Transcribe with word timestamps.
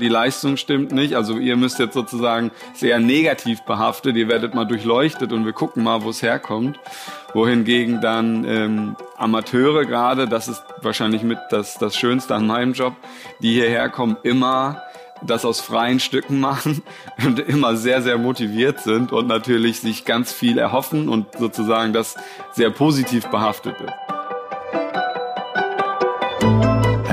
die 0.00 0.08
Leistung 0.08 0.56
stimmt 0.56 0.92
nicht. 0.92 1.14
Also 1.14 1.38
ihr 1.38 1.56
müsst 1.56 1.78
jetzt 1.78 1.94
sozusagen 1.94 2.50
sehr 2.74 2.98
negativ 2.98 3.62
behaftet, 3.62 4.16
ihr 4.16 4.28
werdet 4.28 4.54
mal 4.54 4.64
durchleuchtet 4.64 5.32
und 5.32 5.44
wir 5.44 5.52
gucken 5.52 5.82
mal, 5.82 6.02
wo 6.02 6.10
es 6.10 6.22
herkommt. 6.22 6.78
Wohingegen 7.34 8.00
dann 8.00 8.44
ähm, 8.44 8.96
Amateure 9.16 9.84
gerade, 9.84 10.26
das 10.26 10.48
ist 10.48 10.62
wahrscheinlich 10.80 11.22
mit 11.22 11.38
das, 11.50 11.76
das 11.78 11.96
Schönste 11.96 12.34
an 12.34 12.46
meinem 12.46 12.72
Job, 12.72 12.94
die 13.40 13.52
hierher 13.52 13.90
kommen, 13.90 14.16
immer 14.22 14.82
das 15.22 15.44
aus 15.44 15.60
freien 15.60 16.00
Stücken 16.00 16.40
machen 16.40 16.82
und 17.24 17.40
immer 17.40 17.76
sehr, 17.76 18.02
sehr 18.02 18.18
motiviert 18.18 18.80
sind 18.80 19.12
und 19.12 19.26
natürlich 19.26 19.80
sich 19.80 20.04
ganz 20.04 20.32
viel 20.32 20.58
erhoffen 20.58 21.08
und 21.08 21.26
sozusagen 21.38 21.92
das 21.92 22.16
sehr 22.52 22.70
positiv 22.70 23.26
behaftet 23.26 23.76
ist. 23.80 24.07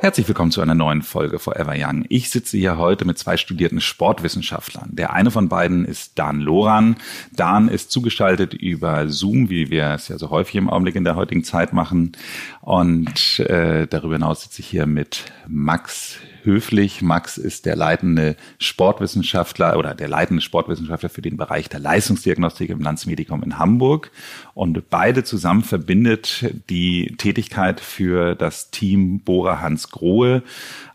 Herzlich 0.00 0.28
willkommen 0.28 0.50
zu 0.50 0.60
einer 0.60 0.74
neuen 0.74 1.00
Folge 1.00 1.38
Forever 1.38 1.74
Young. 1.74 2.04
Ich 2.10 2.28
sitze 2.28 2.58
hier 2.58 2.76
heute 2.76 3.06
mit 3.06 3.18
zwei 3.18 3.38
studierten 3.38 3.80
Sportwissenschaftlern. 3.80 4.90
Der 4.92 5.14
eine 5.14 5.30
von 5.30 5.48
beiden 5.48 5.86
ist 5.86 6.18
Dan 6.18 6.40
Loran. 6.40 6.96
Dan 7.32 7.68
ist 7.68 7.90
zugeschaltet 7.90 8.52
über 8.52 9.08
Zoom, 9.08 9.48
wie 9.48 9.70
wir 9.70 9.94
es 9.94 10.08
ja 10.08 10.18
so 10.18 10.28
häufig 10.28 10.56
im 10.56 10.68
Augenblick 10.68 10.96
in 10.96 11.04
der 11.04 11.16
heutigen 11.16 11.44
Zeit 11.44 11.72
machen. 11.72 12.12
Und 12.60 13.40
äh, 13.40 13.86
darüber 13.86 14.14
hinaus 14.14 14.42
sitze 14.42 14.60
ich 14.60 14.68
hier 14.68 14.86
mit 14.86 15.24
Max 15.48 16.18
Höflich. 16.46 17.02
Max 17.02 17.38
ist 17.38 17.66
der 17.66 17.74
leitende 17.74 18.36
Sportwissenschaftler 18.60 19.76
oder 19.76 19.94
der 19.94 20.08
leitende 20.08 20.40
Sportwissenschaftler 20.40 21.08
für 21.08 21.20
den 21.20 21.36
Bereich 21.36 21.68
der 21.68 21.80
Leistungsdiagnostik 21.80 22.70
im 22.70 22.80
Landsmedikum 22.80 23.42
in 23.42 23.58
Hamburg. 23.58 24.12
Und 24.54 24.88
beide 24.88 25.24
zusammen 25.24 25.64
verbindet 25.64 26.54
die 26.70 27.16
Tätigkeit 27.18 27.80
für 27.80 28.36
das 28.36 28.70
Team 28.70 29.20
Bora 29.20 29.60
Hans 29.60 29.85
Grohe, 29.90 30.42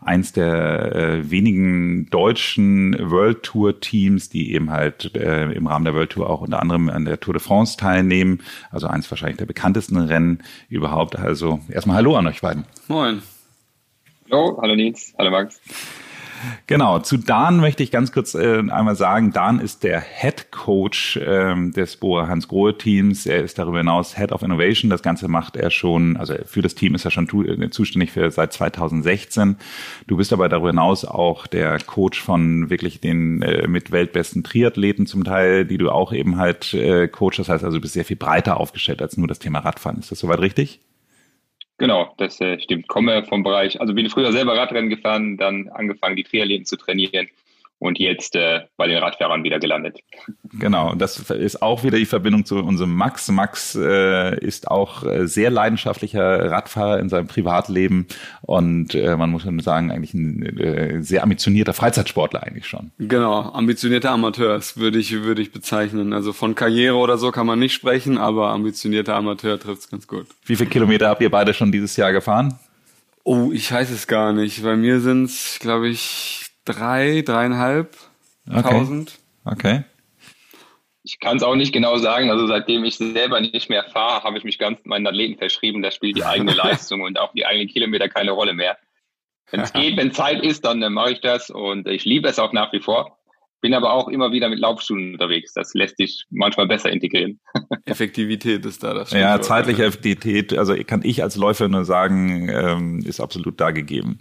eins 0.00 0.32
der 0.32 0.94
äh, 0.94 1.30
wenigen 1.30 2.06
deutschen 2.10 2.96
World 3.10 3.42
Tour 3.42 3.80
Teams, 3.80 4.28
die 4.28 4.52
eben 4.52 4.70
halt 4.70 5.14
äh, 5.14 5.50
im 5.52 5.66
Rahmen 5.66 5.84
der 5.84 5.94
World 5.94 6.10
Tour 6.10 6.28
auch 6.28 6.40
unter 6.40 6.60
anderem 6.60 6.88
an 6.88 7.04
der 7.04 7.20
Tour 7.20 7.34
de 7.34 7.42
France 7.42 7.76
teilnehmen. 7.76 8.40
Also 8.70 8.86
eins 8.86 9.10
wahrscheinlich 9.10 9.38
der 9.38 9.46
bekanntesten 9.46 9.96
Rennen 9.96 10.42
überhaupt. 10.68 11.16
Also 11.16 11.60
erstmal 11.68 11.96
Hallo 11.96 12.16
an 12.16 12.26
euch 12.26 12.40
beiden. 12.40 12.64
Moin. 12.88 13.22
Hallo, 14.30 14.58
hallo 14.60 14.74
Nils, 14.74 15.14
hallo 15.18 15.30
Max. 15.30 15.60
Genau, 16.66 16.98
zu 16.98 17.16
Dan 17.16 17.60
möchte 17.60 17.82
ich 17.82 17.90
ganz 17.90 18.12
kurz 18.12 18.34
äh, 18.34 18.58
einmal 18.58 18.96
sagen, 18.96 19.32
Dan 19.32 19.60
ist 19.60 19.82
der 19.82 20.00
Head 20.00 20.50
Coach 20.50 21.18
ähm, 21.22 21.72
des 21.72 21.96
Boa 21.96 22.28
Hans 22.28 22.48
Grohe 22.48 22.76
Teams. 22.76 23.26
Er 23.26 23.42
ist 23.42 23.58
darüber 23.58 23.78
hinaus 23.78 24.16
Head 24.16 24.32
of 24.32 24.42
Innovation. 24.42 24.90
Das 24.90 25.02
Ganze 25.02 25.28
macht 25.28 25.56
er 25.56 25.70
schon, 25.70 26.16
also 26.16 26.34
für 26.44 26.62
das 26.62 26.74
Team 26.74 26.94
ist 26.94 27.04
er 27.04 27.10
schon 27.10 27.28
äh, 27.46 27.70
zuständig 27.70 28.12
für 28.12 28.30
seit 28.30 28.52
2016. 28.52 29.56
Du 30.06 30.16
bist 30.16 30.32
aber 30.32 30.48
darüber 30.48 30.68
hinaus 30.68 31.04
auch 31.04 31.46
der 31.46 31.78
Coach 31.78 32.20
von 32.20 32.70
wirklich 32.70 33.00
den 33.00 33.42
äh, 33.42 33.68
mit 33.68 33.92
weltbesten 33.92 34.42
Triathleten 34.42 35.06
zum 35.06 35.24
Teil, 35.24 35.64
die 35.64 35.78
du 35.78 35.90
auch 35.90 36.12
eben 36.12 36.38
halt 36.38 36.74
äh, 36.74 37.08
coach. 37.08 37.36
Das 37.36 37.48
heißt 37.48 37.64
also, 37.64 37.78
du 37.78 37.82
bist 37.82 37.94
sehr 37.94 38.04
viel 38.04 38.16
breiter 38.16 38.58
aufgestellt 38.58 39.02
als 39.02 39.16
nur 39.16 39.28
das 39.28 39.38
Thema 39.38 39.60
Radfahren. 39.60 39.98
Ist 39.98 40.10
das 40.10 40.18
soweit 40.18 40.40
richtig? 40.40 40.80
Genau, 41.78 42.14
das 42.18 42.40
äh, 42.40 42.60
stimmt. 42.60 42.86
Komme 42.88 43.24
vom 43.24 43.42
Bereich, 43.42 43.80
also 43.80 43.94
bin 43.94 44.08
früher 44.08 44.32
selber 44.32 44.56
Radrennen 44.56 44.90
gefahren, 44.90 45.36
dann 45.36 45.68
angefangen, 45.68 46.16
die 46.16 46.24
Triathleten 46.24 46.66
zu 46.66 46.76
trainieren 46.76 47.28
und 47.82 47.98
jetzt 47.98 48.36
äh, 48.36 48.60
bei 48.76 48.86
den 48.86 48.98
Radfahrern 48.98 49.42
wieder 49.42 49.58
gelandet. 49.58 49.98
Genau, 50.52 50.94
das 50.94 51.18
ist 51.30 51.62
auch 51.62 51.82
wieder 51.82 51.98
die 51.98 52.06
Verbindung 52.06 52.44
zu 52.44 52.58
unserem 52.58 52.94
Max. 52.94 53.28
Max 53.28 53.74
äh, 53.74 54.38
ist 54.38 54.70
auch 54.70 55.04
äh, 55.04 55.26
sehr 55.26 55.50
leidenschaftlicher 55.50 56.50
Radfahrer 56.50 57.00
in 57.00 57.08
seinem 57.08 57.26
Privatleben 57.26 58.06
und 58.42 58.94
äh, 58.94 59.16
man 59.16 59.30
muss 59.30 59.42
schon 59.42 59.58
sagen, 59.58 59.90
eigentlich 59.90 60.14
ein 60.14 60.42
äh, 60.58 61.02
sehr 61.02 61.24
ambitionierter 61.24 61.74
Freizeitsportler 61.74 62.44
eigentlich 62.44 62.66
schon. 62.66 62.92
Genau, 62.98 63.52
ambitionierter 63.52 64.12
Amateur, 64.12 64.60
würde 64.76 64.98
ich, 64.98 65.12
würde 65.22 65.42
ich 65.42 65.50
bezeichnen. 65.50 66.12
Also 66.12 66.32
von 66.32 66.54
Karriere 66.54 66.96
oder 66.96 67.18
so 67.18 67.32
kann 67.32 67.46
man 67.46 67.58
nicht 67.58 67.72
sprechen, 67.72 68.16
aber 68.16 68.50
ambitionierter 68.50 69.16
Amateur 69.16 69.58
trifft 69.58 69.82
es 69.82 69.90
ganz 69.90 70.06
gut. 70.06 70.26
Wie 70.44 70.54
viele 70.54 70.70
Kilometer 70.70 71.08
habt 71.08 71.20
ihr 71.20 71.30
beide 71.30 71.52
schon 71.52 71.72
dieses 71.72 71.96
Jahr 71.96 72.12
gefahren? 72.12 72.58
Oh, 73.24 73.50
ich 73.52 73.70
weiß 73.70 73.90
es 73.90 74.06
gar 74.06 74.32
nicht. 74.32 74.62
Bei 74.62 74.76
mir 74.76 75.00
sind 75.00 75.24
es, 75.24 75.58
glaube 75.60 75.88
ich, 75.88 76.51
drei, 76.64 77.22
dreieinhalb 77.22 77.96
okay. 78.48 78.62
tausend. 78.62 79.18
Okay. 79.44 79.84
Ich 81.04 81.18
kann 81.18 81.36
es 81.36 81.42
auch 81.42 81.56
nicht 81.56 81.72
genau 81.72 81.96
sagen. 81.98 82.30
Also 82.30 82.46
seitdem 82.46 82.84
ich 82.84 82.96
selber 82.96 83.40
nicht 83.40 83.68
mehr 83.68 83.84
fahre, 83.84 84.22
habe 84.22 84.38
ich 84.38 84.44
mich 84.44 84.58
ganz 84.58 84.84
meinen 84.84 85.06
Athleten 85.06 85.36
verschrieben. 85.36 85.82
Da 85.82 85.90
spielt 85.90 86.16
die 86.16 86.24
eigene 86.24 86.52
Leistung 86.54 87.02
und 87.02 87.18
auch 87.18 87.32
die 87.32 87.44
eigenen 87.44 87.68
Kilometer 87.68 88.08
keine 88.08 88.30
Rolle 88.32 88.54
mehr. 88.54 88.78
Wenn 89.50 89.60
es 89.60 89.72
geht, 89.72 89.96
wenn 89.96 90.12
Zeit 90.12 90.42
ist, 90.42 90.64
dann 90.64 90.82
äh, 90.82 90.90
mache 90.90 91.12
ich 91.12 91.20
das 91.20 91.50
und 91.50 91.88
ich 91.88 92.04
liebe 92.04 92.28
es 92.28 92.38
auch 92.38 92.52
nach 92.52 92.72
wie 92.72 92.80
vor. 92.80 93.18
Bin 93.62 93.74
aber 93.74 93.92
auch 93.92 94.08
immer 94.08 94.32
wieder 94.32 94.48
mit 94.48 94.58
Laufstunden 94.58 95.12
unterwegs. 95.12 95.54
Das 95.54 95.72
lässt 95.72 95.96
sich 95.96 96.26
manchmal 96.30 96.66
besser 96.66 96.90
integrieren. 96.90 97.38
Effektivität 97.84 98.66
ist 98.66 98.82
da 98.82 98.92
das. 98.92 99.12
Ja, 99.12 99.40
zeitliche 99.40 99.84
Effektivität, 99.84 100.58
also 100.58 100.74
kann 100.84 101.02
ich 101.04 101.22
als 101.22 101.36
Läufer 101.36 101.68
nur 101.68 101.84
sagen, 101.84 102.48
ähm, 102.48 103.04
ist 103.06 103.20
absolut 103.20 103.60
da 103.60 103.70
gegeben. 103.70 104.18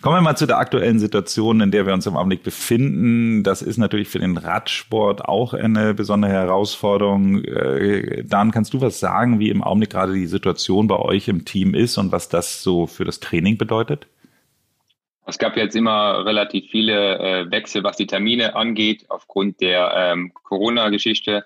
Kommen 0.00 0.16
wir 0.16 0.20
mal 0.20 0.36
zu 0.36 0.46
der 0.46 0.58
aktuellen 0.58 1.00
Situation, 1.00 1.60
in 1.60 1.72
der 1.72 1.86
wir 1.86 1.92
uns 1.92 2.06
im 2.06 2.16
Augenblick 2.16 2.44
befinden. 2.44 3.42
Das 3.42 3.62
ist 3.62 3.78
natürlich 3.78 4.06
für 4.06 4.20
den 4.20 4.36
Radsport 4.36 5.24
auch 5.24 5.54
eine 5.54 5.92
besondere 5.92 6.30
Herausforderung. 6.30 7.42
Äh, 7.42 8.22
Dan, 8.24 8.52
kannst 8.52 8.74
du 8.74 8.80
was 8.80 9.00
sagen, 9.00 9.40
wie 9.40 9.50
im 9.50 9.64
Augenblick 9.64 9.90
gerade 9.90 10.14
die 10.14 10.28
Situation 10.28 10.86
bei 10.86 11.00
euch 11.00 11.26
im 11.26 11.44
Team 11.44 11.74
ist 11.74 11.98
und 11.98 12.12
was 12.12 12.28
das 12.28 12.62
so 12.62 12.86
für 12.86 13.04
das 13.04 13.18
Training 13.18 13.58
bedeutet? 13.58 14.06
Es 15.34 15.38
gab 15.38 15.56
jetzt 15.56 15.74
immer 15.74 16.24
relativ 16.24 16.70
viele 16.70 17.18
äh, 17.18 17.50
Wechsel, 17.50 17.82
was 17.82 17.96
die 17.96 18.06
Termine 18.06 18.54
angeht, 18.54 19.04
aufgrund 19.08 19.60
der 19.60 19.92
ähm, 19.96 20.32
Corona-Geschichte. 20.32 21.44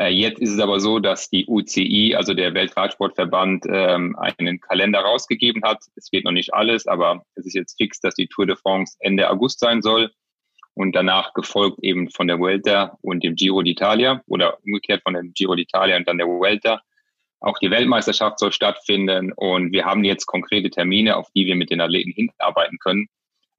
Äh, 0.00 0.14
jetzt 0.14 0.40
ist 0.40 0.54
es 0.54 0.60
aber 0.60 0.80
so, 0.80 0.98
dass 0.98 1.28
die 1.28 1.46
UCI, 1.46 2.14
also 2.16 2.32
der 2.32 2.54
Weltradsportverband, 2.54 3.66
ähm, 3.68 4.16
einen 4.18 4.62
Kalender 4.62 5.00
rausgegeben 5.00 5.62
hat. 5.62 5.84
Es 5.94 6.10
geht 6.10 6.24
noch 6.24 6.32
nicht 6.32 6.54
alles, 6.54 6.86
aber 6.86 7.22
es 7.34 7.44
ist 7.44 7.52
jetzt 7.52 7.76
fix, 7.76 8.00
dass 8.00 8.14
die 8.14 8.28
Tour 8.28 8.46
de 8.46 8.56
France 8.56 8.96
Ende 9.00 9.28
August 9.28 9.60
sein 9.60 9.82
soll 9.82 10.10
und 10.72 10.96
danach 10.96 11.34
gefolgt 11.34 11.80
eben 11.82 12.08
von 12.08 12.28
der 12.28 12.38
Vuelta 12.38 12.96
und 13.02 13.22
dem 13.24 13.34
Giro 13.34 13.58
d'Italia 13.58 14.22
oder 14.26 14.56
umgekehrt 14.64 15.02
von 15.02 15.12
dem 15.12 15.34
Giro 15.34 15.52
d'Italia 15.52 15.98
und 15.98 16.08
dann 16.08 16.16
der 16.16 16.28
Vuelta. 16.28 16.80
Auch 17.40 17.58
die 17.58 17.70
Weltmeisterschaft 17.70 18.38
soll 18.38 18.52
stattfinden 18.52 19.32
und 19.32 19.70
wir 19.70 19.84
haben 19.84 20.02
jetzt 20.02 20.24
konkrete 20.24 20.70
Termine, 20.70 21.18
auf 21.18 21.30
die 21.36 21.44
wir 21.44 21.56
mit 21.56 21.68
den 21.68 21.82
Athleten 21.82 22.12
hinarbeiten 22.12 22.78
können. 22.78 23.06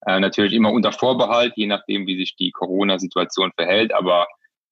Äh, 0.06 0.20
natürlich 0.20 0.54
immer 0.54 0.72
unter 0.72 0.92
Vorbehalt, 0.92 1.54
je 1.56 1.68
nachdem, 1.68 2.08
wie 2.08 2.18
sich 2.18 2.36
die 2.36 2.52
Corona-Situation 2.52 3.52
verhält, 3.56 3.94
aber 3.94 4.28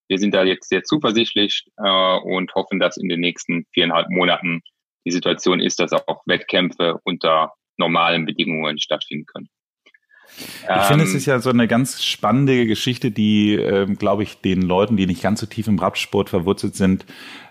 wir 0.07 0.19
sind 0.19 0.33
da 0.33 0.43
jetzt 0.43 0.69
sehr 0.69 0.83
zuversichtlich 0.83 1.65
äh, 1.77 2.17
und 2.19 2.53
hoffen, 2.55 2.79
dass 2.79 2.97
in 2.97 3.09
den 3.09 3.19
nächsten 3.19 3.65
viereinhalb 3.73 4.09
Monaten 4.09 4.61
die 5.05 5.11
Situation 5.11 5.59
ist, 5.59 5.79
dass 5.79 5.93
auch 5.93 6.21
Wettkämpfe 6.25 6.99
unter 7.03 7.53
normalen 7.77 8.25
Bedingungen 8.25 8.79
stattfinden 8.79 9.25
können. 9.25 9.49
Ich 10.37 10.85
finde, 10.85 11.05
es 11.05 11.11
ähm, 11.11 11.17
ist 11.17 11.25
ja 11.25 11.39
so 11.39 11.49
eine 11.49 11.67
ganz 11.67 12.03
spannende 12.03 12.67
Geschichte, 12.67 13.11
die, 13.11 13.55
ähm, 13.55 13.97
glaube 13.97 14.23
ich, 14.23 14.39
den 14.41 14.61
Leuten, 14.61 14.97
die 14.97 15.07
nicht 15.07 15.21
ganz 15.21 15.39
so 15.39 15.45
tief 15.45 15.67
im 15.67 15.79
Radsport 15.79 16.29
verwurzelt 16.29 16.75
sind, 16.75 17.05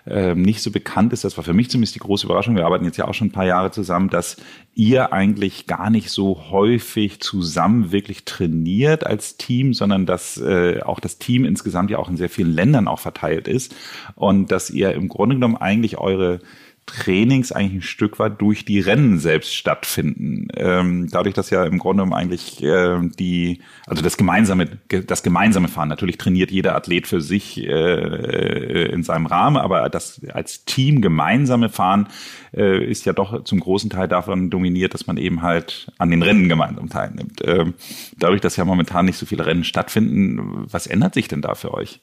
ähm, 0.05 0.41
nicht 0.41 0.61
so 0.61 0.71
bekannt 0.71 1.11
ist. 1.11 1.23
Das 1.23 1.35
war 1.35 1.43
für 1.43 1.53
mich 1.53 1.69
zumindest 1.69 1.95
die 1.95 1.99
große 1.99 2.25
Überraschung. 2.25 2.55
Wir 2.55 2.65
arbeiten 2.65 2.85
jetzt 2.85 2.97
ja 2.97 3.07
auch 3.07 3.13
schon 3.13 3.27
ein 3.27 3.33
paar 3.33 3.45
Jahre 3.45 3.71
zusammen, 3.71 4.09
dass 4.09 4.37
ihr 4.73 5.11
eigentlich 5.11 5.67
gar 5.67 5.89
nicht 5.89 6.11
so 6.11 6.45
häufig 6.49 7.19
zusammen 7.19 7.91
wirklich 7.91 8.23
trainiert 8.23 9.05
als 9.05 9.37
Team, 9.37 9.73
sondern 9.73 10.05
dass 10.05 10.37
äh, 10.37 10.81
auch 10.81 10.99
das 10.99 11.17
Team 11.17 11.43
insgesamt 11.43 11.89
ja 11.89 11.97
auch 11.97 12.09
in 12.09 12.17
sehr 12.17 12.29
vielen 12.29 12.53
Ländern 12.53 12.87
auch 12.87 12.99
verteilt 12.99 13.47
ist 13.47 13.75
und 14.15 14.51
dass 14.51 14.69
ihr 14.69 14.93
im 14.93 15.09
Grunde 15.09 15.35
genommen 15.35 15.57
eigentlich 15.57 15.97
eure 15.97 16.39
Trainings 16.87 17.51
eigentlich 17.51 17.73
ein 17.73 17.81
Stück 17.81 18.17
weit 18.17 18.41
durch 18.41 18.65
die 18.65 18.79
Rennen 18.79 19.19
selbst 19.19 19.53
stattfinden. 19.53 20.47
Ähm, 20.55 21.09
dadurch, 21.11 21.35
dass 21.35 21.49
ja 21.49 21.65
im 21.65 21.77
Grunde 21.77 22.03
eigentlich 22.15 22.63
äh, 22.63 22.97
die, 23.19 23.59
also 23.85 24.01
das 24.01 24.17
gemeinsame, 24.17 24.67
das 25.05 25.21
gemeinsame 25.21 25.67
Fahren, 25.67 25.89
natürlich 25.89 26.17
trainiert 26.17 26.49
jeder 26.49 26.75
Athlet 26.75 27.05
für 27.05 27.21
sich 27.21 27.61
äh, 27.61 28.85
in 28.91 29.03
seinem 29.03 29.25
Rahmen, 29.25 29.57
aber 29.57 29.89
das 29.89 30.21
als 30.33 30.63
Team 30.63 31.01
gemeinsame 31.01 31.69
Fahren 31.69 32.07
äh, 32.55 32.83
ist 32.83 33.05
ja 33.05 33.13
doch 33.13 33.43
zum 33.43 33.59
großen 33.59 33.89
Teil 33.89 34.07
davon 34.07 34.49
dominiert, 34.49 34.93
dass 34.93 35.07
man 35.07 35.17
eben 35.17 35.41
halt 35.41 35.91
an 35.97 36.09
den 36.09 36.23
Rennen 36.23 36.47
gemeinsam 36.47 36.89
teilnimmt. 36.89 37.41
Ähm, 37.43 37.73
dadurch, 38.17 38.41
dass 38.41 38.55
ja 38.55 38.63
momentan 38.65 39.05
nicht 39.05 39.17
so 39.17 39.25
viele 39.25 39.45
Rennen 39.45 39.65
stattfinden, 39.65 40.65
was 40.71 40.87
ändert 40.87 41.13
sich 41.13 41.27
denn 41.27 41.41
da 41.41 41.53
für 41.53 41.73
euch? 41.73 41.99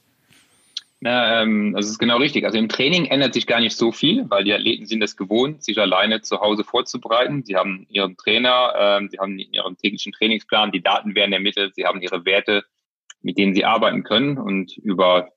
Na, 1.04 1.42
ähm, 1.42 1.74
also 1.76 1.90
ist 1.90 1.98
genau 1.98 2.16
richtig. 2.16 2.46
Also 2.46 2.56
im 2.56 2.70
Training 2.70 3.04
ändert 3.04 3.34
sich 3.34 3.46
gar 3.46 3.60
nicht 3.60 3.76
so 3.76 3.92
viel, 3.92 4.24
weil 4.30 4.42
die 4.42 4.54
Athleten 4.54 4.86
sind 4.86 5.02
es 5.02 5.18
gewohnt, 5.18 5.62
sich 5.62 5.78
alleine 5.78 6.22
zu 6.22 6.40
Hause 6.40 6.64
vorzubereiten. 6.64 7.44
Sie 7.44 7.56
haben 7.56 7.84
ihren 7.90 8.16
Trainer, 8.16 8.72
ähm, 8.74 9.10
sie 9.10 9.18
haben 9.18 9.38
ihren 9.38 9.76
täglichen 9.76 10.12
Trainingsplan, 10.12 10.72
die 10.72 10.80
Daten 10.80 11.14
werden 11.14 11.34
ermittelt, 11.34 11.74
sie 11.74 11.84
haben 11.84 12.00
ihre 12.00 12.24
Werte, 12.24 12.64
mit 13.20 13.36
denen 13.36 13.54
sie 13.54 13.66
arbeiten 13.66 14.02
können 14.02 14.38
und 14.38 14.78
über 14.78 15.28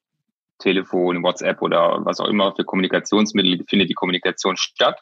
Telefon, 0.57 1.21
WhatsApp 1.21 1.61
oder 1.61 1.99
was 2.05 2.21
auch 2.21 2.29
immer 2.29 2.55
für 2.55 2.63
Kommunikationsmittel 2.63 3.65
findet 3.67 3.89
die 3.89 3.93
Kommunikation 3.93 4.55
statt. 4.55 5.01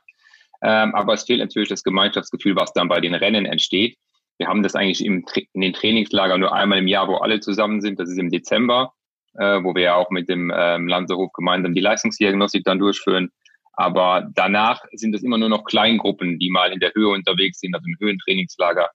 Ähm, 0.64 0.96
aber 0.96 1.14
es 1.14 1.26
fehlt 1.26 1.42
natürlich 1.42 1.70
das 1.70 1.84
Gemeinschaftsgefühl, 1.84 2.56
was 2.56 2.74
dann 2.74 2.88
bei 2.88 3.02
den 3.02 3.14
Rennen 3.14 3.46
entsteht. 3.46 4.00
Wir 4.40 4.48
haben 4.48 4.64
das 4.64 4.74
eigentlich 4.74 5.06
im, 5.06 5.26
in 5.54 5.62
den 5.62 5.74
Trainingslager 5.74 6.40
nur 6.40 6.56
einmal 6.56 6.80
im 6.80 6.88
Jahr, 6.88 7.08
wo 7.08 7.18
alle 7.18 7.40
zusammen 7.40 7.82
sind. 7.82 8.00
Das 8.00 8.10
ist 8.10 8.18
im 8.18 8.32
Dezember 8.32 8.96
äh, 9.38 9.64
wo 9.64 9.76
wir 9.76 9.84
ja 9.84 9.96
auch 9.96 10.10
mit 10.10 10.30
dem 10.30 10.52
ähm, 10.56 10.88
Landeshof 10.88 11.32
gemeinsam 11.34 11.74
die 11.74 11.82
Leistungsdiagnostik 11.82 12.64
dann 12.64 12.80
durchführen. 12.80 13.30
Aber 13.74 14.28
danach 14.34 14.82
sind 14.94 15.14
es 15.16 15.24
immer 15.24 15.38
nur 15.38 15.50
noch 15.50 15.66
Kleingruppen, 15.66 16.40
die 16.40 16.50
mal 16.50 16.72
in 16.72 16.80
der 16.80 16.94
Höhe 16.96 17.10
unterwegs 17.10 17.60
sind, 17.60 17.76
also 17.76 17.86
im 17.86 17.98
Höhentrainingslager. 18.00 18.90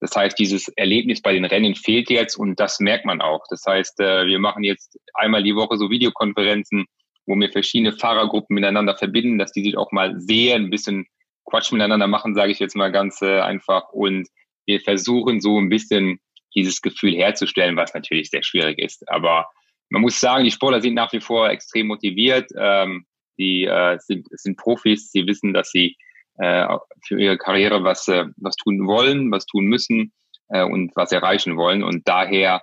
Das 0.00 0.14
heißt, 0.14 0.38
dieses 0.38 0.68
Erlebnis 0.68 1.22
bei 1.22 1.32
den 1.32 1.44
Rennen 1.44 1.74
fehlt 1.74 2.10
jetzt 2.10 2.36
und 2.36 2.60
das 2.60 2.80
merkt 2.80 3.06
man 3.06 3.20
auch. 3.20 3.44
Das 3.48 3.64
heißt, 3.66 4.00
äh, 4.00 4.26
wir 4.26 4.38
machen 4.38 4.62
jetzt 4.62 4.98
einmal 5.14 5.42
die 5.42 5.54
Woche 5.54 5.76
so 5.78 5.90
Videokonferenzen, 5.90 6.86
wo 7.24 7.34
wir 7.34 7.50
verschiedene 7.50 7.92
Fahrergruppen 7.92 8.54
miteinander 8.54 8.96
verbinden, 8.96 9.38
dass 9.38 9.52
die 9.52 9.62
sich 9.62 9.76
auch 9.76 9.92
mal 9.92 10.20
sehen, 10.20 10.64
ein 10.64 10.70
bisschen 10.70 11.06
Quatsch 11.44 11.72
miteinander 11.72 12.08
machen, 12.08 12.34
sage 12.34 12.52
ich 12.52 12.58
jetzt 12.58 12.76
mal 12.76 12.92
ganz 12.92 13.22
äh, 13.22 13.40
einfach. 13.40 13.88
Und 13.90 14.28
wir 14.66 14.80
versuchen 14.80 15.40
so 15.40 15.58
ein 15.58 15.68
bisschen 15.68 16.18
dieses 16.54 16.82
Gefühl 16.82 17.14
herzustellen, 17.14 17.76
was 17.76 17.94
natürlich 17.94 18.30
sehr 18.30 18.42
schwierig 18.42 18.78
ist. 18.78 19.08
Aber 19.08 19.46
man 19.88 20.02
muss 20.02 20.18
sagen, 20.20 20.44
die 20.44 20.50
Sportler 20.50 20.80
sind 20.80 20.94
nach 20.94 21.12
wie 21.12 21.20
vor 21.20 21.48
extrem 21.48 21.86
motiviert. 21.88 22.50
Ähm, 22.58 23.06
die 23.38 23.64
äh, 23.64 23.98
sind, 24.00 24.26
sind 24.30 24.56
Profis, 24.56 25.10
sie 25.10 25.26
wissen, 25.26 25.52
dass 25.52 25.70
sie 25.70 25.96
äh, 26.38 26.66
für 27.06 27.20
ihre 27.20 27.38
Karriere 27.38 27.84
was, 27.84 28.08
äh, 28.08 28.24
was 28.36 28.56
tun 28.56 28.86
wollen, 28.86 29.30
was 29.30 29.46
tun 29.46 29.66
müssen 29.66 30.12
äh, 30.48 30.62
und 30.62 30.94
was 30.96 31.12
erreichen 31.12 31.56
wollen. 31.56 31.82
Und 31.82 32.08
daher 32.08 32.62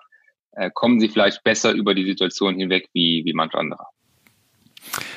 äh, 0.54 0.70
kommen 0.74 1.00
sie 1.00 1.10
vielleicht 1.10 1.44
besser 1.44 1.72
über 1.72 1.94
die 1.96 2.06
Situation 2.06 2.56
hinweg 2.56 2.88
wie, 2.94 3.24
wie 3.26 3.34
manch 3.34 3.54
anderer. 3.54 3.88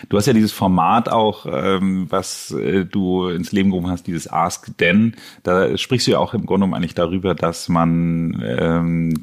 Du 0.08 0.16
hast 0.16 0.26
ja 0.26 0.32
dieses 0.32 0.52
Format 0.52 1.08
auch, 1.08 1.46
ähm, 1.50 2.06
was 2.10 2.50
äh, 2.52 2.84
du 2.84 3.28
ins 3.28 3.52
Leben 3.52 3.70
gerufen 3.70 3.90
hast, 3.90 4.06
dieses 4.06 4.30
Ask 4.30 4.76
Den. 4.78 5.16
Da 5.42 5.76
sprichst 5.76 6.06
du 6.06 6.12
ja 6.12 6.18
auch 6.18 6.34
im 6.34 6.46
Grunde 6.46 6.64
genommen 6.64 6.74
eigentlich 6.74 6.94
darüber, 6.94 7.34
dass 7.34 7.68
man 7.68 8.42
ähm, 8.44 9.14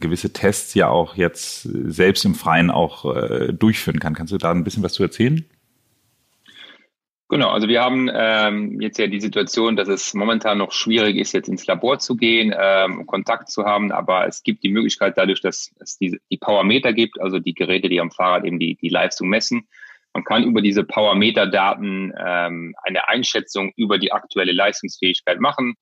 gewisse 0.00 0.32
Tests 0.32 0.74
ja 0.74 0.88
auch 0.88 1.16
jetzt 1.16 1.62
selbst 1.62 2.24
im 2.24 2.34
Freien 2.34 2.70
auch 2.70 3.14
äh, 3.14 3.52
durchführen 3.52 4.00
kann. 4.00 4.14
Kannst 4.14 4.32
du 4.32 4.38
da 4.38 4.50
ein 4.50 4.64
bisschen 4.64 4.82
was 4.82 4.94
zu 4.94 5.02
erzählen? 5.02 5.44
Genau, 7.28 7.48
also 7.48 7.66
wir 7.66 7.82
haben 7.82 8.08
ähm, 8.14 8.80
jetzt 8.80 8.98
ja 8.98 9.08
die 9.08 9.20
Situation, 9.20 9.74
dass 9.74 9.88
es 9.88 10.14
momentan 10.14 10.58
noch 10.58 10.70
schwierig 10.70 11.16
ist, 11.16 11.32
jetzt 11.32 11.48
ins 11.48 11.66
Labor 11.66 11.98
zu 11.98 12.14
gehen, 12.14 12.54
ähm, 12.56 13.04
Kontakt 13.04 13.50
zu 13.50 13.64
haben, 13.64 13.90
aber 13.90 14.28
es 14.28 14.44
gibt 14.44 14.62
die 14.62 14.70
Möglichkeit 14.70 15.18
dadurch, 15.18 15.40
dass 15.40 15.74
es 15.80 15.98
die, 15.98 16.20
die 16.30 16.36
Powermeter 16.36 16.92
gibt, 16.92 17.20
also 17.20 17.40
die 17.40 17.54
Geräte, 17.54 17.88
die 17.88 18.00
am 18.00 18.12
Fahrrad 18.12 18.44
eben 18.44 18.60
die, 18.60 18.76
die 18.76 18.90
Leistung 18.90 19.28
messen. 19.28 19.66
Man 20.14 20.22
kann 20.22 20.44
über 20.44 20.62
diese 20.62 20.84
Powermeter-Daten 20.84 22.12
ähm, 22.16 22.74
eine 22.84 23.08
Einschätzung 23.08 23.72
über 23.76 23.98
die 23.98 24.12
aktuelle 24.12 24.52
Leistungsfähigkeit 24.52 25.40
machen. 25.40 25.74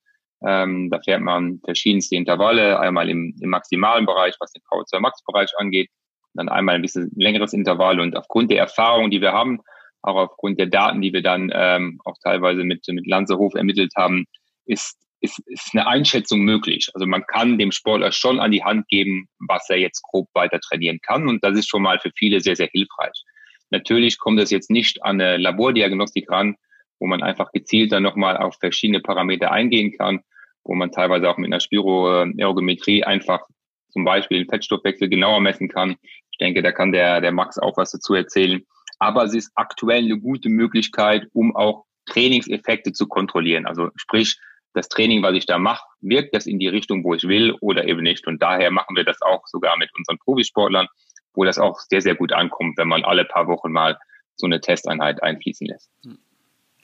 Ähm, 0.46 0.88
da 0.90 0.98
fährt 1.00 1.20
man 1.20 1.60
verschiedenste 1.62 2.16
Intervalle, 2.16 2.80
einmal 2.80 3.10
im, 3.10 3.36
im 3.38 3.50
maximalen 3.50 4.06
Bereich, 4.06 4.34
was 4.40 4.52
den 4.52 4.62
Power 4.66 4.86
2 4.86 4.98
Max-Bereich 4.98 5.50
angeht, 5.58 5.90
dann 6.32 6.48
einmal 6.48 6.76
ein 6.76 6.82
bisschen 6.82 7.12
längeres 7.16 7.52
Intervall 7.52 8.00
und 8.00 8.16
aufgrund 8.16 8.50
der 8.50 8.58
Erfahrung, 8.58 9.10
die 9.10 9.20
wir 9.20 9.32
haben, 9.32 9.60
auch 10.04 10.16
aufgrund 10.16 10.58
der 10.58 10.66
Daten, 10.66 11.00
die 11.00 11.12
wir 11.12 11.22
dann 11.22 11.50
ähm, 11.54 12.00
auch 12.04 12.16
teilweise 12.22 12.62
mit, 12.62 12.86
mit 12.88 13.06
Lanzerhof 13.06 13.54
ermittelt 13.54 13.92
haben, 13.96 14.26
ist, 14.66 14.98
ist, 15.20 15.38
ist 15.46 15.70
eine 15.72 15.86
Einschätzung 15.86 16.40
möglich. 16.40 16.90
Also 16.92 17.06
man 17.06 17.26
kann 17.26 17.58
dem 17.58 17.72
Sportler 17.72 18.12
schon 18.12 18.38
an 18.38 18.50
die 18.50 18.62
Hand 18.62 18.86
geben, 18.88 19.28
was 19.38 19.68
er 19.70 19.78
jetzt 19.78 20.02
grob 20.02 20.28
weiter 20.34 20.60
trainieren 20.60 21.00
kann. 21.00 21.26
Und 21.26 21.42
das 21.42 21.58
ist 21.58 21.68
schon 21.68 21.82
mal 21.82 21.98
für 21.98 22.10
viele 22.16 22.40
sehr, 22.40 22.56
sehr 22.56 22.68
hilfreich. 22.70 23.24
Natürlich 23.70 24.18
kommt 24.18 24.38
es 24.40 24.50
jetzt 24.50 24.70
nicht 24.70 25.02
an 25.02 25.20
eine 25.20 25.38
Labordiagnostik 25.38 26.30
ran, 26.30 26.56
wo 27.00 27.06
man 27.06 27.22
einfach 27.22 27.50
gezielt 27.52 27.92
dann 27.92 28.02
nochmal 28.02 28.36
auf 28.36 28.56
verschiedene 28.60 29.00
Parameter 29.00 29.50
eingehen 29.50 29.96
kann, 29.96 30.20
wo 30.64 30.74
man 30.74 30.92
teilweise 30.92 31.28
auch 31.30 31.38
mit 31.38 31.46
einer 31.46 31.60
Spiroergometrie 31.60 33.04
einfach 33.04 33.40
zum 33.88 34.04
Beispiel 34.04 34.38
den 34.38 34.50
Fettstoffwechsel 34.50 35.08
genauer 35.08 35.40
messen 35.40 35.68
kann. 35.68 35.96
Ich 36.30 36.38
denke, 36.38 36.62
da 36.62 36.72
kann 36.72 36.92
der, 36.92 37.20
der 37.20 37.32
Max 37.32 37.58
auch 37.58 37.76
was 37.76 37.92
dazu 37.92 38.14
erzählen 38.14 38.64
aber 39.04 39.24
es 39.24 39.34
ist 39.34 39.52
aktuell 39.54 40.04
eine 40.04 40.18
gute 40.18 40.48
Möglichkeit, 40.48 41.28
um 41.32 41.54
auch 41.54 41.84
Trainingseffekte 42.06 42.92
zu 42.92 43.06
kontrollieren. 43.06 43.66
Also 43.66 43.90
sprich, 43.96 44.38
das 44.72 44.88
Training, 44.88 45.22
was 45.22 45.34
ich 45.34 45.46
da 45.46 45.58
mache, 45.58 45.84
wirkt 46.00 46.34
das 46.34 46.46
in 46.46 46.58
die 46.58 46.68
Richtung, 46.68 47.04
wo 47.04 47.14
ich 47.14 47.22
will 47.24 47.52
oder 47.60 47.86
eben 47.86 48.02
nicht. 48.02 48.26
Und 48.26 48.42
daher 48.42 48.70
machen 48.70 48.96
wir 48.96 49.04
das 49.04 49.22
auch 49.22 49.46
sogar 49.46 49.76
mit 49.78 49.90
unseren 49.96 50.18
Profisportlern, 50.18 50.88
wo 51.34 51.44
das 51.44 51.58
auch 51.58 51.78
sehr, 51.80 52.00
sehr 52.00 52.14
gut 52.14 52.32
ankommt, 52.32 52.76
wenn 52.78 52.88
man 52.88 53.04
alle 53.04 53.24
paar 53.24 53.46
Wochen 53.46 53.70
mal 53.70 53.98
so 54.36 54.46
eine 54.46 54.60
Testeinheit 54.60 55.22
einfließen 55.22 55.66
lässt. 55.66 55.90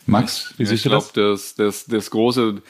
Max, 0.06 0.54
wie 0.56 0.66
siehst 0.66 0.84
du 0.84 0.90
das? 0.90 1.08
Ich 1.08 1.12
glaube, 1.12 1.32
das, 1.32 1.54
das, 1.54 1.86
das 1.86 2.10
große 2.10 2.62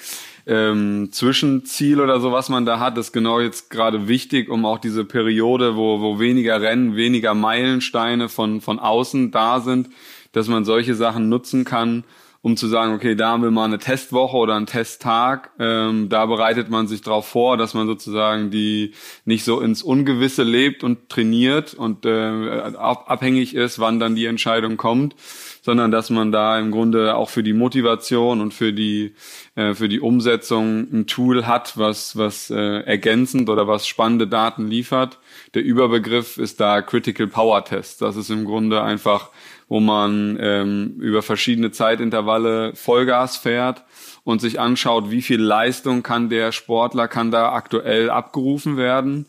ähm, 0.51 1.11
Zwischenziel 1.13 2.01
oder 2.01 2.19
so, 2.19 2.33
was 2.33 2.49
man 2.49 2.67
da 2.67 2.81
hat, 2.81 2.99
ist 2.99 3.13
genau 3.13 3.39
jetzt 3.39 3.71
gerade 3.71 4.09
wichtig, 4.09 4.49
um 4.49 4.67
auch 4.67 4.79
diese 4.79 5.05
Periode, 5.05 5.77
wo, 5.77 6.01
wo 6.01 6.19
weniger 6.19 6.61
Rennen, 6.61 6.97
weniger 6.97 7.35
Meilensteine 7.35 8.29
von, 8.29 8.61
von 8.61 8.81
außen 8.81 9.31
da 9.31 9.61
sind, 9.61 9.91
dass 10.33 10.49
man 10.49 10.65
solche 10.65 10.97
Sachen 10.97 11.29
nutzen 11.29 11.65
kann, 11.65 12.03
um 12.43 12.57
zu 12.57 12.67
sagen, 12.67 12.95
okay, 12.95 13.15
da 13.15 13.31
haben 13.31 13.45
wir 13.45 13.53
mal 13.53 13.67
eine 13.67 13.79
Testwoche 13.79 14.37
oder 14.37 14.57
einen 14.57 14.67
Testtag. 14.67 15.51
Ähm, 15.61 16.09
da 16.09 16.27
bereitet 16.27 16.69
man 16.69 16.89
sich 16.89 17.03
darauf 17.03 17.29
vor, 17.29 17.57
dass 17.57 17.75
man 17.75 17.87
sozusagen 17.87 18.51
die 18.51 18.95
nicht 19.25 19.45
so 19.45 19.61
ins 19.61 19.85
Ungewisse 19.85 20.43
lebt 20.43 20.83
und 20.83 21.09
trainiert 21.11 21.75
und 21.75 22.07
äh, 22.07 22.73
abhängig 22.77 23.55
ist, 23.55 23.79
wann 23.79 24.01
dann 24.01 24.17
die 24.17 24.27
Entscheidung 24.27 24.77
kommt, 24.77 25.15
sondern 25.63 25.91
dass 25.91 26.11
man 26.11 26.33
da 26.33 26.59
im 26.59 26.71
Grunde 26.71 27.15
auch 27.17 27.29
für 27.29 27.43
die 27.43 27.53
Motivation 27.53 28.41
und 28.41 28.55
für 28.55 28.73
die 28.73 29.15
äh, 29.55 29.75
für 29.75 29.89
die 29.89 30.01
Umsetzung 30.01 30.89
ein 30.93 31.07
Tool 31.07 31.47
hat, 31.47 31.77
was 31.77 32.17
was 32.17 32.51
äh, 32.51 32.81
ergänzend 32.81 33.49
oder 33.49 33.67
was 33.67 33.87
spannende 33.87 34.27
Daten 34.27 34.69
liefert. 34.69 35.19
Der 35.55 35.63
Überbegriff 35.63 36.39
ist 36.39 36.61
da 36.61 36.83
Critical 36.83 37.27
Power 37.27 37.65
Test. 37.65 38.03
Das 38.03 38.17
ist 38.17 38.31
im 38.31 38.45
Grunde 38.45 38.83
einfach 38.83 39.31
wo 39.71 39.79
man 39.79 40.37
ähm, 40.41 40.97
über 40.99 41.23
verschiedene 41.23 41.71
Zeitintervalle 41.71 42.75
Vollgas 42.75 43.37
fährt 43.37 43.85
und 44.25 44.41
sich 44.41 44.59
anschaut, 44.59 45.13
wie 45.13 45.23
viel 45.23 45.41
Leistung 45.41 46.03
kann 46.03 46.29
der 46.29 46.51
Sportler, 46.51 47.07
kann 47.07 47.31
da 47.31 47.53
aktuell 47.53 48.11
abgerufen 48.11 48.77
werden. 48.77 49.27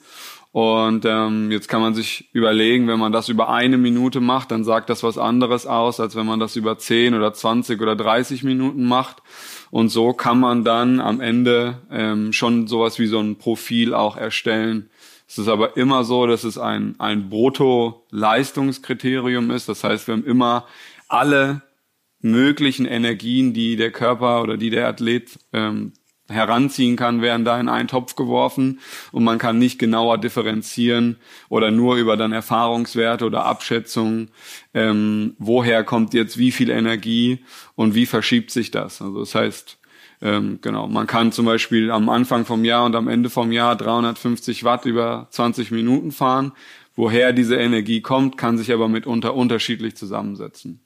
Und 0.52 1.06
ähm, 1.06 1.50
jetzt 1.50 1.70
kann 1.70 1.80
man 1.80 1.94
sich 1.94 2.30
überlegen, 2.34 2.90
wenn 2.90 3.00
man 3.00 3.14
das 3.14 3.30
über 3.30 3.50
eine 3.50 3.78
Minute 3.78 4.20
macht, 4.20 4.52
dann 4.52 4.66
sagt 4.66 4.90
das 4.90 5.02
was 5.02 5.18
anderes 5.18 5.66
aus, 5.66 6.02
als 6.02 6.16
wenn 6.16 6.26
man 6.26 6.42
das 6.42 6.58
über 6.58 6.78
10 6.78 7.14
oder 7.14 7.34
20 7.34 7.82
oder 7.82 7.96
30 7.96 8.44
Minuten 8.44 8.86
macht. 8.86 9.24
Und 9.70 9.90
so 9.90 10.12
kann 10.12 10.40
man 10.40 10.66
dann 10.66 11.00
am 11.00 11.22
Ende 11.22 11.82
ähm, 11.90 12.34
schon 12.34 12.68
sowas 12.68 13.00
wie 13.00 13.08
so 13.08 13.20
ein 13.20 13.38
Profil 13.38 13.94
auch 13.94 14.18
erstellen, 14.18 14.90
es 15.32 15.38
ist 15.38 15.48
aber 15.48 15.78
immer 15.78 16.04
so, 16.04 16.28
dass 16.28 16.44
es 16.44 16.58
ein, 16.58 16.96
ein 17.00 17.30
Brutto-Leistungskriterium 17.30 19.50
ist. 19.52 19.70
Das 19.70 19.86
heißt, 19.86 20.10
wir 20.10 20.16
haben 20.16 20.26
immer 20.26 20.68
alle 21.08 21.62
möglichen 22.20 22.86
Energien, 22.86 23.54
die 23.54 23.78
der 23.78 23.94
Körper 23.94 24.42
oder 24.42 24.58
die 24.58 24.72
der 24.72 24.90
Athlet 24.90 25.40
ähm, 25.54 25.94
heranziehen 26.32 26.96
kann, 26.96 27.22
werden 27.22 27.46
da 27.46 27.60
in 27.60 27.70
einen 27.70 27.88
Topf 27.88 28.16
geworfen 28.16 28.80
und 29.12 29.24
man 29.24 29.38
kann 29.38 29.60
nicht 29.60 29.78
genauer 29.80 30.18
differenzieren 30.18 31.18
oder 31.50 31.72
nur 31.72 31.98
über 31.98 32.18
dann 32.18 32.32
Erfahrungswerte 32.32 33.26
oder 33.26 33.46
Abschätzungen, 33.46 34.32
ähm, 34.74 35.36
woher 35.38 35.84
kommt 35.84 36.14
jetzt 36.14 36.38
wie 36.38 36.52
viel 36.52 36.70
Energie 36.70 37.40
und 37.76 37.96
wie 37.96 38.06
verschiebt 38.06 38.52
sich 38.52 38.72
das. 38.72 39.02
Also 39.02 39.20
das 39.20 39.36
heißt, 39.36 39.78
ähm, 40.22 40.60
genau, 40.62 40.88
man 40.88 41.08
kann 41.08 41.32
zum 41.32 41.46
Beispiel 41.46 41.90
am 41.90 42.08
Anfang 42.10 42.46
vom 42.46 42.64
Jahr 42.64 42.86
und 42.86 42.96
am 42.96 43.08
Ende 43.08 43.30
vom 43.30 43.52
Jahr 43.52 43.76
350 43.76 44.64
Watt 44.64 44.86
über 44.86 45.28
20 45.32 45.72
Minuten 45.72 46.12
fahren. 46.12 46.52
Woher 46.96 47.34
diese 47.34 47.56
Energie 47.56 48.02
kommt, 48.02 48.38
kann 48.38 48.58
sich 48.58 48.72
aber 48.72 48.88
mitunter 48.88 49.34
unterschiedlich 49.34 49.96
zusammensetzen. 49.96 50.82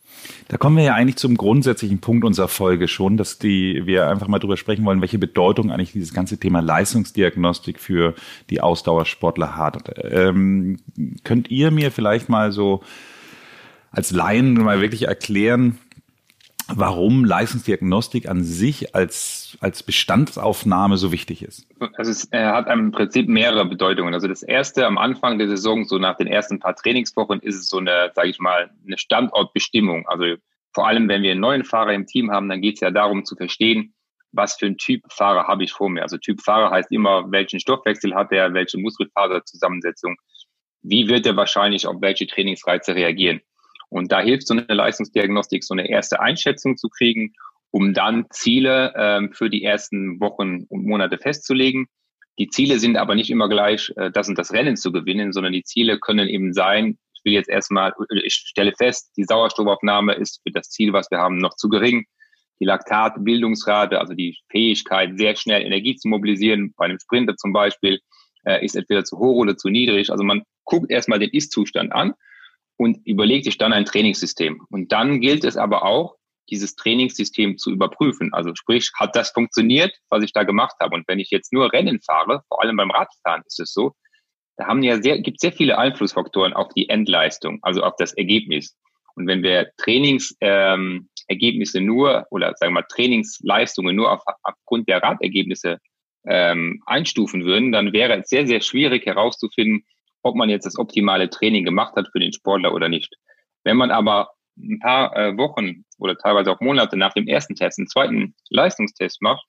Da 0.47 0.57
kommen 0.57 0.77
wir 0.77 0.83
ja 0.83 0.93
eigentlich 0.93 1.15
zum 1.15 1.37
grundsätzlichen 1.37 1.99
Punkt 1.99 2.23
unserer 2.23 2.47
Folge 2.47 2.87
schon, 2.87 3.17
dass 3.17 3.39
die, 3.39 3.85
wir 3.85 4.07
einfach 4.07 4.27
mal 4.27 4.39
drüber 4.39 4.57
sprechen 4.57 4.85
wollen, 4.85 5.01
welche 5.01 5.17
Bedeutung 5.17 5.71
eigentlich 5.71 5.91
dieses 5.91 6.13
ganze 6.13 6.37
Thema 6.37 6.61
Leistungsdiagnostik 6.61 7.79
für 7.79 8.13
die 8.49 8.61
Ausdauersportler 8.61 9.55
hat. 9.55 9.91
Ähm, 10.03 10.77
könnt 11.23 11.49
ihr 11.49 11.71
mir 11.71 11.91
vielleicht 11.91 12.29
mal 12.29 12.51
so 12.51 12.83
als 13.91 14.11
Laien 14.11 14.53
mal 14.53 14.81
wirklich 14.81 15.07
erklären, 15.07 15.79
warum 16.73 17.25
Leistungsdiagnostik 17.25 18.27
an 18.27 18.43
sich 18.43 18.95
als, 18.95 19.57
als 19.59 19.83
Bestandsaufnahme 19.83 20.97
so 20.97 21.11
wichtig 21.11 21.43
ist. 21.43 21.67
Also 21.95 22.11
es 22.11 22.31
äh, 22.31 22.45
hat 22.45 22.67
im 22.69 22.91
Prinzip 22.91 23.27
mehrere 23.27 23.65
Bedeutungen. 23.65 24.13
Also 24.13 24.27
das 24.27 24.43
erste 24.43 24.85
am 24.85 24.97
Anfang 24.97 25.37
der 25.37 25.47
Saison, 25.47 25.85
so 25.85 25.97
nach 25.97 26.17
den 26.17 26.27
ersten 26.27 26.59
paar 26.59 26.75
Trainingswochen, 26.75 27.39
ist 27.41 27.55
es 27.55 27.67
so 27.67 27.77
eine, 27.77 28.11
sage 28.15 28.29
ich 28.29 28.39
mal, 28.39 28.71
eine 28.85 28.97
Standortbestimmung. 28.97 30.07
Also 30.07 30.35
vor 30.73 30.87
allem, 30.87 31.07
wenn 31.07 31.23
wir 31.23 31.31
einen 31.31 31.41
neuen 31.41 31.63
Fahrer 31.63 31.93
im 31.93 32.05
Team 32.05 32.31
haben, 32.31 32.49
dann 32.49 32.61
geht 32.61 32.75
es 32.75 32.81
ja 32.81 32.91
darum 32.91 33.25
zu 33.25 33.35
verstehen, 33.35 33.93
was 34.31 34.55
für 34.55 34.65
ein 34.65 34.77
Typ 34.77 35.01
Fahrer 35.09 35.47
habe 35.47 35.63
ich 35.63 35.71
vor 35.71 35.89
mir. 35.89 36.01
Also 36.01 36.17
Typ 36.17 36.41
Fahrer 36.41 36.71
heißt 36.71 36.91
immer, 36.91 37.31
welchen 37.31 37.59
Stoffwechsel 37.59 38.13
hat 38.13 38.31
er, 38.31 38.53
welche 38.53 38.77
Muskelfaserzusammensetzung, 38.77 40.17
wie 40.81 41.07
wird 41.07 41.25
er 41.25 41.35
wahrscheinlich 41.37 41.87
auf 41.87 41.95
welche 42.01 42.27
Trainingsreize 42.27 42.95
reagieren. 42.95 43.41
Und 43.89 44.11
da 44.11 44.21
hilft 44.21 44.47
so 44.47 44.53
eine 44.53 44.65
Leistungsdiagnostik, 44.67 45.63
so 45.63 45.73
eine 45.73 45.89
erste 45.89 46.19
Einschätzung 46.19 46.77
zu 46.77 46.89
kriegen, 46.89 47.33
um 47.71 47.93
dann 47.93 48.25
Ziele 48.29 48.93
ähm, 48.97 49.33
für 49.33 49.49
die 49.49 49.63
ersten 49.63 50.19
Wochen 50.19 50.63
und 50.69 50.85
Monate 50.85 51.17
festzulegen. 51.17 51.87
Die 52.37 52.47
Ziele 52.47 52.79
sind 52.79 52.97
aber 52.97 53.15
nicht 53.15 53.29
immer 53.29 53.49
gleich, 53.49 53.91
äh, 53.97 54.11
das 54.11 54.29
und 54.29 54.37
das 54.37 54.53
Rennen 54.53 54.77
zu 54.77 54.91
gewinnen, 54.91 55.33
sondern 55.33 55.53
die 55.53 55.63
Ziele 55.63 55.99
können 55.99 56.27
eben 56.27 56.53
sein, 56.53 56.97
ich 57.13 57.25
will 57.25 57.33
jetzt 57.33 57.49
erstmal, 57.49 57.93
ich 58.23 58.33
stelle 58.33 58.73
fest, 58.77 59.11
die 59.17 59.23
Sauerstoffaufnahme 59.23 60.13
ist 60.13 60.41
für 60.43 60.51
das 60.51 60.69
Ziel, 60.69 60.93
was 60.93 61.09
wir 61.11 61.17
haben, 61.17 61.37
noch 61.37 61.55
zu 61.55 61.69
gering. 61.69 62.05
Die 62.61 62.65
Laktatbildungsrate, 62.65 63.99
also 63.99 64.13
die 64.13 64.37
Fähigkeit, 64.49 65.17
sehr 65.17 65.35
schnell 65.35 65.61
Energie 65.61 65.95
zu 65.95 66.07
mobilisieren, 66.07 66.73
bei 66.77 66.85
einem 66.85 66.99
Sprinter 66.99 67.35
zum 67.35 67.51
Beispiel, 67.51 67.99
äh, 68.45 68.63
ist 68.63 68.75
entweder 68.75 69.03
zu 69.03 69.17
hoch 69.17 69.35
oder 69.35 69.57
zu 69.57 69.69
niedrig. 69.69 70.11
Also 70.11 70.23
man 70.23 70.43
guckt 70.63 70.89
erstmal 70.89 71.19
den 71.19 71.31
Ist-Zustand 71.31 71.91
an 71.93 72.13
und 72.77 73.05
überlegt 73.05 73.45
sich 73.45 73.57
dann 73.57 73.73
ein 73.73 73.85
Trainingssystem. 73.85 74.61
Und 74.69 74.91
dann 74.91 75.21
gilt 75.21 75.45
es 75.45 75.57
aber 75.57 75.85
auch, 75.85 76.15
dieses 76.49 76.75
Trainingssystem 76.75 77.57
zu 77.57 77.71
überprüfen. 77.71 78.33
Also 78.33 78.51
sprich, 78.53 78.91
hat 78.95 79.15
das 79.15 79.31
funktioniert, 79.31 79.95
was 80.09 80.23
ich 80.23 80.33
da 80.33 80.43
gemacht 80.43 80.75
habe? 80.79 80.95
Und 80.95 81.07
wenn 81.07 81.19
ich 81.19 81.31
jetzt 81.31 81.51
nur 81.51 81.73
Rennen 81.73 82.01
fahre, 82.01 82.43
vor 82.47 82.61
allem 82.61 82.77
beim 82.77 82.91
Radfahren 82.91 83.41
ist 83.45 83.59
es 83.59 83.73
so, 83.73 83.93
da 84.57 84.67
haben 84.67 84.83
ja 84.83 85.01
sehr, 85.01 85.19
gibt 85.19 85.39
sehr 85.39 85.51
viele 85.51 85.77
Einflussfaktoren 85.77 86.53
auf 86.53 86.69
die 86.75 86.87
Endleistung, 86.87 87.59
also 87.61 87.81
auf 87.81 87.95
das 87.97 88.13
Ergebnis. 88.13 88.77
Und 89.15 89.27
wenn 89.27 89.43
wir 89.43 89.71
Trainingsergebnisse 89.77 91.77
ähm, 91.79 91.85
nur 91.85 92.27
oder 92.31 92.53
sagen 92.57 92.73
wir 92.73 92.81
mal 92.81 92.87
Trainingsleistungen 92.89 93.95
nur 93.95 94.11
auf, 94.11 94.21
aufgrund 94.43 94.87
der 94.87 95.01
Radergebnisse 95.01 95.79
ähm, 96.27 96.81
einstufen 96.85 97.45
würden, 97.45 97.71
dann 97.71 97.93
wäre 97.93 98.19
es 98.19 98.29
sehr, 98.29 98.47
sehr 98.47 98.61
schwierig 98.61 99.05
herauszufinden, 99.05 99.85
ob 100.25 100.35
man 100.35 100.49
jetzt 100.49 100.65
das 100.65 100.79
optimale 100.79 101.29
Training 101.29 101.63
gemacht 101.63 101.95
hat 101.95 102.09
für 102.11 102.19
den 102.19 102.33
Sportler 102.33 102.73
oder 102.73 102.89
nicht. 102.89 103.15
Wenn 103.63 103.77
man 103.77 103.91
aber 103.91 104.31
ein 104.57 104.79
paar 104.79 105.15
äh, 105.15 105.37
Wochen 105.37 105.85
oder 105.99 106.17
teilweise 106.17 106.51
auch 106.51 106.59
Monate 106.61 106.97
nach 106.97 107.13
dem 107.13 107.27
ersten 107.27 107.55
Test 107.55 107.77
einen 107.77 107.87
zweiten 107.87 108.35
Leistungstest 108.49 109.21
macht, 109.21 109.45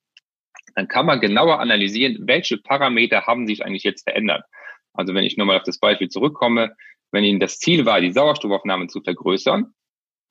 dann 0.75 0.87
kann 0.87 1.06
man 1.06 1.21
genauer 1.21 1.61
analysieren, 1.61 2.18
welche 2.26 2.59
Parameter 2.59 3.26
haben 3.26 3.47
sich 3.47 3.64
eigentlich 3.64 3.85
jetzt 3.85 4.02
verändert. 4.02 4.45
Also 4.92 5.14
wenn 5.14 5.25
ich 5.25 5.38
nochmal 5.38 5.56
auf 5.56 5.62
das 5.62 5.78
Beispiel 5.78 6.09
zurückkomme, 6.09 6.75
wenn 7.11 7.25
Ihnen 7.25 7.40
das 7.40 7.59
Ziel 7.59 7.87
war, 7.87 8.02
die 8.02 8.12
Sauerstoffaufnahme 8.12 8.88
zu 8.88 9.00
vergrößern, 9.00 9.73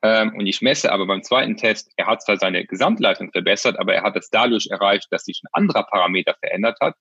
ähm, 0.03 0.35
und 0.35 0.45
ich 0.45 0.61
messe 0.61 0.91
aber 0.91 1.07
beim 1.07 1.23
zweiten 1.23 1.57
Test, 1.57 1.91
er 1.95 2.05
hat 2.05 2.21
zwar 2.21 2.37
seine 2.37 2.65
Gesamtleistung 2.65 3.31
verbessert, 3.31 3.79
aber 3.79 3.95
er 3.95 4.03
hat 4.03 4.15
es 4.15 4.29
dadurch 4.29 4.67
erreicht, 4.69 5.07
dass 5.09 5.23
sich 5.23 5.41
ein 5.43 5.49
anderer 5.53 5.83
Parameter 5.83 6.35
verändert 6.39 6.77
hat, 6.81 6.95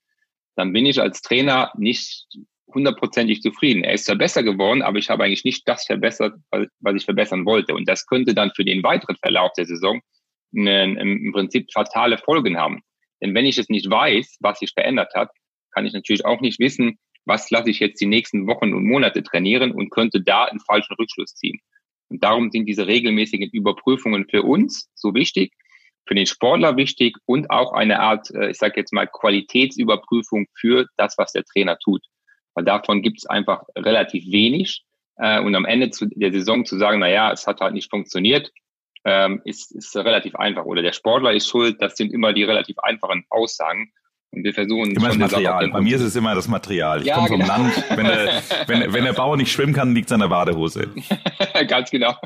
dann 0.56 0.72
bin 0.72 0.86
ich 0.86 0.98
als 1.02 1.20
Trainer 1.20 1.72
nicht 1.76 2.26
hundertprozentig 2.72 3.42
zufrieden. 3.42 3.84
Er 3.84 3.94
ist 3.94 4.06
zwar 4.06 4.16
besser 4.16 4.42
geworden, 4.42 4.82
aber 4.82 4.98
ich 4.98 5.10
habe 5.10 5.24
eigentlich 5.24 5.44
nicht 5.44 5.68
das 5.68 5.84
verbessert, 5.84 6.34
was 6.50 6.94
ich 6.94 7.04
verbessern 7.04 7.44
wollte. 7.44 7.74
Und 7.74 7.88
das 7.88 8.06
könnte 8.06 8.34
dann 8.34 8.52
für 8.54 8.64
den 8.64 8.82
weiteren 8.82 9.16
Verlauf 9.16 9.52
der 9.56 9.66
Saison 9.66 10.00
einen, 10.56 10.96
im 10.96 11.32
Prinzip 11.32 11.70
fatale 11.72 12.18
Folgen 12.18 12.56
haben. 12.56 12.82
Denn 13.22 13.34
wenn 13.34 13.46
ich 13.46 13.58
es 13.58 13.68
nicht 13.68 13.88
weiß, 13.88 14.38
was 14.40 14.58
sich 14.58 14.72
verändert 14.72 15.14
hat, 15.14 15.30
kann 15.72 15.86
ich 15.86 15.92
natürlich 15.92 16.24
auch 16.24 16.40
nicht 16.40 16.58
wissen, 16.58 16.98
was 17.24 17.50
lasse 17.50 17.70
ich 17.70 17.80
jetzt 17.80 18.00
die 18.00 18.06
nächsten 18.06 18.46
Wochen 18.46 18.74
und 18.74 18.86
Monate 18.86 19.22
trainieren 19.22 19.72
und 19.72 19.90
könnte 19.90 20.20
da 20.20 20.44
einen 20.44 20.60
falschen 20.60 20.94
Rückschluss 20.94 21.34
ziehen. 21.34 21.58
Und 22.08 22.22
darum 22.22 22.50
sind 22.50 22.66
diese 22.66 22.86
regelmäßigen 22.86 23.50
Überprüfungen 23.50 24.26
für 24.28 24.42
uns 24.42 24.90
so 24.94 25.14
wichtig, 25.14 25.52
für 26.06 26.14
den 26.14 26.26
Sportler 26.26 26.76
wichtig 26.76 27.16
und 27.24 27.50
auch 27.50 27.72
eine 27.72 28.00
Art, 28.00 28.30
äh, 28.34 28.50
ich 28.50 28.58
sage 28.58 28.74
jetzt 28.76 28.92
mal, 28.92 29.06
Qualitätsüberprüfung 29.06 30.46
für 30.54 30.86
das, 30.96 31.16
was 31.16 31.32
der 31.32 31.44
Trainer 31.44 31.78
tut. 31.78 32.04
Weil 32.54 32.64
davon 32.64 33.02
gibt 33.02 33.18
es 33.18 33.26
einfach 33.26 33.62
relativ 33.76 34.30
wenig. 34.30 34.84
Äh, 35.16 35.40
und 35.40 35.54
am 35.54 35.64
Ende 35.64 35.90
zu, 35.90 36.06
der 36.06 36.32
Saison 36.32 36.64
zu 36.64 36.78
sagen, 36.78 37.00
na 37.00 37.08
ja, 37.08 37.32
es 37.32 37.46
hat 37.46 37.60
halt 37.60 37.74
nicht 37.74 37.90
funktioniert, 37.90 38.52
ähm, 39.04 39.42
ist, 39.44 39.72
ist 39.72 39.94
relativ 39.96 40.34
einfach. 40.34 40.64
Oder 40.64 40.82
der 40.82 40.92
Sportler 40.92 41.32
ist 41.32 41.48
schuld, 41.48 41.80
das 41.80 41.96
sind 41.96 42.12
immer 42.12 42.32
die 42.32 42.44
relativ 42.44 42.78
einfachen 42.78 43.24
Aussagen. 43.30 43.92
Und 44.30 44.42
wir 44.42 44.52
versuchen 44.52 44.90
immer 44.90 45.08
das 45.08 45.16
Material. 45.16 45.68
Bei 45.68 45.80
mir 45.80 45.96
ist 45.96 46.02
es 46.02 46.16
immer 46.16 46.34
das 46.34 46.48
Material. 46.48 47.00
Ich 47.00 47.06
ja, 47.06 47.14
komme 47.14 47.28
vom 47.28 47.40
genau. 47.40 47.56
Land. 47.56 47.84
Wenn 47.90 48.06
der, 48.06 48.42
wenn, 48.66 48.92
wenn 48.92 49.04
der 49.04 49.12
Bauer 49.12 49.36
nicht 49.36 49.52
schwimmen 49.52 49.72
kann, 49.72 49.94
liegt 49.94 50.08
es 50.08 50.12
an 50.12 50.20
der 50.20 50.28
Badehose. 50.28 50.88
Ganz 51.68 51.90
genau. 51.90 52.16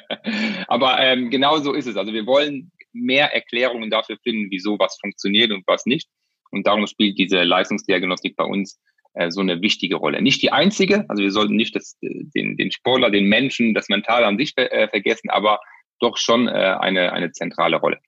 Aber 0.68 0.98
ähm, 0.98 1.30
genau 1.30 1.58
so 1.58 1.72
ist 1.72 1.86
es. 1.86 1.96
Also 1.96 2.12
wir 2.12 2.26
wollen 2.26 2.70
mehr 2.92 3.32
Erklärungen 3.32 3.88
dafür 3.88 4.18
finden, 4.22 4.50
wieso 4.50 4.78
was 4.78 4.98
funktioniert 5.00 5.50
und 5.50 5.66
was 5.66 5.86
nicht. 5.86 6.08
Und 6.50 6.66
darum 6.66 6.86
spielt 6.86 7.18
diese 7.18 7.42
Leistungsdiagnostik 7.42 8.36
bei 8.36 8.44
uns 8.44 8.78
äh, 9.16 9.30
so 9.30 9.40
eine 9.40 9.60
wichtige 9.62 9.96
Rolle. 9.96 10.22
Nicht 10.22 10.42
die 10.42 10.52
einzige, 10.52 11.04
also 11.08 11.22
wir 11.22 11.32
sollten 11.32 11.56
nicht 11.56 11.74
das, 11.74 11.96
äh, 12.02 12.24
den, 12.34 12.56
den 12.56 12.70
Sportler, 12.70 13.10
den 13.10 13.26
Menschen, 13.28 13.74
das 13.74 13.88
Mentale 13.88 14.26
an 14.26 14.38
sich 14.38 14.52
äh, 14.56 14.88
vergessen, 14.88 15.30
aber 15.30 15.60
doch 16.00 16.16
schon 16.16 16.48
äh, 16.48 16.50
eine, 16.50 17.12
eine 17.12 17.32
zentrale 17.32 17.76
Rolle. 17.76 17.98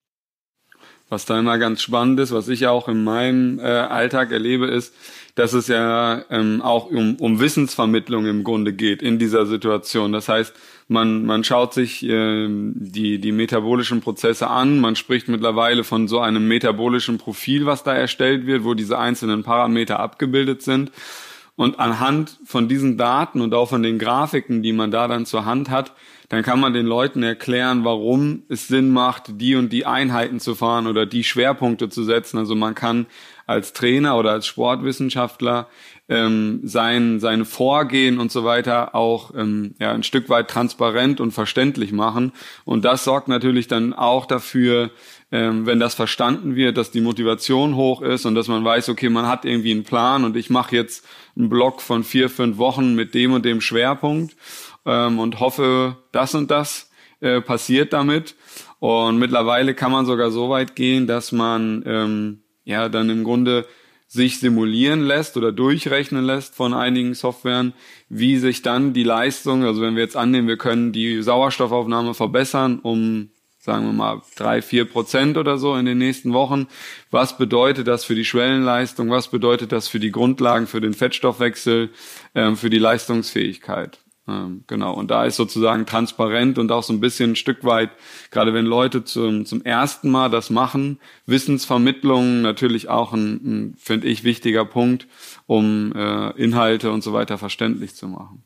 Was 1.10 1.24
da 1.24 1.38
immer 1.38 1.58
ganz 1.58 1.80
spannend 1.80 2.20
ist, 2.20 2.32
was 2.32 2.48
ich 2.48 2.66
auch 2.66 2.86
in 2.88 3.02
meinem 3.02 3.58
äh, 3.58 3.62
Alltag 3.62 4.30
erlebe, 4.30 4.66
ist, 4.66 4.94
dass 5.34 5.52
es 5.52 5.68
ja 5.68 6.24
ähm, 6.30 6.60
auch 6.60 6.90
um, 6.90 7.14
um 7.16 7.40
Wissensvermittlung 7.40 8.26
im 8.26 8.44
Grunde 8.44 8.72
geht 8.72 9.02
in 9.02 9.18
dieser 9.18 9.46
Situation. 9.46 10.12
Das 10.12 10.28
heißt, 10.28 10.52
man, 10.88 11.24
man 11.24 11.44
schaut 11.44 11.74
sich 11.74 12.02
äh, 12.02 12.46
die, 12.48 13.20
die 13.20 13.32
metabolischen 13.32 14.00
Prozesse 14.00 14.48
an, 14.48 14.80
man 14.80 14.96
spricht 14.96 15.28
mittlerweile 15.28 15.84
von 15.84 16.08
so 16.08 16.18
einem 16.18 16.48
metabolischen 16.48 17.18
Profil, 17.18 17.66
was 17.66 17.84
da 17.84 17.94
erstellt 17.94 18.46
wird, 18.46 18.64
wo 18.64 18.74
diese 18.74 18.98
einzelnen 18.98 19.44
Parameter 19.44 20.00
abgebildet 20.00 20.62
sind. 20.62 20.90
Und 21.56 21.80
anhand 21.80 22.36
von 22.44 22.68
diesen 22.68 22.98
Daten 22.98 23.40
und 23.40 23.54
auch 23.54 23.68
von 23.68 23.82
den 23.82 23.98
Grafiken, 23.98 24.62
die 24.62 24.72
man 24.72 24.90
da 24.90 25.08
dann 25.08 25.26
zur 25.26 25.44
Hand 25.44 25.70
hat, 25.70 25.92
dann 26.28 26.42
kann 26.42 26.60
man 26.60 26.74
den 26.74 26.86
Leuten 26.86 27.22
erklären, 27.22 27.84
warum 27.84 28.42
es 28.48 28.68
Sinn 28.68 28.90
macht, 28.90 29.40
die 29.40 29.56
und 29.56 29.72
die 29.72 29.86
Einheiten 29.86 30.40
zu 30.40 30.54
fahren 30.54 30.86
oder 30.86 31.06
die 31.06 31.24
Schwerpunkte 31.24 31.88
zu 31.88 32.04
setzen. 32.04 32.36
Also 32.36 32.54
man 32.54 32.74
kann 32.74 33.06
als 33.46 33.72
Trainer 33.72 34.18
oder 34.18 34.32
als 34.32 34.46
Sportwissenschaftler 34.46 35.68
ähm, 36.10 36.60
sein, 36.64 37.18
sein 37.18 37.46
Vorgehen 37.46 38.18
und 38.18 38.30
so 38.30 38.44
weiter 38.44 38.94
auch 38.94 39.34
ähm, 39.34 39.74
ja, 39.78 39.92
ein 39.92 40.02
Stück 40.02 40.28
weit 40.28 40.48
transparent 40.48 41.20
und 41.20 41.32
verständlich 41.32 41.92
machen. 41.92 42.32
Und 42.66 42.84
das 42.84 43.04
sorgt 43.04 43.28
natürlich 43.28 43.66
dann 43.66 43.94
auch 43.94 44.26
dafür, 44.26 44.90
ähm, 45.32 45.64
wenn 45.64 45.80
das 45.80 45.94
verstanden 45.94 46.56
wird, 46.56 46.76
dass 46.76 46.90
die 46.90 47.00
Motivation 47.00 47.74
hoch 47.74 48.02
ist 48.02 48.26
und 48.26 48.34
dass 48.34 48.48
man 48.48 48.64
weiß, 48.64 48.90
okay, 48.90 49.08
man 49.08 49.26
hat 49.26 49.46
irgendwie 49.46 49.70
einen 49.70 49.84
Plan 49.84 50.24
und 50.24 50.36
ich 50.36 50.50
mache 50.50 50.76
jetzt 50.76 51.06
einen 51.36 51.48
Block 51.48 51.80
von 51.80 52.04
vier, 52.04 52.28
fünf 52.28 52.58
Wochen 52.58 52.94
mit 52.94 53.14
dem 53.14 53.32
und 53.32 53.44
dem 53.44 53.62
Schwerpunkt 53.62 54.36
ähm, 54.86 55.18
und 55.18 55.40
hoffe, 55.40 55.96
das 56.12 56.34
und 56.34 56.50
das 56.50 56.90
äh, 57.20 57.40
passiert 57.40 57.92
damit. 57.92 58.36
Und 58.78 59.18
mittlerweile 59.18 59.74
kann 59.74 59.92
man 59.92 60.06
sogar 60.06 60.30
so 60.30 60.50
weit 60.50 60.76
gehen, 60.76 61.06
dass 61.06 61.32
man 61.32 61.82
ähm, 61.86 62.42
ja 62.64 62.88
dann 62.88 63.10
im 63.10 63.24
Grunde 63.24 63.66
sich 64.06 64.40
simulieren 64.40 65.02
lässt 65.02 65.36
oder 65.36 65.52
durchrechnen 65.52 66.24
lässt 66.24 66.54
von 66.54 66.72
einigen 66.72 67.14
Softwaren, 67.14 67.74
wie 68.08 68.38
sich 68.38 68.62
dann 68.62 68.94
die 68.94 69.02
Leistung, 69.02 69.64
also 69.64 69.82
wenn 69.82 69.96
wir 69.96 70.02
jetzt 70.02 70.16
annehmen, 70.16 70.48
wir 70.48 70.56
können 70.56 70.92
die 70.92 71.22
Sauerstoffaufnahme 71.22 72.14
verbessern 72.14 72.78
um 72.82 73.30
sagen 73.68 73.84
wir 73.84 73.92
mal 73.92 74.22
drei, 74.34 74.62
vier 74.62 74.86
Prozent 74.86 75.36
oder 75.36 75.58
so 75.58 75.76
in 75.76 75.84
den 75.84 75.98
nächsten 75.98 76.32
Wochen. 76.32 76.68
Was 77.10 77.36
bedeutet 77.36 77.86
das 77.86 78.02
für 78.02 78.14
die 78.14 78.24
Schwellenleistung? 78.24 79.10
Was 79.10 79.28
bedeutet 79.28 79.72
das 79.72 79.88
für 79.88 80.00
die 80.00 80.10
Grundlagen, 80.10 80.66
für 80.66 80.80
den 80.80 80.94
Fettstoffwechsel, 80.94 81.90
ähm, 82.34 82.56
für 82.56 82.70
die 82.70 82.78
Leistungsfähigkeit? 82.78 83.98
Ähm, 84.28 84.64
genau, 84.66 84.92
und 84.94 85.10
da 85.10 85.24
ist 85.24 85.36
sozusagen 85.36 85.86
transparent 85.86 86.58
und 86.58 86.70
auch 86.70 86.82
so 86.82 86.92
ein 86.92 87.00
bisschen 87.00 87.32
ein 87.32 87.36
Stück 87.36 87.64
weit, 87.64 87.90
gerade 88.30 88.52
wenn 88.52 88.66
Leute 88.66 89.04
zum, 89.04 89.46
zum 89.46 89.62
ersten 89.62 90.10
Mal 90.10 90.28
das 90.28 90.50
machen, 90.50 90.98
Wissensvermittlung 91.26 92.42
natürlich 92.42 92.88
auch 92.88 93.14
ein, 93.14 93.34
ein 93.42 93.74
finde 93.78 94.08
ich, 94.08 94.24
wichtiger 94.24 94.64
Punkt, 94.64 95.06
um 95.46 95.92
äh, 95.94 96.30
Inhalte 96.32 96.90
und 96.92 97.02
so 97.02 97.12
weiter 97.12 97.38
verständlich 97.38 97.94
zu 97.94 98.06
machen. 98.08 98.42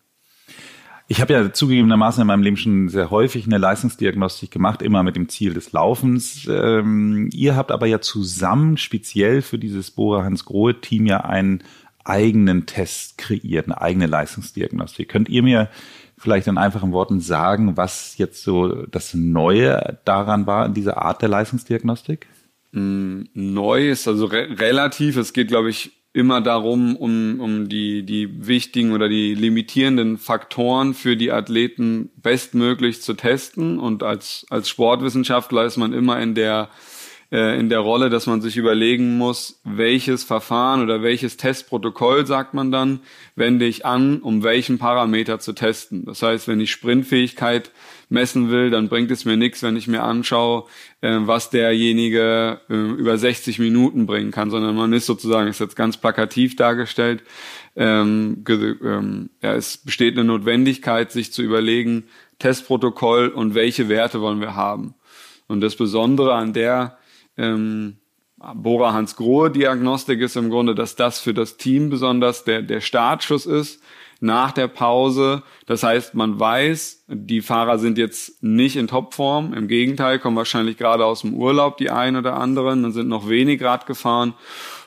Ich 1.09 1.21
habe 1.21 1.33
ja 1.35 1.53
zugegebenermaßen 1.53 2.23
in 2.23 2.27
meinem 2.27 2.43
Leben 2.43 2.57
schon 2.57 2.89
sehr 2.89 3.11
häufig 3.11 3.45
eine 3.45 3.59
Leistungsdiagnostik 3.59 4.51
gemacht, 4.51 4.81
immer 4.81 5.03
mit 5.03 5.17
dem 5.17 5.29
Ziel 5.29 5.53
des 5.53 5.73
Laufens. 5.73 6.49
Ähm, 6.49 7.29
ihr 7.35 7.55
habt 7.57 7.71
aber 7.71 7.87
ja 7.87 8.01
zusammen 8.01 8.79
speziell 8.79 9.43
für 9.43 9.59
dieses 9.59 9.91
Bora 9.91 10.25
Hans 10.25 10.45
Grohe 10.45 10.81
Team 10.81 11.05
ja 11.05 11.21
ein 11.21 11.65
eigenen 12.05 12.67
Test 12.67 13.19
kreiert, 13.19 13.67
eine 13.67 13.81
eigene 13.81 14.07
Leistungsdiagnostik. 14.07 15.09
Könnt 15.09 15.29
ihr 15.29 15.43
mir 15.43 15.69
vielleicht 16.19 16.47
in 16.47 16.59
einfachen 16.59 16.93
Worten 16.93 17.21
sagen, 17.21 17.77
was 17.77 18.17
jetzt 18.19 18.43
so 18.43 18.87
das 18.87 19.15
Neue 19.15 19.99
daran 20.05 20.47
war, 20.47 20.67
in 20.67 20.75
dieser 20.75 20.99
Art 20.99 21.23
der 21.23 21.29
Leistungsdiagnostik? 21.29 22.27
Mm, 22.73 23.23
neu 23.35 23.91
ist 23.91 24.09
also 24.09 24.27
re 24.27 24.59
relativ. 24.59 25.17
Es 25.17 25.33
geht, 25.33 25.49
glaube 25.49 25.71
ich, 25.71 25.93
immer 26.15 26.41
darum, 26.41 26.97
um, 26.97 27.41
um 27.41 27.69
die, 27.69 28.05
die 28.05 28.47
wichtigen 28.47 28.93
oder 28.93 29.09
die 29.09 29.35
limitierenden 29.35 30.19
Faktoren 30.19 30.95
für 30.95 31.17
die 31.17 31.33
Athleten 31.33 32.11
bestmöglich 32.17 33.03
zu 33.03 33.15
testen. 33.15 33.79
Und 33.79 34.03
als, 34.03 34.47
als 34.51 34.69
Sportwissenschaftler 34.69 35.65
ist 35.65 35.79
man 35.79 35.93
immer 35.93 36.21
in 36.21 36.35
der 36.35 36.69
äh, 37.33 37.59
in 37.59 37.71
der 37.71 37.79
Rolle, 37.79 38.11
dass 38.11 38.27
man 38.27 38.43
sich 38.43 38.59
überlegen 38.59 39.17
muss, 39.17 39.61
welches 39.65 40.23
Verfahren 40.23 40.83
oder 40.83 41.03
welches 41.03 41.39
Testprotokoll, 41.39 42.27
sagt 42.27 42.53
man 42.53 42.71
dann, 42.71 43.01
wende 43.35 43.65
ich 43.65 43.87
an, 43.87 44.21
um 44.21 44.43
welchen 44.43 44.79
Parameter 44.79 45.41
zu 45.41 45.55
testen. 45.55 46.05
Das 46.05 46.23
heißt, 46.23 46.47
wenn 46.47 46.61
ich 46.61 46.71
Sprintfähigkeit 46.71 47.71
messen 48.11 48.51
will, 48.51 48.69
dann 48.69 48.91
bringt 48.91 49.11
es 49.11 49.25
mir 49.25 49.39
nichts, 49.39 49.63
wenn 49.63 49.77
ich 49.77 49.89
mir 49.89 50.03
anschaue, 50.03 50.65
äh, 51.01 51.19
was 51.23 51.49
derjenige 51.49 52.61
äh, 52.69 52.75
über 52.75 53.17
60 53.17 53.59
Minuten 53.59 54.05
bringen 54.05 54.31
kann, 54.31 54.51
sondern 54.51 54.77
man 54.77 54.93
ist 54.93 55.07
sozusagen, 55.07 55.49
ist 55.49 55.61
jetzt 55.61 55.77
ganz 55.77 55.97
plakativ 55.97 56.55
dargestellt, 56.57 57.23
ähm, 57.75 58.45
ähm, 58.47 59.31
es 59.41 59.79
besteht 59.79 60.19
eine 60.19 60.25
Notwendigkeit, 60.25 61.11
sich 61.11 61.33
zu 61.33 61.43
überlegen, 61.43 62.05
Testprotokoll 62.39 63.29
und 63.29 63.55
welche 63.55 63.89
Werte 63.89 64.21
wollen 64.21 64.41
wir 64.41 64.55
haben. 64.55 64.95
Und 65.49 65.63
das 65.63 65.77
Besondere 65.77 66.35
an 66.35 66.53
der 66.53 66.99
ähm, 67.37 67.99
Bora 68.55 68.93
Hans 68.93 69.17
Grohe 69.17 69.51
Diagnostik 69.51 70.21
ist 70.21 70.37
im 70.37 70.51
Grunde, 70.51 70.75
dass 70.75 70.97
das 70.97 71.21
für 71.21 71.33
das 71.33 71.57
Team 71.57 71.91
besonders 71.91 72.45
der, 72.45 72.63
der 72.63 72.81
Startschuss 72.81 73.47
ist 73.47 73.81
nach 74.23 74.53
der 74.53 74.69
Pause. 74.69 75.43
Das 75.67 75.83
heißt, 75.83 76.15
man 76.15 76.39
weiß, 76.39 77.05
die 77.09 77.41
Fahrer 77.41 77.79
sind 77.79 77.99
jetzt 77.99 78.43
nicht 78.43 78.77
in 78.77 78.89
Topform. 78.89 79.53
Im 79.53 79.69
Gegenteil, 79.69 80.19
kommen 80.19 80.37
wahrscheinlich 80.37 80.77
gerade 80.77 81.05
aus 81.05 81.23
dem 81.23 81.35
Urlaub 81.35 81.77
die 81.77 81.91
einen 81.91 82.17
oder 82.17 82.37
anderen 82.37 82.85
und 82.85 82.93
sind 82.93 83.09
noch 83.09 83.29
wenig 83.29 83.63
Rad 83.63 83.87
gefahren. 83.87 84.35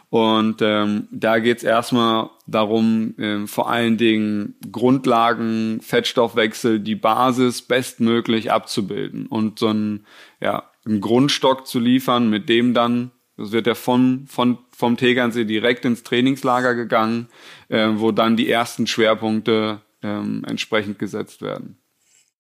Und 0.09 0.61
ähm, 0.61 1.09
da 1.11 1.39
geht's 1.39 1.63
erstmal 1.63 2.29
darum, 2.47 3.15
ähm, 3.17 3.47
vor 3.49 3.69
allen 3.69 3.97
Dingen 3.97 4.55
Grundlagen, 4.71 5.81
Fettstoffwechsel, 5.81 6.79
die 6.79 6.95
Basis 6.95 7.61
bestmöglich 7.61 8.51
abzubilden 8.51 9.27
und 9.27 9.59
so 9.59 9.67
ein 9.67 10.05
ja, 10.39 10.63
einen 10.85 11.01
Grundstock 11.01 11.67
zu 11.67 11.79
liefern, 11.79 12.29
mit 12.29 12.49
dem 12.49 12.73
dann, 12.73 13.11
das 13.37 13.51
wird 13.51 13.67
ja 13.67 13.75
von, 13.75 14.25
von, 14.27 14.59
vom 14.71 14.97
Tegernsee 14.97 15.45
direkt 15.45 15.85
ins 15.85 16.03
Trainingslager 16.03 16.75
gegangen, 16.75 17.27
äh, 17.69 17.89
wo 17.95 18.11
dann 18.11 18.37
die 18.37 18.49
ersten 18.49 18.87
Schwerpunkte 18.87 19.81
ähm, 20.03 20.43
entsprechend 20.47 20.99
gesetzt 20.99 21.41
werden. 21.41 21.77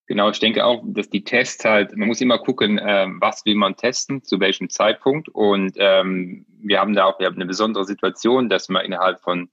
Genau, 0.07 0.29
ich 0.29 0.39
denke 0.39 0.65
auch, 0.65 0.83
dass 0.85 1.09
die 1.09 1.23
Tests 1.23 1.65
halt, 1.65 1.97
man 1.97 2.07
muss 2.07 2.21
immer 2.21 2.37
gucken, 2.37 2.77
äh, 2.77 3.07
was 3.19 3.43
will 3.45 3.55
man 3.55 3.75
testen, 3.75 4.23
zu 4.23 4.39
welchem 4.39 4.69
Zeitpunkt. 4.69 5.29
Und 5.29 5.73
ähm, 5.77 6.45
wir 6.59 6.79
haben 6.79 6.93
da 6.93 7.05
auch 7.05 7.19
wir 7.19 7.25
haben 7.25 7.35
eine 7.35 7.47
besondere 7.47 7.85
Situation, 7.85 8.47
dass 8.47 8.69
wir 8.69 8.83
innerhalb 8.83 9.19
von 9.21 9.49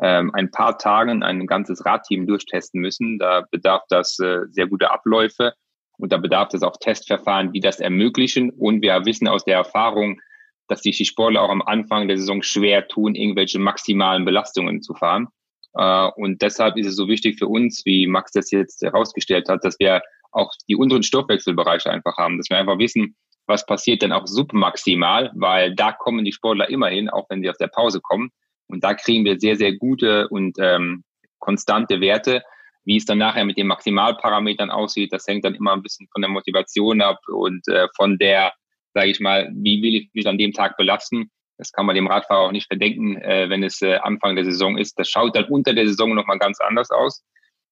ähm, 0.00 0.34
ein 0.34 0.50
paar 0.50 0.76
Tagen 0.78 1.22
ein 1.22 1.46
ganzes 1.46 1.86
Radteam 1.86 2.26
durchtesten 2.26 2.80
müssen. 2.80 3.18
Da 3.18 3.46
bedarf 3.48 3.84
das 3.88 4.18
äh, 4.18 4.40
sehr 4.50 4.66
gute 4.66 4.90
Abläufe. 4.90 5.54
Und 6.02 6.12
da 6.12 6.16
bedarf 6.16 6.52
es 6.52 6.64
auch 6.64 6.76
Testverfahren, 6.80 7.52
die 7.52 7.60
das 7.60 7.78
ermöglichen. 7.78 8.50
Und 8.50 8.82
wir 8.82 9.04
wissen 9.04 9.28
aus 9.28 9.44
der 9.44 9.54
Erfahrung, 9.54 10.20
dass 10.66 10.82
sich 10.82 10.96
die 10.96 11.04
Sportler 11.04 11.42
auch 11.42 11.48
am 11.48 11.62
Anfang 11.62 12.08
der 12.08 12.18
Saison 12.18 12.42
schwer 12.42 12.88
tun, 12.88 13.14
irgendwelche 13.14 13.60
maximalen 13.60 14.24
Belastungen 14.24 14.82
zu 14.82 14.94
fahren. 14.94 15.28
Äh, 15.74 16.08
und 16.16 16.42
deshalb 16.42 16.76
ist 16.76 16.88
es 16.88 16.96
so 16.96 17.06
wichtig 17.06 17.38
für 17.38 17.46
uns, 17.46 17.82
wie 17.84 18.08
Max 18.08 18.32
das 18.32 18.50
jetzt 18.50 18.82
herausgestellt 18.82 19.48
hat, 19.48 19.64
dass 19.64 19.78
wir 19.78 20.02
auch 20.32 20.50
die 20.68 20.74
unteren 20.74 21.04
Stoffwechselbereiche 21.04 21.88
einfach 21.88 22.16
haben, 22.16 22.36
dass 22.36 22.50
wir 22.50 22.58
einfach 22.58 22.78
wissen, 22.78 23.14
was 23.46 23.64
passiert 23.64 24.02
denn 24.02 24.10
auch 24.10 24.26
submaximal, 24.26 25.30
weil 25.36 25.72
da 25.76 25.92
kommen 25.92 26.24
die 26.24 26.32
Sportler 26.32 26.68
immer 26.68 26.88
hin, 26.88 27.10
auch 27.10 27.30
wenn 27.30 27.42
sie 27.42 27.50
aus 27.50 27.58
der 27.58 27.68
Pause 27.68 28.00
kommen. 28.00 28.30
Und 28.66 28.82
da 28.82 28.94
kriegen 28.94 29.24
wir 29.24 29.38
sehr, 29.38 29.54
sehr 29.54 29.76
gute 29.76 30.28
und 30.30 30.56
ähm, 30.58 31.04
konstante 31.38 32.00
Werte, 32.00 32.42
wie 32.84 32.96
es 32.96 33.04
dann 33.04 33.18
nachher 33.18 33.44
mit 33.44 33.56
den 33.56 33.66
Maximalparametern 33.66 34.70
aussieht, 34.70 35.12
das 35.12 35.26
hängt 35.26 35.44
dann 35.44 35.54
immer 35.54 35.72
ein 35.72 35.82
bisschen 35.82 36.08
von 36.12 36.22
der 36.22 36.30
Motivation 36.30 37.00
ab 37.00 37.18
und 37.28 37.66
äh, 37.68 37.88
von 37.96 38.18
der, 38.18 38.52
sage 38.94 39.10
ich 39.10 39.20
mal, 39.20 39.50
wie 39.54 39.82
will 39.82 39.94
ich 39.94 40.10
mich 40.12 40.26
an 40.26 40.38
dem 40.38 40.52
Tag 40.52 40.76
belasten. 40.76 41.30
Das 41.58 41.70
kann 41.70 41.86
man 41.86 41.94
dem 41.94 42.08
Radfahrer 42.08 42.40
auch 42.40 42.52
nicht 42.52 42.66
verdenken, 42.66 43.16
äh, 43.16 43.48
wenn 43.48 43.62
es 43.62 43.82
äh, 43.82 43.96
Anfang 43.96 44.34
der 44.34 44.44
Saison 44.44 44.76
ist. 44.76 44.98
Das 44.98 45.08
schaut 45.08 45.36
dann 45.36 45.44
unter 45.44 45.74
der 45.74 45.86
Saison 45.86 46.14
nochmal 46.14 46.38
ganz 46.38 46.60
anders 46.60 46.90
aus. 46.90 47.22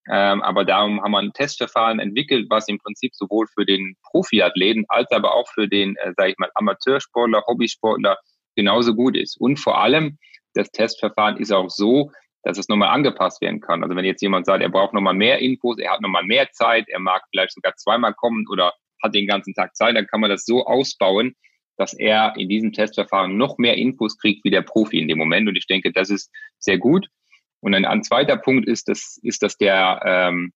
Ähm, 0.09 0.43
aber 0.43 0.65
darum 0.65 1.03
haben 1.03 1.13
wir 1.13 1.19
ein 1.19 1.33
Testverfahren 1.33 1.99
entwickelt, 2.01 2.47
was 2.49 2.69
im 2.69 2.79
Prinzip 2.79 3.15
sowohl 3.15 3.47
für 3.55 3.67
den 3.67 3.97
Profiathleten 4.11 4.85
als 4.89 5.11
aber 5.11 5.35
auch 5.35 5.49
für 5.49 5.69
den, 5.69 5.97
äh, 5.97 6.13
sage 6.17 6.31
ich 6.31 6.39
mal, 6.39 6.51
Amateursportler, 6.55 7.45
Hobbysportler 7.47 8.17
genauso 8.57 8.95
gut 8.95 9.17
ist. 9.17 9.37
Und 9.39 9.59
vor 9.59 9.81
allem, 9.81 10.19
das 10.55 10.71
Testverfahren 10.71 11.37
ist 11.37 11.53
auch 11.53 11.71
so, 11.71 12.11
dass 12.43 12.59
es 12.59 12.69
nochmal 12.69 12.89
angepasst 12.89 13.41
werden 13.41 13.61
kann. 13.61 13.83
Also 13.83 13.95
wenn 13.97 14.05
jetzt 14.05 14.23
jemand 14.23 14.47
sagt, 14.47 14.63
er 14.63 14.69
braucht 14.69 14.95
nochmal 14.95 15.15
mehr 15.15 15.39
Infos, 15.41 15.79
er 15.79 15.93
hat 15.93 16.01
nochmal 16.01 16.25
mehr 16.25 16.51
Zeit, 16.53 16.89
er 16.89 17.01
mag 17.01 17.23
vielleicht 17.31 17.53
sogar 17.53 17.75
zweimal 17.77 18.15
kommen 18.15 18.47
oder 18.51 18.73
hat 19.03 19.15
den 19.15 19.27
ganzen 19.27 19.55
Tag 19.55 19.77
Zeit, 19.77 19.97
dann 19.97 20.07
kann 20.07 20.21
man 20.21 20.31
das 20.31 20.45
so 20.45 20.65
ausbauen, 20.67 21.35
dass 21.77 21.95
er 21.95 22.35
in 22.37 22.49
diesem 22.49 22.73
Testverfahren 22.73 23.37
noch 23.37 23.59
mehr 23.59 23.77
Infos 23.77 24.19
kriegt 24.19 24.45
wie 24.45 24.51
der 24.51 24.63
Profi 24.63 25.01
in 25.01 25.09
dem 25.09 25.19
Moment. 25.19 25.49
Und 25.49 25.57
ich 25.57 25.67
denke, 25.67 25.93
das 25.93 26.11
ist 26.11 26.31
sehr 26.59 26.79
gut. 26.79 27.07
Und 27.61 27.75
ein, 27.75 27.85
ein 27.85 28.03
zweiter 28.03 28.37
Punkt 28.37 28.69
ist, 28.69 28.89
dass, 28.89 29.19
ist, 29.23 29.43
dass 29.43 29.57
der, 29.57 30.01
ähm, 30.05 30.53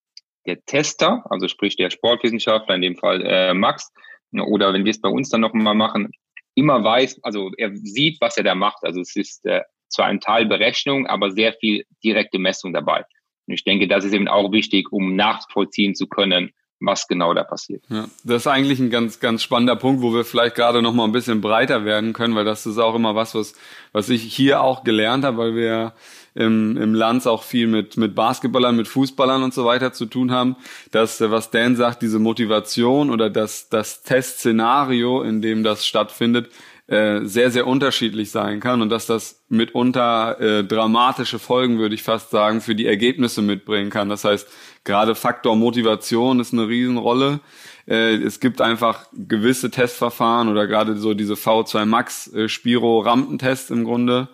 der 0.46 0.62
Tester, 0.64 1.24
also 1.30 1.48
sprich 1.48 1.76
der 1.76 1.90
Sportwissenschaftler, 1.90 2.74
in 2.74 2.82
dem 2.82 2.96
Fall 2.96 3.22
äh, 3.24 3.54
Max, 3.54 3.90
oder 4.32 4.72
wenn 4.72 4.84
wir 4.84 4.90
es 4.90 5.00
bei 5.00 5.08
uns 5.08 5.28
dann 5.28 5.40
nochmal 5.40 5.74
machen, 5.74 6.10
immer 6.54 6.82
weiß, 6.82 7.20
also 7.22 7.50
er 7.56 7.74
sieht, 7.74 8.20
was 8.20 8.36
er 8.36 8.44
da 8.44 8.54
macht. 8.54 8.82
Also 8.82 9.00
es 9.00 9.16
ist 9.16 9.46
äh, 9.46 9.62
zwar 9.94 10.07
ein 10.07 10.20
Teil 10.20 10.46
Berechnung, 10.46 11.07
aber 11.07 11.30
sehr 11.30 11.52
viel 11.54 11.85
direkte 12.02 12.38
Messung 12.38 12.72
dabei. 12.72 13.04
Und 13.46 13.54
ich 13.54 13.64
denke, 13.64 13.88
das 13.88 14.04
ist 14.04 14.14
eben 14.14 14.28
auch 14.28 14.52
wichtig, 14.52 14.92
um 14.92 15.16
nachvollziehen 15.16 15.94
zu 15.94 16.07
können, 16.07 16.50
was 16.80 17.07
genau 17.09 17.35
da 17.35 17.44
passiert. 17.44 17.85
Ja, 17.88 18.07
das 18.24 18.42
ist 18.42 18.46
eigentlich 18.46 18.78
ein 18.78 18.90
ganz, 18.90 19.20
ganz 19.20 19.42
spannender 19.42 19.76
Punkt, 19.76 20.02
wo 20.02 20.12
wir 20.12 20.24
vielleicht 20.24 20.54
gerade 20.54 20.83
noch 20.83 20.92
mal 20.92 21.04
ein 21.04 21.12
bisschen 21.12 21.40
breiter 21.40 21.85
werden 21.85 22.12
können, 22.12 22.35
weil 22.35 22.44
das 22.44 22.66
ist 22.66 22.78
auch 22.78 22.94
immer 22.94 23.14
was, 23.14 23.35
was, 23.35 23.54
was 23.92 24.09
ich 24.09 24.22
hier 24.22 24.62
auch 24.62 24.85
gelernt 24.85 25.24
habe, 25.24 25.38
weil 25.38 25.54
wir 25.54 25.94
im, 26.35 26.76
im 26.76 26.94
Lanz 26.94 27.26
auch 27.26 27.42
viel 27.44 27.68
mit, 27.68 27.96
mit 27.96 28.14
Basketballern, 28.14 28.76
mit 28.76 28.88
Fußballern 28.88 29.42
und 29.42 29.54
so 29.54 29.64
weiter 29.64 29.92
zu 29.92 30.07
tun 30.07 30.33
haben, 30.33 30.57
dass, 30.90 31.20
was 31.20 31.50
Dan 31.50 31.76
sagt, 31.76 32.02
diese 32.02 32.18
Motivation 32.18 33.11
oder 33.11 33.30
das, 33.30 33.68
das 33.68 34.02
Testszenario, 34.02 35.22
in 35.22 35.42
dem 35.42 35.62
das 35.62 35.87
stattfindet, 35.87 36.50
äh, 36.86 37.24
sehr, 37.24 37.50
sehr 37.50 37.66
unterschiedlich 37.66 38.30
sein 38.30 38.60
kann 38.60 38.82
und 38.82 38.90
dass 38.90 39.06
das 39.06 39.42
mitunter 39.48 40.38
äh, 40.38 40.64
dramatische 40.64 41.38
Folgen, 41.38 41.78
würde 41.78 41.94
ich 41.94 42.02
fast 42.02 42.30
sagen, 42.30 42.60
für 42.60 42.74
die 42.74 42.86
Ergebnisse 42.86 43.40
mitbringen 43.40 43.88
kann. 43.88 44.10
Das 44.10 44.24
heißt, 44.24 44.46
gerade 44.84 45.14
Faktor 45.14 45.56
Motivation 45.56 46.40
ist 46.40 46.52
eine 46.52 46.68
Riesenrolle. 46.68 47.40
Äh, 47.86 48.16
es 48.16 48.38
gibt 48.38 48.60
einfach 48.60 49.06
gewisse 49.14 49.70
Testverfahren 49.70 50.48
oder 50.48 50.66
gerade 50.66 50.96
so 50.96 51.14
diese 51.14 51.34
V2 51.34 51.86
Max 51.86 52.32
äh, 52.34 52.48
Spiro 52.48 53.00
Rampentest 53.00 53.70
im 53.70 53.84
Grunde. 53.84 54.28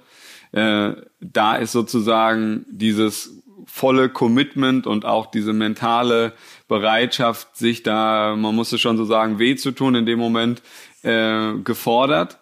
Äh, 0.50 0.94
da 1.20 1.54
ist 1.54 1.70
sozusagen 1.70 2.66
dieses 2.68 3.40
volle 3.66 4.08
Commitment 4.08 4.86
und 4.86 5.04
auch 5.04 5.26
diese 5.30 5.52
mentale 5.52 6.32
Bereitschaft, 6.66 7.56
sich 7.56 7.82
da, 7.84 8.34
man 8.36 8.54
muss 8.54 8.72
es 8.72 8.80
schon 8.80 8.96
so 8.96 9.04
sagen, 9.04 9.38
weh 9.38 9.54
zu 9.54 9.70
tun 9.70 9.94
in 9.94 10.06
dem 10.06 10.18
Moment, 10.18 10.62
äh, 11.02 11.54
gefordert. 11.64 12.38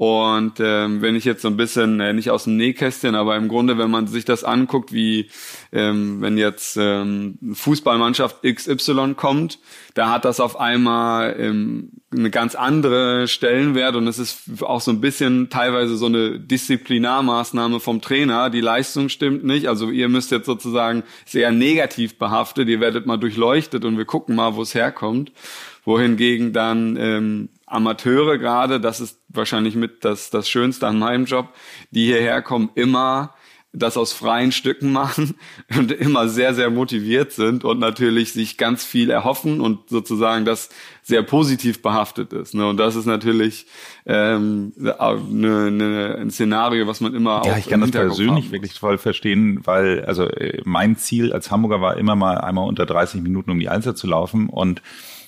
Und 0.00 0.54
ähm, 0.60 1.02
wenn 1.02 1.14
ich 1.14 1.26
jetzt 1.26 1.42
so 1.42 1.48
ein 1.48 1.58
bisschen, 1.58 2.00
äh, 2.00 2.14
nicht 2.14 2.30
aus 2.30 2.44
dem 2.44 2.56
Nähkästchen, 2.56 3.14
aber 3.14 3.36
im 3.36 3.48
Grunde, 3.48 3.76
wenn 3.76 3.90
man 3.90 4.06
sich 4.06 4.24
das 4.24 4.44
anguckt, 4.44 4.94
wie 4.94 5.28
ähm, 5.72 6.22
wenn 6.22 6.38
jetzt 6.38 6.78
ähm, 6.80 7.38
Fußballmannschaft 7.52 8.42
XY 8.42 9.12
kommt, 9.14 9.58
da 9.92 10.08
hat 10.08 10.24
das 10.24 10.40
auf 10.40 10.58
einmal 10.58 11.36
ähm, 11.38 11.90
eine 12.10 12.30
ganz 12.30 12.54
andere 12.54 13.28
Stellenwert 13.28 13.94
und 13.94 14.06
es 14.06 14.18
ist 14.18 14.62
auch 14.62 14.80
so 14.80 14.90
ein 14.90 15.02
bisschen 15.02 15.50
teilweise 15.50 15.98
so 15.98 16.06
eine 16.06 16.40
Disziplinarmaßnahme 16.40 17.78
vom 17.78 18.00
Trainer. 18.00 18.48
Die 18.48 18.62
Leistung 18.62 19.10
stimmt 19.10 19.44
nicht, 19.44 19.68
also 19.68 19.90
ihr 19.90 20.08
müsst 20.08 20.30
jetzt 20.30 20.46
sozusagen 20.46 21.02
sehr 21.26 21.52
negativ 21.52 22.18
behaftet, 22.18 22.70
ihr 22.70 22.80
werdet 22.80 23.04
mal 23.04 23.18
durchleuchtet 23.18 23.84
und 23.84 23.98
wir 23.98 24.06
gucken 24.06 24.34
mal, 24.34 24.56
wo 24.56 24.62
es 24.62 24.74
herkommt 24.74 25.30
wohingegen 25.84 26.52
dann 26.52 26.96
ähm, 26.96 27.48
Amateure 27.70 28.38
gerade, 28.38 28.80
das 28.80 29.00
ist 29.00 29.20
wahrscheinlich 29.28 29.76
mit 29.76 30.04
das, 30.04 30.30
das 30.30 30.48
Schönste 30.48 30.86
an 30.86 30.98
meinem 30.98 31.24
Job, 31.24 31.48
die 31.90 32.06
hierher 32.06 32.42
kommen, 32.42 32.70
immer 32.74 33.34
das 33.72 33.96
aus 33.96 34.12
freien 34.12 34.50
Stücken 34.50 34.90
machen 34.90 35.36
und 35.78 35.92
immer 35.92 36.28
sehr, 36.28 36.54
sehr 36.54 36.70
motiviert 36.70 37.32
sind 37.32 37.64
und 37.64 37.78
natürlich 37.78 38.32
sich 38.32 38.56
ganz 38.56 38.84
viel 38.84 39.10
erhoffen 39.10 39.60
und 39.60 39.88
sozusagen 39.88 40.44
das 40.44 40.70
sehr 41.02 41.22
positiv 41.22 41.80
behaftet 41.82 42.32
ist. 42.32 42.54
Ne? 42.54 42.66
Und 42.66 42.78
das 42.78 42.96
ist 42.96 43.06
natürlich 43.06 43.66
ähm, 44.06 44.72
ne, 44.76 45.70
ne, 45.70 46.16
ein 46.20 46.30
Szenario, 46.30 46.86
was 46.86 47.00
man 47.00 47.14
immer 47.14 47.42
ja, 47.44 47.52
auch 47.52 47.58
ich 47.58 47.68
kann 47.68 47.80
das 47.80 47.92
persönlich 47.92 48.50
wirklich 48.50 48.74
voll 48.74 48.98
verstehen, 48.98 49.60
weil 49.64 50.04
also 50.04 50.24
äh, 50.24 50.60
mein 50.64 50.96
Ziel 50.96 51.32
als 51.32 51.50
Hamburger 51.50 51.80
war 51.80 51.96
immer 51.96 52.16
mal 52.16 52.38
einmal 52.38 52.66
unter 52.66 52.86
30 52.86 53.22
Minuten 53.22 53.50
um 53.52 53.60
die 53.60 53.68
Alster 53.68 53.94
zu 53.94 54.08
laufen 54.08 54.48
und 54.48 54.82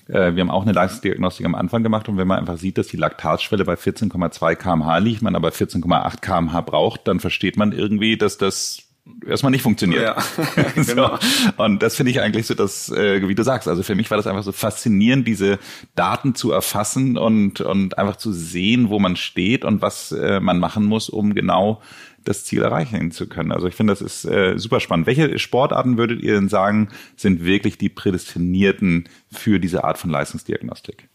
äh, 0.08 0.34
wir 0.34 0.40
haben 0.40 0.50
auch 0.50 0.62
eine 0.62 0.72
Leistungsdiagnostik 0.72 1.46
am 1.46 1.54
Anfang 1.54 1.82
gemacht 1.82 2.08
und 2.08 2.16
wenn 2.16 2.28
man 2.28 2.38
einfach 2.38 2.58
sieht, 2.58 2.78
dass 2.78 2.88
die 2.88 2.96
Laktatschwelle 2.96 3.64
bei 3.64 3.74
14,2 3.74 4.54
kmh 4.56 4.98
liegt, 4.98 5.22
man 5.22 5.36
aber 5.36 5.50
14,8 5.50 6.20
kmh 6.20 6.60
braucht, 6.62 7.06
dann 7.08 7.20
versteht 7.20 7.56
man 7.56 7.72
irgendwie, 7.72 8.16
dass 8.16 8.38
das 8.38 8.84
erstmal 9.26 9.50
nicht 9.50 9.62
funktioniert. 9.62 10.02
Ja, 10.02 10.16
genau. 10.74 11.16
so. 11.18 11.62
Und 11.62 11.82
das 11.82 11.96
finde 11.96 12.10
ich 12.10 12.20
eigentlich 12.20 12.46
so, 12.46 12.54
dass, 12.54 12.88
äh, 12.90 13.26
wie 13.26 13.34
du 13.34 13.42
sagst, 13.42 13.68
also 13.68 13.82
für 13.82 13.94
mich 13.94 14.10
war 14.10 14.16
das 14.16 14.26
einfach 14.26 14.42
so 14.42 14.52
faszinierend, 14.52 15.26
diese 15.26 15.58
Daten 15.94 16.34
zu 16.34 16.52
erfassen 16.52 17.16
und, 17.16 17.60
und 17.60 17.98
einfach 17.98 18.16
zu 18.16 18.32
sehen, 18.32 18.90
wo 18.90 18.98
man 18.98 19.16
steht 19.16 19.64
und 19.64 19.82
was 19.82 20.12
äh, 20.12 20.40
man 20.40 20.58
machen 20.58 20.84
muss, 20.84 21.08
um 21.08 21.34
genau 21.34 21.82
das 22.24 22.44
Ziel 22.44 22.62
erreichen 22.62 23.10
zu 23.10 23.28
können. 23.28 23.52
Also 23.52 23.66
ich 23.66 23.74
finde, 23.74 23.92
das 23.92 24.02
ist 24.02 24.24
äh, 24.24 24.58
super 24.58 24.80
spannend. 24.80 25.06
Welche 25.06 25.38
Sportarten 25.38 25.98
würdet 25.98 26.22
ihr 26.22 26.34
denn 26.34 26.48
sagen, 26.48 26.88
sind 27.16 27.44
wirklich 27.44 27.78
die 27.78 27.88
prädestinierten 27.88 29.08
für 29.30 29.58
diese 29.58 29.84
Art 29.84 29.98
von 29.98 30.10
Leistungsdiagnostik? 30.10 31.08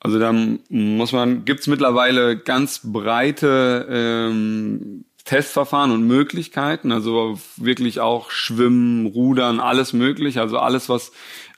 Also 0.00 0.18
da 0.18 0.32
muss 0.68 1.12
man, 1.12 1.44
gibt's 1.44 1.66
mittlerweile 1.66 2.36
ganz 2.36 2.80
breite 2.84 3.86
ähm, 3.90 5.04
Testverfahren 5.24 5.90
und 5.90 6.06
Möglichkeiten, 6.06 6.92
also 6.92 7.40
wirklich 7.56 7.98
auch 7.98 8.30
Schwimmen, 8.30 9.06
Rudern, 9.06 9.58
alles 9.58 9.92
möglich, 9.92 10.38
also 10.38 10.58
alles, 10.58 10.88
was 10.88 11.10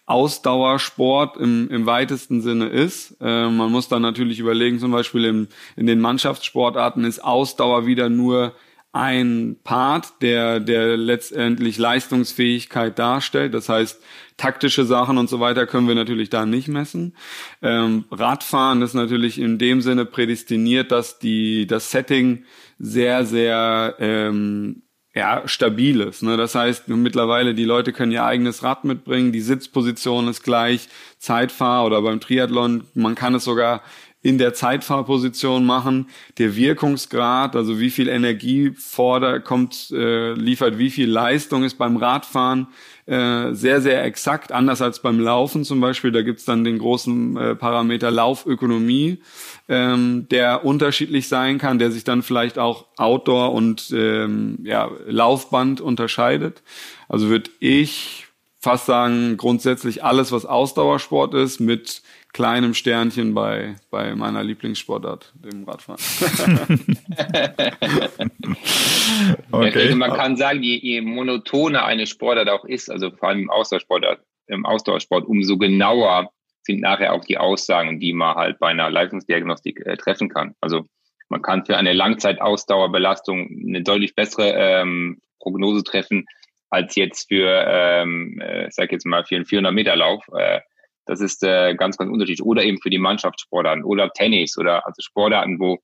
Ausdauersport 0.08 1.36
im, 1.36 1.68
im 1.70 1.84
weitesten 1.84 2.40
Sinne 2.40 2.68
ist. 2.68 3.16
Äh, 3.20 3.48
man 3.48 3.70
muss 3.70 3.88
dann 3.88 4.02
natürlich 4.02 4.38
überlegen, 4.40 4.78
zum 4.78 4.90
Beispiel 4.90 5.26
im, 5.26 5.48
in 5.76 5.86
den 5.86 6.00
Mannschaftssportarten 6.00 7.04
ist 7.04 7.22
Ausdauer 7.22 7.84
wieder 7.86 8.08
nur 8.08 8.54
ein 8.92 9.56
Part, 9.64 10.22
der, 10.22 10.60
der 10.60 10.96
letztendlich 10.96 11.76
Leistungsfähigkeit 11.76 12.98
darstellt. 12.98 13.52
Das 13.52 13.68
heißt, 13.68 14.00
taktische 14.38 14.86
Sachen 14.86 15.18
und 15.18 15.28
so 15.28 15.40
weiter 15.40 15.66
können 15.66 15.88
wir 15.88 15.94
natürlich 15.94 16.30
da 16.30 16.46
nicht 16.46 16.68
messen. 16.68 17.14
Ähm, 17.60 18.06
Radfahren 18.10 18.80
ist 18.80 18.94
natürlich 18.94 19.38
in 19.38 19.58
dem 19.58 19.82
Sinne 19.82 20.06
prädestiniert, 20.06 20.90
dass 20.90 21.18
die, 21.18 21.66
das 21.66 21.90
Setting 21.90 22.44
sehr, 22.78 23.26
sehr 23.26 23.96
ähm, 23.98 24.82
ja, 25.14 25.42
stabil 25.46 26.00
ist. 26.00 26.22
Ne? 26.22 26.36
Das 26.36 26.54
heißt, 26.54 26.88
mittlerweile 26.88 27.54
die 27.54 27.64
Leute 27.64 27.92
können 27.92 28.12
ihr 28.12 28.24
eigenes 28.24 28.62
Rad 28.62 28.84
mitbringen, 28.84 29.32
die 29.32 29.40
Sitzposition 29.40 30.28
ist 30.28 30.42
gleich, 30.42 30.88
Zeitfahr 31.18 31.84
oder 31.86 32.02
beim 32.02 32.20
Triathlon, 32.20 32.84
man 32.94 33.14
kann 33.14 33.34
es 33.34 33.44
sogar 33.44 33.82
in 34.20 34.38
der 34.38 34.52
Zeitfahrposition 34.52 35.64
machen. 35.64 36.08
Der 36.38 36.56
Wirkungsgrad, 36.56 37.54
also 37.54 37.78
wie 37.78 37.90
viel 37.90 38.08
Energie 38.08 38.72
fordert, 38.76 39.44
kommt, 39.44 39.90
äh, 39.92 40.32
liefert 40.32 40.78
wie 40.78 40.90
viel 40.90 41.08
Leistung 41.08 41.62
ist 41.62 41.78
beim 41.78 41.96
Radfahren 41.96 42.66
äh, 43.06 43.54
sehr, 43.54 43.80
sehr 43.80 44.04
exakt, 44.04 44.52
anders 44.52 44.82
als 44.82 45.00
beim 45.00 45.20
Laufen 45.20 45.64
zum 45.64 45.80
Beispiel. 45.80 46.10
Da 46.10 46.22
gibt's 46.22 46.44
dann 46.44 46.64
den 46.64 46.78
großen 46.78 47.36
äh, 47.36 47.54
Parameter 47.54 48.10
Laufökonomie, 48.10 49.22
ähm, 49.68 50.26
der 50.30 50.64
unterschiedlich 50.64 51.28
sein 51.28 51.58
kann, 51.58 51.78
der 51.78 51.90
sich 51.90 52.04
dann 52.04 52.22
vielleicht 52.22 52.58
auch 52.58 52.86
Outdoor 52.96 53.52
und 53.52 53.90
ähm, 53.94 54.58
ja, 54.64 54.90
Laufband 55.06 55.80
unterscheidet. 55.80 56.62
Also 57.08 57.28
würde 57.28 57.50
ich 57.60 58.26
fast 58.58 58.86
sagen, 58.86 59.36
grundsätzlich 59.36 60.04
alles, 60.04 60.32
was 60.32 60.44
Ausdauersport 60.44 61.32
ist, 61.34 61.60
mit 61.60 62.02
kleinem 62.38 62.72
Sternchen 62.72 63.34
bei, 63.34 63.74
bei 63.90 64.14
meiner 64.14 64.44
Lieblingssportart, 64.44 65.34
dem 65.44 65.64
Radfahren. 65.64 66.00
okay. 69.50 69.82
Also 69.82 69.96
man 69.96 70.12
kann 70.12 70.36
sagen, 70.36 70.62
je, 70.62 70.76
je 70.76 71.00
monotoner 71.00 71.84
eine 71.84 72.06
Sportart 72.06 72.48
auch 72.48 72.64
ist, 72.64 72.92
also 72.92 73.10
vor 73.10 73.30
allem 73.30 73.40
im 73.40 73.50
Ausdauersport, 73.50 74.20
im 74.46 74.64
Ausdauersport, 74.64 75.26
umso 75.26 75.58
genauer 75.58 76.30
sind 76.62 76.80
nachher 76.80 77.12
auch 77.12 77.24
die 77.24 77.38
Aussagen, 77.38 77.98
die 77.98 78.12
man 78.12 78.36
halt 78.36 78.60
bei 78.60 78.68
einer 78.68 78.88
Leistungsdiagnostik 78.88 79.84
äh, 79.84 79.96
treffen 79.96 80.28
kann. 80.28 80.54
Also 80.60 80.86
man 81.28 81.42
kann 81.42 81.66
für 81.66 81.76
eine 81.76 81.92
Langzeitausdauerbelastung 81.92 83.48
eine 83.66 83.82
deutlich 83.82 84.14
bessere 84.14 84.52
ähm, 84.52 85.20
Prognose 85.40 85.82
treffen 85.82 86.24
als 86.70 86.94
jetzt 86.94 87.26
für, 87.26 87.64
ähm, 87.68 88.40
äh, 88.40 88.70
sag 88.70 88.92
jetzt 88.92 89.06
mal, 89.06 89.24
für 89.24 89.34
einen 89.34 89.44
400 89.44 89.74
Meter 89.74 89.96
Lauf. 89.96 90.24
Äh, 90.36 90.60
das 91.08 91.20
ist 91.20 91.42
äh, 91.42 91.74
ganz, 91.74 91.96
ganz 91.96 92.10
unterschiedlich. 92.10 92.44
Oder 92.44 92.64
eben 92.64 92.80
für 92.80 92.90
die 92.90 92.98
Mannschaftssportarten 92.98 93.82
oder 93.82 94.10
Tennis 94.10 94.58
oder 94.58 94.86
also 94.86 95.00
Sportarten, 95.00 95.58
wo 95.58 95.78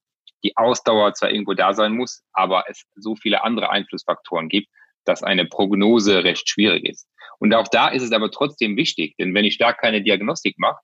die 0.45 0.55
Ausdauer 0.57 1.15
zwar 1.15 1.31
irgendwo 1.31 1.55
da 1.55 1.73
sein 1.73 1.93
muss, 1.93 2.23
aber 2.35 2.65
es 2.69 2.85
so 2.95 3.17
viele 3.17 3.43
andere 3.43 3.71
Einflussfaktoren 3.71 4.51
gibt, 4.51 4.69
dass 5.07 5.23
eine 5.23 5.47
Prognose 5.47 6.25
recht 6.25 6.49
schwierig 6.49 6.85
ist. 6.85 7.09
Und 7.39 7.55
auch 7.55 7.69
da 7.69 7.89
ist 7.89 8.03
es 8.03 8.13
aber 8.13 8.31
trotzdem 8.31 8.77
wichtig, 8.77 9.17
denn 9.19 9.35
wenn 9.35 9.47
ich 9.47 9.57
da 9.57 9.73
keine 9.73 10.03
Diagnostik 10.03 10.59
mache 10.59 10.81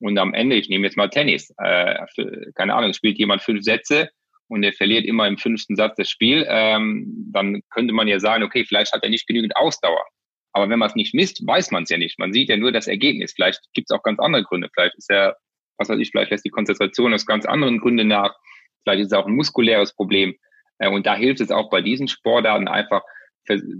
und 0.00 0.18
am 0.18 0.32
Ende, 0.32 0.56
ich 0.56 0.70
nehme 0.70 0.86
jetzt 0.86 0.96
mal 0.96 1.10
Tennis, 1.10 1.52
äh, 1.58 1.98
keine 2.54 2.74
Ahnung, 2.74 2.94
spielt 2.94 3.18
jemand 3.18 3.42
fünf 3.42 3.62
Sätze 3.62 4.08
und 4.48 4.62
er 4.62 4.72
verliert 4.72 5.04
immer 5.04 5.28
im 5.28 5.36
fünften 5.36 5.76
Satz 5.76 5.96
das 5.96 6.08
Spiel, 6.08 6.46
ähm, 6.48 7.30
dann 7.30 7.60
könnte 7.68 7.92
man 7.92 8.08
ja 8.08 8.18
sagen, 8.20 8.42
okay, 8.42 8.64
vielleicht 8.64 8.92
hat 8.92 9.02
er 9.02 9.10
nicht 9.10 9.26
genügend 9.26 9.54
Ausdauer. 9.56 10.04
Aber 10.52 10.68
wenn 10.68 10.78
man 10.78 10.88
es 10.88 10.94
nicht 10.94 11.14
misst, 11.14 11.46
weiß 11.46 11.70
man 11.70 11.84
es 11.84 11.90
ja 11.90 11.98
nicht. 11.98 12.18
Man 12.18 12.32
sieht 12.32 12.48
ja 12.48 12.56
nur 12.56 12.72
das 12.72 12.86
Ergebnis. 12.86 13.32
Vielleicht 13.32 13.60
gibt 13.72 13.90
es 13.90 13.96
auch 13.96 14.02
ganz 14.02 14.18
andere 14.20 14.44
Gründe. 14.44 14.68
Vielleicht 14.72 14.96
ist 14.96 15.10
ja, 15.10 15.34
was 15.78 15.88
weiß 15.88 15.98
ich, 15.98 16.10
vielleicht 16.10 16.30
lässt 16.30 16.44
die 16.44 16.50
Konzentration 16.50 17.14
aus 17.14 17.26
ganz 17.26 17.46
anderen 17.46 17.78
Gründen 17.78 18.08
nach. 18.08 18.34
Vielleicht 18.82 19.00
ist 19.00 19.12
es 19.12 19.18
auch 19.18 19.26
ein 19.26 19.34
muskuläres 19.34 19.94
Problem. 19.94 20.36
Äh, 20.78 20.90
und 20.90 21.06
da 21.06 21.14
hilft 21.16 21.40
es 21.40 21.50
auch 21.50 21.70
bei 21.70 21.80
diesen 21.80 22.08
Sportarten 22.08 22.68
einfach 22.68 23.02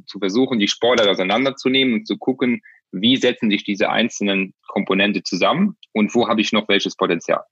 zu 0.07 0.19
versuchen, 0.19 0.59
die 0.59 0.67
Sportart 0.67 1.07
auseinanderzunehmen 1.07 1.95
und 1.95 2.07
zu 2.07 2.19
gucken, 2.19 2.63
wie 2.91 3.17
setzen 3.17 3.49
sich 3.49 3.63
diese 3.65 3.91
einzelnen 3.91 4.55
Komponente 4.67 5.23
zusammen 5.23 5.77
und 5.93 6.15
wo 6.15 6.29
habe 6.29 6.41
ich 6.41 6.53
noch 6.53 6.69
welches 6.69 6.97
Potenzial. 6.97 7.43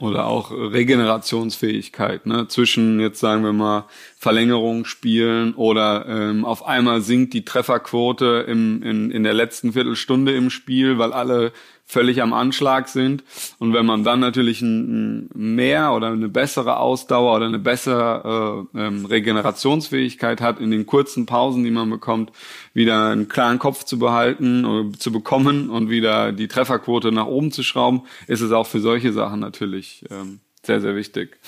Oder 0.00 0.26
auch 0.26 0.52
Regenerationsfähigkeit, 0.52 2.24
ne? 2.24 2.46
Zwischen 2.46 3.00
jetzt 3.00 3.18
sagen 3.18 3.42
wir 3.42 3.52
mal 3.52 3.86
Verlängerung 4.16 4.84
spielen 4.84 5.54
oder 5.54 6.06
ähm, 6.08 6.44
auf 6.44 6.64
einmal 6.64 7.00
sinkt 7.00 7.34
die 7.34 7.44
Trefferquote 7.44 8.44
im, 8.46 8.80
in, 8.84 9.10
in 9.10 9.24
der 9.24 9.34
letzten 9.34 9.72
Viertelstunde 9.72 10.36
im 10.36 10.50
Spiel, 10.50 10.98
weil 10.98 11.12
alle 11.12 11.52
völlig 11.88 12.20
am 12.22 12.34
Anschlag 12.34 12.88
sind. 12.88 13.24
Und 13.58 13.72
wenn 13.72 13.86
man 13.86 14.04
dann 14.04 14.20
natürlich 14.20 14.60
ein, 14.60 15.24
ein 15.24 15.54
mehr 15.54 15.92
oder 15.94 16.08
eine 16.08 16.28
bessere 16.28 16.78
Ausdauer 16.78 17.34
oder 17.36 17.46
eine 17.46 17.58
bessere 17.58 18.68
äh, 18.74 18.78
ähm, 18.78 19.06
Regenerationsfähigkeit 19.06 20.42
hat, 20.42 20.60
in 20.60 20.70
den 20.70 20.84
kurzen 20.84 21.24
Pausen, 21.24 21.64
die 21.64 21.70
man 21.70 21.88
bekommt, 21.88 22.30
wieder 22.74 23.08
einen 23.08 23.28
klaren 23.28 23.58
Kopf 23.58 23.84
zu 23.84 23.98
behalten 23.98 24.66
oder 24.66 24.98
zu 24.98 25.10
bekommen 25.10 25.70
und 25.70 25.88
wieder 25.88 26.32
die 26.32 26.46
Trefferquote 26.46 27.10
nach 27.10 27.26
oben 27.26 27.50
zu 27.50 27.62
schrauben, 27.62 28.02
ist 28.26 28.42
es 28.42 28.52
auch 28.52 28.66
für 28.66 28.80
solche 28.80 29.12
Sachen 29.12 29.40
natürlich 29.40 30.04
ähm, 30.10 30.40
sehr, 30.62 30.82
sehr 30.82 30.94
wichtig. 30.94 31.38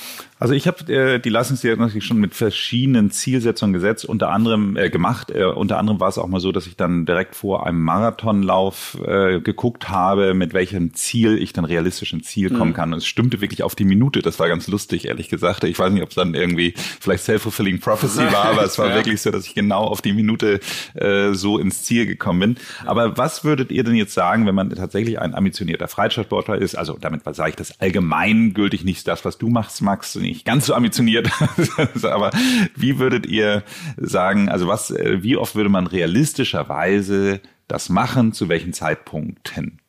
Also 0.41 0.55
ich 0.55 0.67
habe 0.67 0.91
äh, 0.91 1.19
die 1.19 1.29
Leistungsdiagnostik 1.29 2.03
schon 2.03 2.17
mit 2.17 2.35
verschiedenen 2.35 3.11
Zielsetzungen 3.11 3.75
gesetzt, 3.75 4.07
unter 4.07 4.31
anderem 4.31 4.75
äh, 4.75 4.89
gemacht. 4.89 5.31
Äh, 5.31 5.45
unter 5.45 5.79
anderem 5.79 6.01
war 6.01 6.09
es 6.09 6.17
auch 6.17 6.29
mal 6.29 6.41
so, 6.41 6.51
dass 6.51 6.67
ich 6.67 6.77
dann 6.77 7.05
direkt 7.05 7.37
vor 7.37 7.67
einem 7.67 7.83
Marathonlauf 7.83 8.97
äh, 9.05 9.41
geguckt 9.41 9.91
habe, 9.91 10.33
mit 10.33 10.55
welchem 10.55 10.95
Ziel 10.95 11.37
ich 11.37 11.53
dann 11.53 11.67
realistisch 11.67 12.15
ins 12.15 12.27
Ziel 12.27 12.49
kommen 12.49 12.71
mhm. 12.71 12.75
kann. 12.75 12.93
Und 12.95 13.01
es 13.01 13.07
stimmte 13.07 13.43
wirklich 13.43 13.63
auf 13.63 13.75
die 13.75 13.85
Minute. 13.85 14.23
Das 14.23 14.39
war 14.39 14.49
ganz 14.49 14.67
lustig, 14.67 15.09
ehrlich 15.09 15.29
gesagt. 15.29 15.63
Ich 15.65 15.79
weiß 15.79 15.93
nicht, 15.93 16.03
ob 16.03 16.09
es 16.09 16.15
dann 16.15 16.33
irgendwie 16.33 16.73
vielleicht 16.75 17.25
self-fulfilling 17.25 17.79
prophecy 17.79 18.23
war, 18.33 18.47
aber 18.47 18.65
es 18.65 18.79
war 18.79 18.89
ja. 18.89 18.95
wirklich 18.95 19.21
so, 19.21 19.31
dass 19.31 19.45
ich 19.45 19.55
genau 19.55 19.85
auf 19.85 20.01
die 20.01 20.15
Minute 20.15 20.61
äh, 20.95 21.35
so 21.35 21.59
ins 21.59 21.83
Ziel 21.83 22.07
gekommen 22.07 22.41
bin. 22.41 22.57
Aber 22.87 23.19
was 23.19 23.45
würdet 23.45 23.71
ihr 23.71 23.85
denn 23.85 23.95
jetzt 23.95 24.15
sagen, 24.15 24.47
wenn 24.47 24.55
man 24.55 24.71
tatsächlich 24.71 25.19
ein 25.19 25.35
ambitionierter 25.35 25.87
Freizeitsportler 25.87 26.57
ist? 26.57 26.77
Also 26.77 26.97
damit 26.99 27.25
sage 27.37 27.51
ich 27.51 27.57
das 27.57 27.79
allgemeingültig 27.79 28.85
nicht 28.85 29.07
das, 29.07 29.27
was 29.27 29.37
du 29.37 29.51
machst, 29.51 29.83
Max, 29.83 30.15
nicht 30.31 30.45
ganz 30.45 30.67
so 30.67 30.75
ambitioniert. 30.75 31.31
Aber 32.03 32.31
wie 32.77 32.99
würdet 32.99 33.27
ihr 33.27 33.63
sagen, 33.97 34.49
also 34.49 34.67
was, 34.67 34.91
äh, 34.91 35.23
wie 35.23 35.37
oft 35.37 35.55
würde 35.55 35.71
man 35.71 35.87
realistischerweise 35.87 37.41
das 37.69 37.89
machen, 37.89 38.33
zu 38.33 38.49
welchen 38.49 38.73
Zeitpunkten? 38.73 39.81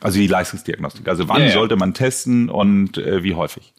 Also 0.00 0.18
die 0.18 0.26
Leistungsdiagnostik. 0.26 1.08
Also 1.08 1.28
wann 1.28 1.40
ja, 1.40 1.46
ja. 1.46 1.52
sollte 1.52 1.76
man 1.76 1.94
testen 1.94 2.48
und 2.50 2.98
äh, 2.98 3.22
wie 3.22 3.34
häufig? 3.34 3.72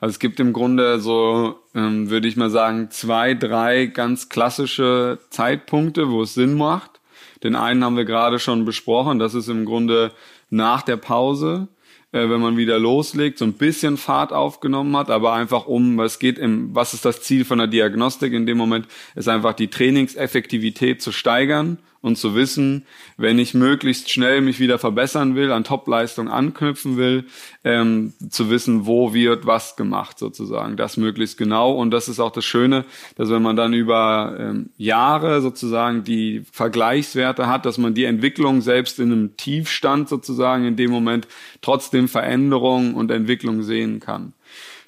Also 0.00 0.12
es 0.12 0.18
gibt 0.18 0.38
im 0.38 0.52
Grunde 0.52 1.00
so, 1.00 1.56
ähm, 1.74 2.10
würde 2.10 2.28
ich 2.28 2.36
mal 2.36 2.50
sagen, 2.50 2.90
zwei, 2.90 3.34
drei 3.34 3.86
ganz 3.86 4.28
klassische 4.28 5.18
Zeitpunkte, 5.30 6.10
wo 6.10 6.22
es 6.22 6.34
Sinn 6.34 6.54
macht. 6.54 7.00
Den 7.42 7.56
einen 7.56 7.84
haben 7.84 7.96
wir 7.96 8.04
gerade 8.04 8.38
schon 8.38 8.64
besprochen, 8.64 9.18
das 9.18 9.34
ist 9.34 9.48
im 9.48 9.64
Grunde 9.64 10.12
nach 10.50 10.82
der 10.82 10.96
Pause 10.96 11.68
äh, 12.12 12.28
wenn 12.28 12.40
man 12.40 12.56
wieder 12.56 12.78
loslegt, 12.78 13.38
so 13.38 13.44
ein 13.44 13.54
bisschen 13.54 13.96
Fahrt 13.96 14.32
aufgenommen 14.32 14.96
hat, 14.96 15.10
aber 15.10 15.32
einfach 15.32 15.66
um, 15.66 16.00
es 16.00 16.18
geht 16.18 16.38
im, 16.38 16.74
was 16.74 16.94
ist 16.94 17.04
das 17.04 17.22
Ziel 17.22 17.44
von 17.44 17.58
der 17.58 17.66
Diagnostik 17.66 18.32
in 18.32 18.46
dem 18.46 18.58
Moment, 18.58 18.86
ist 19.14 19.28
einfach 19.28 19.54
die 19.54 19.68
Trainingseffektivität 19.68 21.02
zu 21.02 21.12
steigern 21.12 21.78
und 22.08 22.16
zu 22.16 22.34
wissen, 22.34 22.86
wenn 23.16 23.38
ich 23.38 23.54
möglichst 23.54 24.10
schnell 24.10 24.40
mich 24.40 24.58
wieder 24.58 24.78
verbessern 24.78 25.36
will, 25.36 25.52
an 25.52 25.62
Topleistung 25.62 26.28
anknüpfen 26.28 26.96
will, 26.96 27.26
ähm, 27.64 28.14
zu 28.30 28.50
wissen, 28.50 28.86
wo 28.86 29.14
wird 29.14 29.46
was 29.46 29.76
gemacht 29.76 30.18
sozusagen, 30.18 30.76
das 30.76 30.96
möglichst 30.96 31.38
genau. 31.38 31.72
Und 31.72 31.92
das 31.92 32.08
ist 32.08 32.18
auch 32.18 32.32
das 32.32 32.44
Schöne, 32.44 32.84
dass 33.16 33.30
wenn 33.30 33.42
man 33.42 33.56
dann 33.56 33.74
über 33.74 34.36
ähm, 34.40 34.70
Jahre 34.78 35.40
sozusagen 35.42 36.02
die 36.02 36.42
Vergleichswerte 36.50 37.46
hat, 37.46 37.66
dass 37.66 37.78
man 37.78 37.94
die 37.94 38.04
Entwicklung 38.04 38.62
selbst 38.62 38.98
in 38.98 39.12
einem 39.12 39.36
Tiefstand 39.36 40.08
sozusagen 40.08 40.64
in 40.64 40.76
dem 40.76 40.90
Moment 40.90 41.28
trotzdem 41.60 42.08
Veränderungen 42.08 42.94
und 42.94 43.10
Entwicklung 43.10 43.62
sehen 43.62 44.00
kann. 44.00 44.32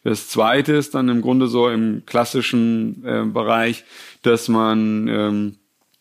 Das 0.03 0.29
zweite 0.29 0.73
ist 0.73 0.95
dann 0.95 1.11
im 1.11 1.21
Grunde 1.21 1.47
so 1.47 1.69
im 1.69 2.05
klassischen 2.07 3.05
äh, 3.05 3.25
Bereich, 3.27 3.85
dass 4.23 4.49
man 4.49 5.09
ähm, 5.09 5.57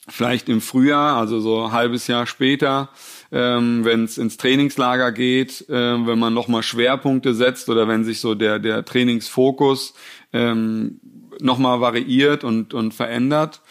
vielleicht 0.09 0.49
im 0.49 0.61
Frühjahr, 0.61 1.17
also 1.17 1.39
so 1.39 1.65
ein 1.65 1.71
halbes 1.71 2.07
Jahr 2.07 2.25
später, 2.25 2.89
ähm, 3.31 3.85
wenn 3.85 4.03
es 4.03 4.17
ins 4.17 4.37
Trainingslager 4.37 5.11
geht, 5.11 5.69
äh, 5.69 5.73
wenn 6.07 6.19
man 6.19 6.33
nochmal 6.33 6.63
Schwerpunkte 6.63 7.33
setzt 7.33 7.69
oder 7.69 7.87
wenn 7.87 8.03
sich 8.03 8.19
so 8.19 8.35
der, 8.35 8.59
der 8.59 8.85
Trainingsfokus 8.85 9.93
ähm, 10.33 10.99
nochmal 11.39 11.81
variiert 11.81 12.43
und, 12.43 12.73
und 12.73 12.93
verändert. 12.93 13.61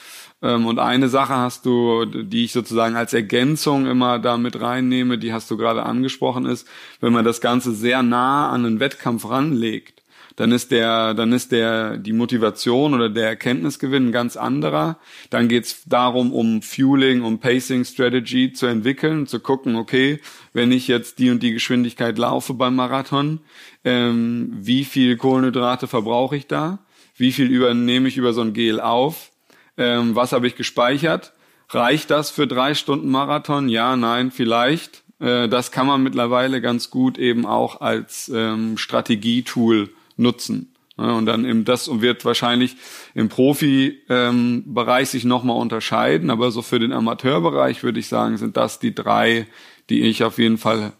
Ähm, 0.42 0.66
und 0.66 0.78
eine 0.78 1.08
Sache 1.08 1.34
hast 1.34 1.66
du, 1.66 2.04
die 2.04 2.44
ich 2.44 2.52
sozusagen 2.52 2.96
als 2.96 3.12
Ergänzung 3.12 3.86
immer 3.86 4.18
da 4.18 4.36
mit 4.36 4.60
reinnehme, 4.60 5.18
die 5.18 5.32
hast 5.32 5.50
du 5.50 5.56
gerade 5.56 5.82
angesprochen, 5.82 6.46
ist, 6.46 6.68
wenn 7.00 7.12
man 7.12 7.24
das 7.24 7.40
Ganze 7.40 7.72
sehr 7.72 8.02
nah 8.02 8.50
an 8.50 8.64
einen 8.64 8.80
Wettkampf 8.80 9.28
ranlegt 9.28 9.97
dann 10.38 10.52
ist 10.52 10.70
der, 10.70 11.14
dann 11.14 11.32
ist 11.32 11.50
der, 11.50 11.96
die 11.96 12.12
Motivation 12.12 12.94
oder 12.94 13.10
der 13.10 13.26
Erkenntnisgewinn 13.26 14.08
ein 14.08 14.12
ganz 14.12 14.36
anderer. 14.36 14.96
Dann 15.30 15.48
geht's 15.48 15.82
darum, 15.86 16.32
um 16.32 16.62
Fueling, 16.62 17.22
um 17.22 17.40
Pacing 17.40 17.84
Strategy 17.84 18.52
zu 18.52 18.66
entwickeln, 18.66 19.26
zu 19.26 19.40
gucken, 19.40 19.74
okay, 19.74 20.20
wenn 20.52 20.70
ich 20.70 20.86
jetzt 20.86 21.18
die 21.18 21.30
und 21.30 21.42
die 21.42 21.54
Geschwindigkeit 21.54 22.18
laufe 22.18 22.54
beim 22.54 22.76
Marathon, 22.76 23.40
ähm, 23.84 24.52
wie 24.54 24.84
viel 24.84 25.16
Kohlenhydrate 25.16 25.88
verbrauche 25.88 26.36
ich 26.36 26.46
da? 26.46 26.78
Wie 27.16 27.32
viel 27.32 27.50
übernehme 27.50 28.06
ich 28.06 28.16
über 28.16 28.32
so 28.32 28.42
ein 28.42 28.52
Gel 28.52 28.78
auf? 28.78 29.32
Ähm, 29.76 30.14
was 30.14 30.30
habe 30.30 30.46
ich 30.46 30.54
gespeichert? 30.54 31.32
Reicht 31.68 32.12
das 32.12 32.30
für 32.30 32.46
drei 32.46 32.74
Stunden 32.74 33.10
Marathon? 33.10 33.68
Ja, 33.68 33.96
nein, 33.96 34.30
vielleicht. 34.30 35.02
Äh, 35.18 35.48
das 35.48 35.72
kann 35.72 35.88
man 35.88 36.04
mittlerweile 36.04 36.60
ganz 36.60 36.90
gut 36.90 37.18
eben 37.18 37.44
auch 37.44 37.80
als 37.80 38.30
ähm, 38.32 38.78
Strategietool 38.78 39.90
nutzen. 40.18 40.74
und 40.96 41.26
dann 41.26 41.44
eben 41.44 41.64
das 41.64 41.88
wird 42.00 42.24
wahrscheinlich 42.24 42.76
im 43.14 43.28
Profibereich 43.28 45.08
sich 45.08 45.24
nochmal 45.24 45.56
unterscheiden, 45.56 46.30
aber 46.30 46.50
so 46.50 46.62
für 46.62 46.78
den 46.78 46.92
Amateurbereich 46.92 47.82
würde 47.82 48.00
ich 48.00 48.08
sagen, 48.08 48.36
sind 48.36 48.56
das 48.56 48.78
die 48.78 48.94
drei, 48.94 49.46
die 49.90 50.02
ich 50.02 50.24
auf 50.24 50.38
jeden 50.38 50.58
Fall 50.58 50.92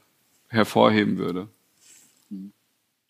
hervorheben 0.49 1.19
würde. 1.19 1.49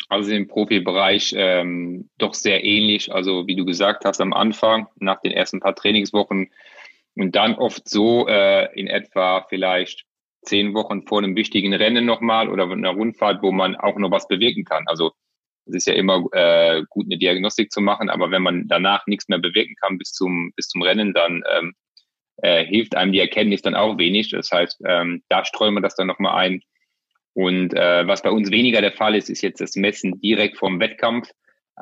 Also 0.08 0.32
im 0.32 0.48
Profibereich 0.48 1.34
ähm, 1.36 2.08
doch 2.16 2.32
sehr 2.32 2.64
ähnlich. 2.64 3.12
Also 3.12 3.46
wie 3.46 3.56
du 3.56 3.66
gesagt 3.66 4.04
hast 4.06 4.20
am 4.20 4.32
Anfang, 4.32 4.88
nach 4.98 5.20
den 5.20 5.32
ersten 5.32 5.60
paar 5.60 5.74
Trainingswochen 5.74 6.50
und 7.14 7.36
dann 7.36 7.54
oft 7.56 7.88
so 7.88 8.26
äh, 8.26 8.72
in 8.78 8.86
etwa 8.86 9.44
vielleicht 9.48 10.06
zehn 10.42 10.72
Wochen 10.72 11.02
vor 11.02 11.18
einem 11.18 11.36
wichtigen 11.36 11.74
Rennen 11.74 12.06
nochmal 12.06 12.48
oder 12.48 12.70
einer 12.70 12.90
Rundfahrt, 12.90 13.42
wo 13.42 13.52
man 13.52 13.76
auch 13.76 13.98
noch 13.98 14.10
was 14.10 14.28
bewirken 14.28 14.64
kann. 14.64 14.84
Also 14.86 15.12
es 15.68 15.74
ist 15.74 15.86
ja 15.86 15.94
immer 15.94 16.24
äh, 16.32 16.82
gut, 16.88 17.06
eine 17.06 17.18
Diagnostik 17.18 17.70
zu 17.70 17.80
machen, 17.80 18.10
aber 18.10 18.30
wenn 18.30 18.42
man 18.42 18.68
danach 18.68 19.06
nichts 19.06 19.28
mehr 19.28 19.38
bewirken 19.38 19.74
kann 19.80 19.98
bis 19.98 20.12
zum, 20.12 20.52
bis 20.56 20.68
zum 20.68 20.82
Rennen, 20.82 21.12
dann 21.12 21.42
ähm, 21.56 21.74
äh, 22.38 22.64
hilft 22.64 22.96
einem 22.96 23.12
die 23.12 23.20
Erkenntnis 23.20 23.62
dann 23.62 23.74
auch 23.74 23.98
wenig. 23.98 24.30
Das 24.30 24.50
heißt, 24.50 24.80
ähm, 24.86 25.22
da 25.28 25.44
streuen 25.44 25.74
wir 25.74 25.80
das 25.80 25.96
dann 25.96 26.06
nochmal 26.06 26.36
ein. 26.36 26.62
Und 27.34 27.74
äh, 27.74 28.06
was 28.06 28.22
bei 28.22 28.30
uns 28.30 28.50
weniger 28.50 28.80
der 28.80 28.92
Fall 28.92 29.14
ist, 29.14 29.30
ist 29.30 29.42
jetzt 29.42 29.60
das 29.60 29.76
Messen 29.76 30.20
direkt 30.20 30.56
vom 30.56 30.80
Wettkampf. 30.80 31.30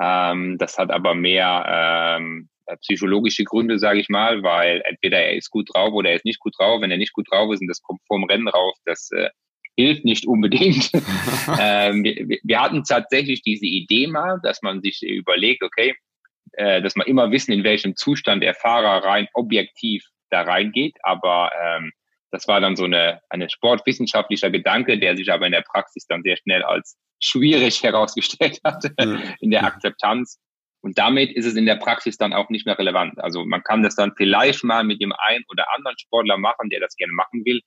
Ähm, 0.01 0.59
das 0.59 0.77
hat 0.79 0.90
aber 0.90 1.14
mehr 1.14 2.18
ähm, 2.18 2.49
psychologische 2.81 3.44
Gründe, 3.44 3.79
sage 3.79 4.01
ich 4.01 4.09
mal, 4.09 4.42
weil 4.42 4.83
entweder 4.85 5.18
er 5.18 5.37
ist 5.37 5.51
gut 5.51 5.68
drauf 5.72 5.92
oder 5.92 6.11
er 6.11 6.16
ist 6.16 6.25
nicht 6.25 6.40
gut 6.40 6.55
drauf. 6.59 6.81
Wenn 6.81 6.90
er 6.90 6.99
nicht 6.99 7.12
gut 7.12 7.31
drauf 7.31 7.53
ist 7.53 7.61
und 7.61 7.68
das 7.68 7.83
kommt 7.83 8.01
vorm 8.07 8.25
Rennen 8.25 8.49
raus, 8.49 8.77
das 8.85 9.11
äh, 9.12 9.31
hilft 9.77 10.05
nicht 10.05 10.27
unbedingt. 10.27 10.91
ähm, 11.61 12.05
wir, 12.05 12.39
wir, 12.43 12.61
hatten 12.61 12.83
tatsächlich 12.85 13.43
diese 13.43 13.67
Idee 13.67 14.07
mal, 14.07 14.41
dass 14.43 14.62
man 14.62 14.81
sich 14.81 15.03
überlegt, 15.03 15.62
okay, 15.62 15.95
äh, 16.53 16.83
dass 16.83 16.97
man 16.97 17.07
immer 17.07 17.31
wissen, 17.31 17.53
in 17.53 17.65
welchem 17.65 17.97
Zustand 17.97 18.43
der 18.43 18.55
Fahrer 18.55 19.05
rein 19.05 19.29
objektiv 19.35 20.05
da 20.31 20.43
reingeht, 20.43 20.97
aber 21.03 21.51
ähm, 21.62 21.93
das 22.31 22.49
war 22.49 22.61
dann 22.61 22.77
so 22.77 22.85
eine, 22.85 23.21
eine 23.31 23.49
sportwissenschaftlicher 23.49 24.51
Gedanke, 24.51 24.99
der 24.99 25.17
sich 25.17 25.33
aber 25.33 25.47
in 25.47 25.53
der 25.53 25.62
Praxis 25.62 26.07
dann 26.07 26.23
sehr 26.23 26.37
schnell 26.37 26.62
als 26.62 26.97
schwierig 27.23 27.83
herausgestellt 27.83 28.61
hat 28.65 28.85
in 29.41 29.51
der 29.51 29.65
Akzeptanz. 29.65 30.41
Und 30.81 30.99
damit 30.99 31.33
ist 31.33 31.47
es 31.47 31.55
in 31.55 31.67
der 31.67 31.77
Praxis 31.77 32.17
dann 32.17 32.33
auch 32.33 32.49
nicht 32.49 32.67
mehr 32.67 32.79
relevant. 32.79 33.19
Also 33.19 33.45
man 33.45 33.62
kann 33.62 33.83
das 33.83 33.97
dann 33.97 34.12
vielleicht 34.17 34.62
mal 34.65 34.85
mit 34.85 35.01
dem 35.01 35.12
einen 35.12 35.45
oder 35.49 35.67
anderen 35.75 35.99
Sportler 35.99 36.37
machen, 36.37 36.69
der 36.69 36.81
das 36.81 36.97
gerne 36.97 37.12
machen 37.12 37.45
will. 37.45 37.61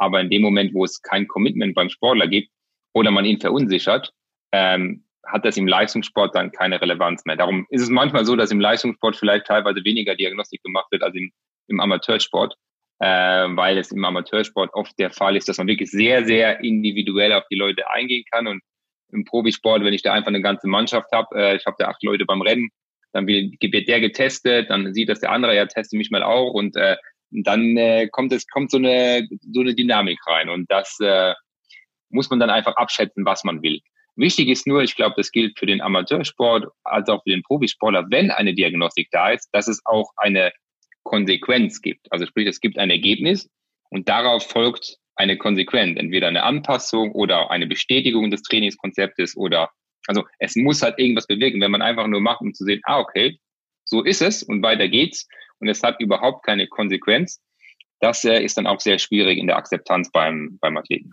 Aber 0.00 0.20
in 0.20 0.30
dem 0.30 0.42
Moment, 0.42 0.72
wo 0.72 0.84
es 0.84 1.02
kein 1.02 1.28
Commitment 1.28 1.74
beim 1.74 1.90
Sportler 1.90 2.26
gibt 2.26 2.50
oder 2.94 3.10
man 3.10 3.26
ihn 3.26 3.38
verunsichert, 3.38 4.12
ähm, 4.50 5.04
hat 5.26 5.44
das 5.44 5.58
im 5.58 5.68
Leistungssport 5.68 6.34
dann 6.34 6.50
keine 6.50 6.80
Relevanz 6.80 7.24
mehr. 7.26 7.36
Darum 7.36 7.66
ist 7.68 7.82
es 7.82 7.90
manchmal 7.90 8.24
so, 8.24 8.34
dass 8.34 8.50
im 8.50 8.60
Leistungssport 8.60 9.16
vielleicht 9.16 9.46
teilweise 9.46 9.84
weniger 9.84 10.16
Diagnostik 10.16 10.62
gemacht 10.62 10.90
wird 10.90 11.02
als 11.02 11.14
im, 11.14 11.30
im 11.68 11.80
Amateursport, 11.80 12.54
äh, 13.00 13.06
weil 13.06 13.76
es 13.76 13.92
im 13.92 14.02
Amateursport 14.02 14.72
oft 14.72 14.98
der 14.98 15.10
Fall 15.10 15.36
ist, 15.36 15.50
dass 15.50 15.58
man 15.58 15.66
wirklich 15.66 15.90
sehr, 15.90 16.24
sehr 16.24 16.60
individuell 16.60 17.34
auf 17.34 17.44
die 17.50 17.56
Leute 17.56 17.90
eingehen 17.90 18.24
kann. 18.32 18.46
Und 18.46 18.62
im 19.12 19.26
Profisport, 19.26 19.84
wenn 19.84 19.92
ich 19.92 20.02
da 20.02 20.14
einfach 20.14 20.28
eine 20.28 20.40
ganze 20.40 20.66
Mannschaft 20.66 21.12
habe, 21.12 21.36
äh, 21.36 21.56
ich 21.56 21.66
habe 21.66 21.76
da 21.78 21.88
acht 21.88 22.02
Leute 22.02 22.24
beim 22.24 22.40
Rennen, 22.40 22.70
dann 23.12 23.26
wird 23.26 23.60
der 23.60 24.00
getestet, 24.00 24.70
dann 24.70 24.94
sieht 24.94 25.10
das 25.10 25.20
der 25.20 25.32
andere, 25.32 25.54
ja, 25.54 25.66
teste 25.66 25.98
mich 25.98 26.10
mal 26.10 26.22
auch 26.22 26.54
und 26.54 26.76
äh, 26.76 26.96
dann 27.30 27.76
äh, 27.76 28.08
kommt 28.08 28.32
es 28.32 28.46
kommt 28.46 28.70
so 28.70 28.78
eine 28.78 29.28
so 29.52 29.60
eine 29.60 29.74
Dynamik 29.74 30.18
rein 30.26 30.48
und 30.48 30.70
das 30.70 30.98
äh, 31.00 31.34
muss 32.10 32.30
man 32.30 32.40
dann 32.40 32.50
einfach 32.50 32.76
abschätzen, 32.76 33.24
was 33.24 33.44
man 33.44 33.62
will. 33.62 33.80
Wichtig 34.16 34.48
ist 34.48 34.66
nur, 34.66 34.82
ich 34.82 34.96
glaube, 34.96 35.14
das 35.16 35.30
gilt 35.30 35.58
für 35.58 35.66
den 35.66 35.80
Amateursport 35.80 36.66
als 36.84 37.08
auch 37.08 37.22
für 37.22 37.30
den 37.30 37.42
Profisportler, 37.42 38.06
wenn 38.10 38.30
eine 38.30 38.54
Diagnostik 38.54 39.08
da 39.12 39.30
ist, 39.30 39.48
dass 39.52 39.68
es 39.68 39.80
auch 39.84 40.10
eine 40.16 40.52
Konsequenz 41.04 41.80
gibt. 41.80 42.06
Also 42.10 42.26
sprich, 42.26 42.46
es 42.46 42.60
gibt 42.60 42.78
ein 42.78 42.90
Ergebnis 42.90 43.48
und 43.90 44.08
darauf 44.08 44.46
folgt 44.46 44.98
eine 45.14 45.38
Konsequenz, 45.38 45.98
entweder 45.98 46.28
eine 46.28 46.42
Anpassung 46.42 47.12
oder 47.12 47.50
eine 47.50 47.66
Bestätigung 47.66 48.30
des 48.30 48.42
Trainingskonzeptes 48.42 49.36
oder 49.36 49.70
also 50.06 50.24
es 50.38 50.56
muss 50.56 50.82
halt 50.82 50.98
irgendwas 50.98 51.26
bewirken. 51.26 51.60
Wenn 51.60 51.70
man 51.70 51.82
einfach 51.82 52.06
nur 52.06 52.20
macht, 52.20 52.40
um 52.40 52.54
zu 52.54 52.64
sehen, 52.64 52.80
ah, 52.84 52.98
okay, 52.98 53.38
so 53.84 54.02
ist 54.02 54.22
es 54.22 54.42
und 54.42 54.62
weiter 54.62 54.88
geht's 54.88 55.28
und 55.60 55.68
es 55.68 55.82
hat 55.82 56.00
überhaupt 56.00 56.44
keine 56.44 56.66
Konsequenz, 56.66 57.40
das 58.00 58.24
äh, 58.24 58.42
ist 58.42 58.56
dann 58.56 58.66
auch 58.66 58.80
sehr 58.80 58.98
schwierig 58.98 59.38
in 59.38 59.46
der 59.46 59.56
Akzeptanz 59.56 60.10
beim, 60.10 60.58
beim 60.60 60.76
Athleten. 60.76 61.12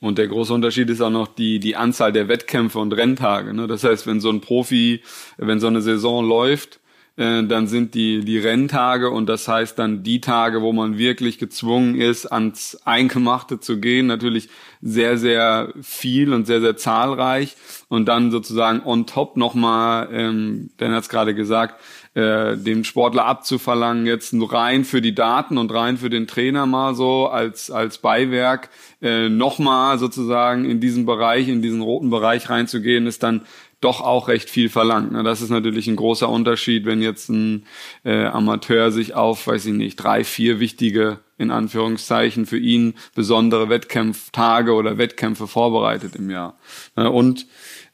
Und 0.00 0.18
der 0.18 0.28
große 0.28 0.52
Unterschied 0.52 0.90
ist 0.90 1.00
auch 1.00 1.10
noch 1.10 1.28
die, 1.28 1.60
die 1.60 1.76
Anzahl 1.76 2.12
der 2.12 2.28
Wettkämpfe 2.28 2.78
und 2.78 2.92
Renntage. 2.92 3.54
Ne? 3.54 3.66
Das 3.66 3.84
heißt, 3.84 4.06
wenn 4.06 4.20
so 4.20 4.30
ein 4.30 4.40
Profi, 4.40 5.02
wenn 5.38 5.60
so 5.60 5.66
eine 5.66 5.80
Saison 5.80 6.26
läuft, 6.26 6.80
äh, 7.16 7.44
dann 7.44 7.68
sind 7.68 7.94
die, 7.94 8.24
die 8.24 8.38
Renntage 8.38 9.10
und 9.10 9.26
das 9.26 9.46
heißt 9.46 9.78
dann 9.78 10.02
die 10.02 10.20
Tage, 10.20 10.62
wo 10.62 10.72
man 10.72 10.98
wirklich 10.98 11.38
gezwungen 11.38 11.94
ist, 11.94 12.26
ans 12.26 12.80
Eingemachte 12.84 13.60
zu 13.60 13.78
gehen, 13.78 14.06
natürlich 14.08 14.48
sehr, 14.82 15.16
sehr 15.16 15.72
viel 15.80 16.32
und 16.32 16.46
sehr, 16.46 16.60
sehr 16.60 16.76
zahlreich. 16.76 17.56
Und 17.88 18.06
dann 18.06 18.30
sozusagen 18.32 18.82
on 18.84 19.06
top 19.06 19.36
nochmal, 19.36 20.08
ähm, 20.12 20.70
Dan 20.76 20.92
hat 20.92 21.04
es 21.04 21.08
gerade 21.08 21.34
gesagt, 21.34 21.80
äh, 22.14 22.56
dem 22.56 22.84
Sportler 22.84 23.26
abzuverlangen, 23.26 24.06
jetzt 24.06 24.34
rein 24.34 24.84
für 24.84 25.00
die 25.00 25.14
Daten 25.14 25.56
und 25.56 25.72
rein 25.72 25.96
für 25.96 26.10
den 26.10 26.26
Trainer 26.26 26.66
mal 26.66 26.94
so 26.94 27.28
als, 27.28 27.70
als 27.70 27.98
Beiwerk 27.98 28.70
äh, 29.00 29.28
nochmal 29.28 29.98
sozusagen 29.98 30.64
in 30.64 30.80
diesen 30.80 31.06
Bereich, 31.06 31.48
in 31.48 31.62
diesen 31.62 31.80
roten 31.80 32.10
Bereich 32.10 32.50
reinzugehen, 32.50 33.06
ist 33.06 33.22
dann 33.22 33.42
doch 33.84 34.00
auch 34.00 34.28
recht 34.28 34.50
viel 34.50 34.68
verlangt. 34.68 35.12
Ne? 35.12 35.22
Das 35.22 35.42
ist 35.42 35.50
natürlich 35.50 35.86
ein 35.86 35.96
großer 35.96 36.28
Unterschied, 36.28 36.86
wenn 36.86 37.02
jetzt 37.02 37.28
ein 37.28 37.66
äh, 38.04 38.24
Amateur 38.24 38.90
sich 38.90 39.14
auf, 39.14 39.46
weiß 39.46 39.66
ich 39.66 39.74
nicht, 39.74 39.96
drei, 39.96 40.24
vier 40.24 40.58
wichtige, 40.58 41.20
in 41.36 41.50
Anführungszeichen, 41.50 42.46
für 42.46 42.58
ihn 42.58 42.94
besondere 43.14 43.68
Wettkampftage 43.68 44.72
oder 44.72 44.98
Wettkämpfe 44.98 45.46
vorbereitet 45.46 46.16
im 46.16 46.30
Jahr. 46.30 46.58
Ne? 46.96 47.10
Und 47.10 47.46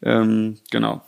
ähm, 0.03 0.59
genau. 0.71 1.03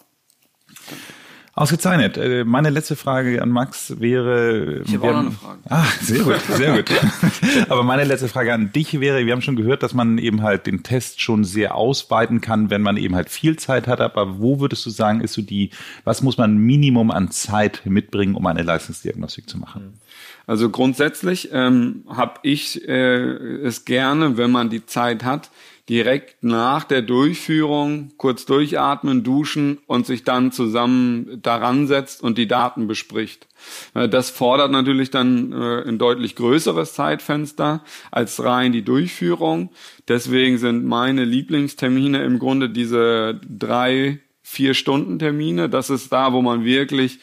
Ausgezeichnet. 1.55 2.17
Äh, 2.17 2.45
meine 2.45 2.71
letzte 2.71 2.97
Frage 2.97 3.43
an 3.43 3.51
Max 3.51 4.01
wäre. 4.01 4.83
Ich 4.87 4.95
habe 4.95 5.09
auch 5.09 5.13
noch 5.13 5.21
eine 5.21 5.31
Frage. 5.33 5.59
Ah, 5.69 5.85
sehr 6.01 6.21
gut, 6.21 6.41
sehr 6.41 6.77
gut. 6.77 6.91
Aber 7.69 7.83
meine 7.83 8.05
letzte 8.05 8.29
Frage 8.29 8.55
an 8.55 8.73
dich 8.73 9.01
wäre, 9.01 9.27
wir 9.27 9.33
haben 9.35 9.43
schon 9.43 9.57
gehört, 9.57 9.83
dass 9.83 9.93
man 9.93 10.17
eben 10.17 10.43
halt 10.43 10.67
den 10.67 10.83
Test 10.83 11.21
schon 11.21 11.45
sehr 11.45 11.75
ausweiten 11.75 12.41
kann, 12.41 12.71
wenn 12.71 12.81
man 12.81 12.97
eben 12.97 13.15
halt 13.15 13.29
viel 13.29 13.57
Zeit 13.59 13.87
hat. 13.87 14.01
Aber 14.01 14.41
wo 14.41 14.61
würdest 14.61 14.87
du 14.87 14.91
sagen, 14.91 15.21
ist 15.21 15.35
so 15.35 15.43
die, 15.43 15.71
was 16.05 16.23
muss 16.23 16.39
man 16.39 16.57
Minimum 16.57 17.11
an 17.11 17.31
Zeit 17.31 17.83
mitbringen, 17.85 18.35
um 18.35 18.47
eine 18.47 18.63
Leistungsdiagnostik 18.63 19.47
zu 19.47 19.59
machen? 19.59 20.01
Also 20.47 20.71
grundsätzlich 20.71 21.51
ähm, 21.53 22.05
habe 22.09 22.41
ich 22.43 22.89
äh, 22.89 22.95
es 23.63 23.85
gerne, 23.85 24.39
wenn 24.39 24.51
man 24.51 24.71
die 24.71 24.87
Zeit 24.87 25.23
hat, 25.23 25.51
direkt 25.89 26.45
nach 26.45 26.85
der 26.85 27.03
Durchführung 27.03 28.13
kurz 28.17 28.47
durchatmen, 28.47 29.25
duschen 29.25 29.79
und 29.87 30.07
sich 30.07 30.23
dann 30.23 30.53
zusammen 30.53 31.41
daran 31.43 31.89
setzt 31.89 32.23
und 32.23 32.39
die 32.39 32.47
Daten 32.47 32.87
bespricht. 32.87 33.49
Äh, 33.95 34.09
das 34.09 34.31
fordert 34.31 34.71
natürlich 34.71 35.11
dann 35.11 35.53
äh, 35.53 35.89
ein 35.89 35.99
deutlich 35.99 36.37
größeres 36.37 36.95
Zeitfenster 36.95 37.83
als 38.11 38.43
rein 38.43 38.73
die 38.73 38.83
Durchführung. 38.83 39.71
Deswegen 40.07 40.59
sind 40.59 40.85
meine 40.85 41.25
Lieblingstermine 41.25 42.23
im 42.23 42.39
Grunde 42.39 42.71
diese 42.71 43.41
drei, 43.47 44.21
vier 44.43 44.75
Stunden 44.75 45.19
Termine. 45.19 45.69
Das 45.69 45.91
ist 45.91 46.13
da, 46.13 46.33
wo 46.33 46.43
man 46.43 46.65
wirklich 46.65 47.19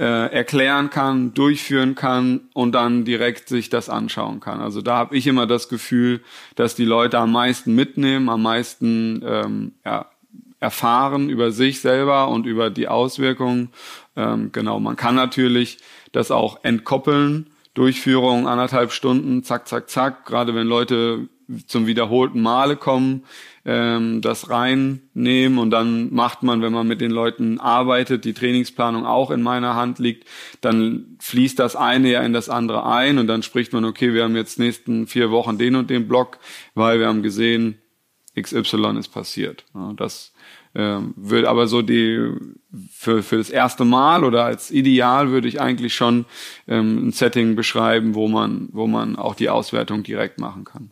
äh, 0.00 0.32
erklären 0.32 0.88
kann, 0.88 1.34
durchführen 1.34 1.94
kann 1.94 2.48
und 2.54 2.72
dann 2.72 3.04
direkt 3.04 3.50
sich 3.50 3.68
das 3.68 3.90
anschauen 3.90 4.40
kann. 4.40 4.62
Also 4.62 4.80
da 4.80 4.96
habe 4.96 5.14
ich 5.14 5.26
immer 5.26 5.46
das 5.46 5.68
Gefühl, 5.68 6.22
dass 6.54 6.74
die 6.74 6.86
Leute 6.86 7.18
am 7.18 7.32
meisten 7.32 7.74
mitnehmen, 7.74 8.30
am 8.30 8.40
meisten 8.40 9.22
ähm, 9.26 9.72
ja, 9.84 10.06
erfahren 10.58 11.28
über 11.28 11.52
sich 11.52 11.82
selber 11.82 12.28
und 12.28 12.46
über 12.46 12.70
die 12.70 12.88
Auswirkungen. 12.88 13.68
Ähm, 14.16 14.52
genau, 14.52 14.80
man 14.80 14.96
kann 14.96 15.16
natürlich 15.16 15.76
das 16.12 16.30
auch 16.30 16.64
entkoppeln. 16.64 17.50
Durchführung 17.74 18.48
anderthalb 18.48 18.92
Stunden, 18.92 19.44
zack, 19.44 19.68
zack, 19.68 19.90
zack. 19.90 20.24
Gerade 20.24 20.54
wenn 20.54 20.66
Leute 20.66 21.28
zum 21.66 21.86
wiederholten 21.86 22.40
Male 22.40 22.76
kommen, 22.76 23.24
ähm, 23.70 24.20
das 24.20 24.50
reinnehmen 24.50 25.58
und 25.58 25.70
dann 25.70 26.12
macht 26.12 26.42
man, 26.42 26.60
wenn 26.60 26.72
man 26.72 26.88
mit 26.88 27.00
den 27.00 27.12
Leuten 27.12 27.60
arbeitet, 27.60 28.24
die 28.24 28.34
Trainingsplanung 28.34 29.06
auch 29.06 29.30
in 29.30 29.42
meiner 29.42 29.76
Hand 29.76 30.00
liegt, 30.00 30.26
dann 30.60 31.16
fließt 31.20 31.56
das 31.56 31.76
eine 31.76 32.10
ja 32.10 32.22
in 32.22 32.32
das 32.32 32.48
andere 32.48 32.84
ein 32.84 33.18
und 33.18 33.28
dann 33.28 33.44
spricht 33.44 33.72
man, 33.72 33.84
okay, 33.84 34.12
wir 34.12 34.24
haben 34.24 34.34
jetzt 34.34 34.58
nächsten 34.58 35.06
vier 35.06 35.30
Wochen 35.30 35.56
den 35.56 35.76
und 35.76 35.88
den 35.88 36.08
Block, 36.08 36.38
weil 36.74 36.98
wir 36.98 37.06
haben 37.06 37.22
gesehen, 37.22 37.78
XY 38.36 38.98
ist 38.98 39.08
passiert. 39.08 39.64
Ja, 39.72 39.92
das 39.92 40.32
ähm, 40.74 41.14
würde 41.16 41.48
aber 41.48 41.68
so 41.68 41.80
die 41.80 42.32
für, 42.92 43.22
für 43.22 43.36
das 43.38 43.50
erste 43.50 43.84
Mal 43.84 44.24
oder 44.24 44.44
als 44.44 44.72
Ideal 44.72 45.30
würde 45.30 45.46
ich 45.46 45.60
eigentlich 45.60 45.94
schon 45.94 46.24
ähm, 46.66 47.06
ein 47.08 47.12
Setting 47.12 47.54
beschreiben, 47.54 48.16
wo 48.16 48.26
man, 48.26 48.68
wo 48.72 48.88
man 48.88 49.14
auch 49.14 49.36
die 49.36 49.48
Auswertung 49.48 50.02
direkt 50.02 50.40
machen 50.40 50.64
kann. 50.64 50.90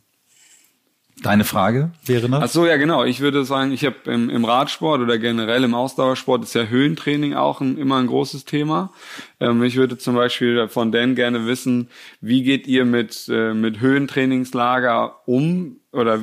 Deine 1.22 1.44
Frage 1.44 1.90
wäre 2.04 2.28
noch? 2.28 2.42
Ach 2.42 2.48
so, 2.48 2.64
ja 2.64 2.76
genau. 2.76 3.04
Ich 3.04 3.20
würde 3.20 3.44
sagen, 3.44 3.72
ich 3.72 3.84
habe 3.84 3.96
im, 4.06 4.30
im 4.30 4.44
Radsport 4.44 5.00
oder 5.00 5.18
generell 5.18 5.64
im 5.64 5.74
Ausdauersport 5.74 6.44
ist 6.44 6.54
ja 6.54 6.64
Höhentraining 6.64 7.34
auch 7.34 7.60
ein, 7.60 7.76
immer 7.76 7.96
ein 7.96 8.06
großes 8.06 8.44
Thema. 8.44 8.92
Ähm, 9.40 9.62
ich 9.64 9.76
würde 9.76 9.98
zum 9.98 10.14
Beispiel 10.14 10.68
von 10.68 10.92
Dan 10.92 11.16
gerne 11.16 11.46
wissen, 11.46 11.88
wie 12.20 12.44
geht 12.44 12.68
ihr 12.68 12.84
mit, 12.84 13.28
äh, 13.28 13.52
mit 13.52 13.80
Höhentrainingslager 13.80 15.16
um? 15.26 15.80
Oder 15.90 16.20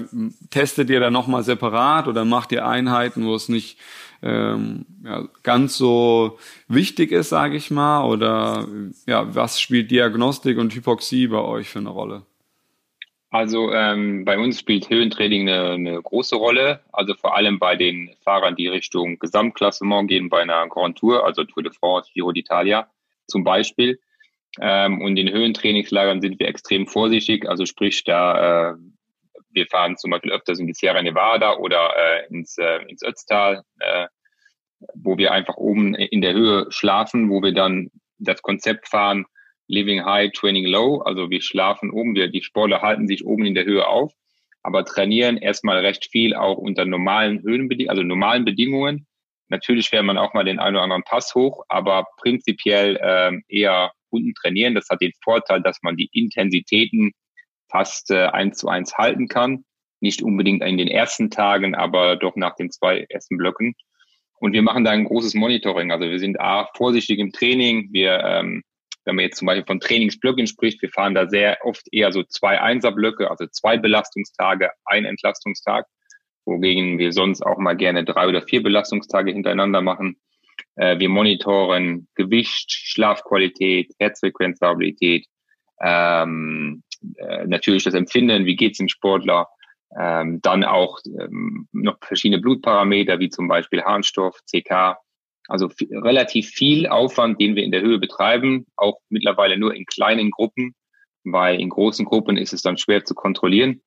testet 0.50 0.90
ihr 0.90 1.00
da 1.00 1.10
nochmal 1.10 1.44
separat 1.44 2.08
oder 2.08 2.24
macht 2.24 2.52
ihr 2.52 2.66
Einheiten, 2.66 3.26
wo 3.26 3.36
es 3.36 3.50
nicht 3.50 3.78
ähm, 4.22 4.86
ja, 5.04 5.28
ganz 5.44 5.76
so 5.76 6.38
wichtig 6.68 7.12
ist, 7.12 7.30
sage 7.30 7.58
ich 7.58 7.70
mal? 7.70 8.06
Oder 8.06 8.68
ja, 9.08 9.36
was 9.36 9.60
spielt 9.60 9.92
Diagnostik 9.92 10.58
und 10.58 10.74
Hypoxie 10.74 11.28
bei 11.28 11.40
euch 11.40 11.70
für 11.70 11.80
eine 11.80 11.90
Rolle? 11.90 12.24
Also 13.32 13.74
ähm, 13.74 14.24
bei 14.24 14.38
uns 14.38 14.60
spielt 14.60 14.90
Höhentraining 14.90 15.50
eine, 15.50 15.72
eine, 15.72 16.02
große 16.02 16.36
Rolle, 16.36 16.82
also 16.94 17.16
vor 17.16 17.36
allem 17.36 17.60
bei 17.60 17.76
den 17.76 18.16
Fahrern, 18.24 18.56
die 18.56 18.68
Richtung 18.68 19.20
Gesamtklassement 19.20 20.08
gehen 20.08 20.30
bei 20.30 20.42
einer 20.42 20.68
Grand 20.70 20.98
Tour, 20.98 21.26
also 21.26 21.44
Tour 21.44 21.64
de 21.64 21.74
France, 21.74 22.10
Giro 22.14 22.30
d'Italia 22.30 22.86
zum 23.28 23.44
Beispiel. 23.44 24.00
Ähm, 24.62 25.02
und 25.02 25.18
in 25.18 25.30
Höhentrainingslagern 25.30 26.22
sind 26.22 26.40
wir 26.40 26.48
extrem 26.48 26.88
vorsichtig, 26.88 27.48
also 27.50 27.66
sprich 27.66 28.04
da, 28.04 28.72
äh, 28.72 28.76
wir 29.50 29.68
fahren 29.68 29.98
zum 29.98 30.12
Beispiel 30.12 30.32
öfters 30.32 30.60
in 30.60 30.68
die 30.68 30.74
Sierra 30.74 31.02
Nevada 31.02 31.58
oder 31.58 31.92
äh, 31.98 32.28
ins, 32.34 32.58
äh, 32.58 32.84
ins 32.88 33.04
Ötztal, 33.04 33.64
äh, 33.80 34.08
wo 34.94 35.18
wir 35.18 35.32
einfach 35.32 35.58
oben 35.58 35.96
in 35.96 36.22
der 36.22 36.34
Höhe 36.34 36.68
schlafen, 36.70 37.30
wo 37.30 37.42
wir 37.42 37.54
dann 37.54 37.90
das 38.18 38.42
Konzept 38.42 38.88
fahren, 38.88 39.26
Living 39.68 40.06
High, 40.06 40.32
Training 40.32 40.66
Low. 40.66 41.00
Also 41.00 41.30
wir 41.30 41.42
schlafen 41.42 41.92
oben, 41.92 42.16
wir, 42.16 42.28
die 42.28 42.44
Sportler 42.44 42.82
halten 42.82 43.08
sich 43.08 43.26
oben 43.26 43.46
in 43.46 43.56
der 43.56 43.66
Höhe 43.66 43.88
auf, 43.88 44.14
aber 44.64 44.86
trainieren 44.86 45.38
erstmal 45.38 45.80
recht 45.80 46.10
viel 46.12 46.36
auch 46.36 46.58
unter 46.58 46.86
normalen 46.86 47.42
Höhenbedingungen, 47.42 47.90
also 47.90 48.04
normalen 48.04 48.46
Bedingungen. 48.46 49.08
Natürlich 49.48 49.90
fährt 49.90 50.06
man 50.06 50.18
auch 50.18 50.34
mal 50.34 50.44
den 50.44 50.60
einen 50.60 50.76
oder 50.76 50.84
anderen 50.84 51.04
Pass 51.04 51.36
hoch, 51.36 51.64
aber 51.70 52.08
prinzipiell 52.18 53.00
ähm, 53.02 53.44
eher 53.48 53.92
unten 54.10 54.34
trainieren. 54.34 54.74
Das 54.74 54.90
hat 54.90 55.02
den 55.02 55.14
Vorteil, 55.24 55.62
dass 55.62 55.80
man 55.84 55.98
die 55.98 56.10
Intensitäten 56.12 57.12
fast 57.70 58.10
äh, 58.12 58.26
eins 58.28 58.58
zu 58.58 58.68
eins 58.68 58.98
halten 58.98 59.28
kann. 59.28 59.66
Nicht 60.00 60.22
unbedingt 60.22 60.64
in 60.64 60.78
den 60.78 60.88
ersten 60.88 61.30
Tagen, 61.30 61.76
aber 61.76 62.16
doch 62.16 62.36
nach 62.36 62.56
den 62.56 62.72
zwei 62.72 63.06
ersten 63.10 63.38
Blöcken. 63.38 63.76
Und 64.40 64.54
wir 64.54 64.62
machen 64.62 64.84
da 64.84 64.92
ein 64.92 65.06
großes 65.06 65.34
Monitoring. 65.36 65.92
Also 65.92 66.10
wir 66.10 66.20
sind 66.20 66.40
A, 66.40 66.68
vorsichtig 66.76 67.20
im 67.20 67.32
Training. 67.32 67.90
Wir 67.92 68.20
ähm, 68.24 68.64
wenn 69.06 69.16
man 69.16 69.26
jetzt 69.26 69.38
zum 69.38 69.46
Beispiel 69.46 69.66
von 69.66 69.80
Trainingsblöcken 69.80 70.48
spricht, 70.48 70.82
wir 70.82 70.90
fahren 70.90 71.16
da 71.16 71.28
sehr 71.28 71.60
oft 71.64 71.88
eher 71.92 72.12
so 72.12 72.24
zwei 72.24 72.60
Einserblöcke, 72.60 73.30
also 73.30 73.46
zwei 73.48 73.78
Belastungstage, 73.78 74.72
ein 74.86 75.06
Entlastungstag, 75.06 75.86
wogegen 76.46 76.98
wir 76.98 77.12
sonst 77.12 77.42
auch 77.42 77.58
mal 77.58 77.76
gerne 77.76 78.04
drei 78.04 78.28
oder 78.28 78.42
vier 78.42 78.64
Belastungstage 78.64 79.32
hintereinander 79.32 79.82
machen. 79.82 80.18
Äh, 80.76 81.00
wir 81.00 81.10
monitoren 81.10 82.08
Gewicht, 82.16 82.72
Schlafqualität, 82.72 83.94
Herzfrequenzstabilität, 84.00 85.28
ähm, 85.82 86.84
äh, 87.18 87.46
natürlich 87.46 87.84
das 87.84 87.94
Empfinden, 87.94 88.46
wie 88.46 88.56
geht's 88.56 88.78
dem 88.78 88.88
Sportler, 88.88 89.48
ähm, 89.98 90.42
dann 90.42 90.64
auch 90.64 91.00
ähm, 91.06 91.68
noch 91.72 91.98
verschiedene 92.02 92.42
Blutparameter, 92.42 93.20
wie 93.20 93.30
zum 93.30 93.48
Beispiel 93.48 93.84
Harnstoff, 93.84 94.40
CK, 94.50 94.98
also 95.48 95.70
relativ 95.92 96.50
viel 96.50 96.88
Aufwand, 96.88 97.40
den 97.40 97.56
wir 97.56 97.64
in 97.64 97.72
der 97.72 97.82
Höhe 97.82 98.00
betreiben, 98.00 98.66
auch 98.76 99.00
mittlerweile 99.10 99.58
nur 99.58 99.76
in 99.76 99.86
kleinen 99.86 100.32
Gruppen, 100.32 100.76
weil 101.24 101.60
in 101.60 101.70
großen 101.70 102.06
Gruppen 102.06 102.38
ist 102.38 102.54
es 102.54 102.62
dann 102.62 102.78
schwer 102.78 103.06
zu 103.06 103.16
kontrollieren 103.16 103.82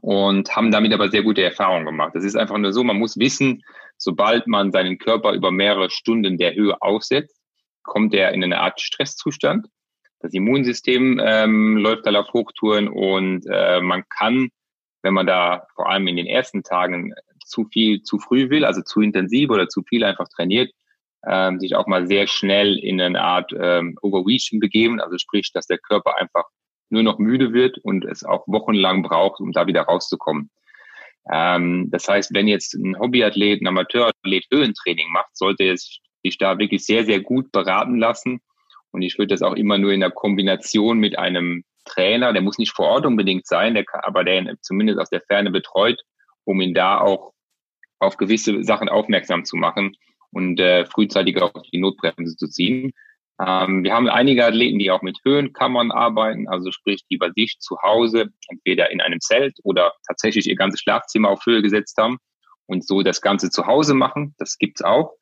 und 0.00 0.54
haben 0.54 0.70
damit 0.70 0.92
aber 0.92 1.10
sehr 1.10 1.22
gute 1.22 1.42
Erfahrungen 1.42 1.86
gemacht. 1.86 2.14
Das 2.14 2.24
ist 2.24 2.36
einfach 2.36 2.58
nur 2.58 2.72
so, 2.72 2.82
man 2.82 2.98
muss 2.98 3.18
wissen, 3.18 3.62
sobald 3.96 4.46
man 4.46 4.72
seinen 4.72 4.98
Körper 4.98 5.32
über 5.32 5.50
mehrere 5.50 5.90
Stunden 5.90 6.38
der 6.38 6.54
Höhe 6.54 6.80
aussetzt, 6.80 7.40
kommt 7.82 8.14
er 8.14 8.32
in 8.32 8.42
eine 8.42 8.60
Art 8.60 8.80
Stresszustand. 8.80 9.66
Das 10.20 10.32
Immunsystem 10.32 11.20
ähm, 11.22 11.76
läuft 11.76 12.06
dann 12.06 12.16
auf 12.16 12.32
Hochtouren 12.32 12.88
und 12.88 13.44
äh, 13.46 13.80
man 13.80 14.04
kann, 14.08 14.48
wenn 15.02 15.14
man 15.14 15.26
da 15.26 15.66
vor 15.74 15.90
allem 15.90 16.08
in 16.08 16.16
den 16.16 16.26
ersten 16.26 16.62
Tagen 16.62 17.14
zu 17.44 17.66
viel 17.66 18.02
zu 18.02 18.18
früh 18.18 18.50
will, 18.50 18.64
also 18.64 18.82
zu 18.82 19.00
intensiv 19.00 19.50
oder 19.50 19.68
zu 19.68 19.82
viel 19.82 20.04
einfach 20.04 20.28
trainiert, 20.28 20.72
ähm, 21.26 21.60
sich 21.60 21.74
auch 21.76 21.86
mal 21.86 22.06
sehr 22.06 22.26
schnell 22.26 22.78
in 22.78 23.00
eine 23.00 23.22
Art 23.22 23.52
ähm, 23.58 23.96
Overreaching 24.02 24.60
begeben, 24.60 25.00
also 25.00 25.18
sprich, 25.18 25.52
dass 25.52 25.66
der 25.66 25.78
Körper 25.78 26.16
einfach 26.18 26.44
nur 26.90 27.02
noch 27.02 27.18
müde 27.18 27.52
wird 27.52 27.78
und 27.78 28.04
es 28.04 28.24
auch 28.24 28.46
wochenlang 28.46 29.02
braucht, 29.02 29.40
um 29.40 29.52
da 29.52 29.66
wieder 29.66 29.82
rauszukommen. 29.82 30.50
Ähm, 31.32 31.88
das 31.90 32.08
heißt, 32.08 32.34
wenn 32.34 32.48
jetzt 32.48 32.74
ein 32.74 32.98
Hobbyathlet, 32.98 33.62
ein 33.62 33.66
Amateurathlet 33.66 34.46
Höhentraining 34.52 35.10
macht, 35.10 35.36
sollte 35.36 35.64
es 35.64 35.98
sich 36.22 36.38
da 36.38 36.58
wirklich 36.58 36.84
sehr, 36.84 37.04
sehr 37.04 37.20
gut 37.20 37.52
beraten 37.52 37.98
lassen. 37.98 38.40
Und 38.90 39.02
ich 39.02 39.18
würde 39.18 39.34
das 39.34 39.42
auch 39.42 39.54
immer 39.54 39.78
nur 39.78 39.92
in 39.92 40.00
der 40.00 40.10
Kombination 40.10 40.98
mit 40.98 41.18
einem 41.18 41.64
Trainer, 41.84 42.32
der 42.32 42.42
muss 42.42 42.58
nicht 42.58 42.72
vor 42.72 42.86
Ort 42.86 43.06
unbedingt 43.06 43.46
sein, 43.46 43.74
der 43.74 43.84
kann, 43.84 44.00
aber 44.04 44.24
der 44.24 44.56
zumindest 44.62 44.98
aus 44.98 45.10
der 45.10 45.20
Ferne 45.20 45.50
betreut, 45.50 46.00
um 46.44 46.60
ihn 46.60 46.74
da 46.74 46.98
auch 46.98 47.33
auf 47.98 48.16
gewisse 48.16 48.62
Sachen 48.64 48.88
aufmerksam 48.88 49.44
zu 49.44 49.56
machen 49.56 49.96
und 50.30 50.60
äh, 50.60 50.84
frühzeitig 50.86 51.40
auf 51.40 51.52
die 51.72 51.78
Notbremse 51.78 52.36
zu 52.36 52.48
ziehen. 52.48 52.92
Ähm, 53.40 53.82
wir 53.82 53.92
haben 53.94 54.08
einige 54.08 54.46
Athleten, 54.46 54.78
die 54.78 54.90
auch 54.90 55.02
mit 55.02 55.18
Höhenkammern 55.24 55.90
arbeiten, 55.90 56.48
also 56.48 56.70
sprich, 56.70 57.04
die 57.10 57.16
bei 57.16 57.30
sich 57.30 57.58
zu 57.58 57.76
Hause 57.82 58.30
entweder 58.48 58.90
in 58.90 59.00
einem 59.00 59.20
Zelt 59.20 59.58
oder 59.64 59.92
tatsächlich 60.06 60.46
ihr 60.46 60.56
ganzes 60.56 60.80
Schlafzimmer 60.80 61.30
auf 61.30 61.44
Höhe 61.44 61.62
gesetzt 61.62 61.96
haben 61.98 62.18
und 62.66 62.86
so 62.86 63.02
das 63.02 63.20
Ganze 63.20 63.50
zu 63.50 63.66
Hause 63.66 63.94
machen. 63.94 64.34
Das 64.38 64.56
gibt's 64.58 64.82
auch. 64.82 65.14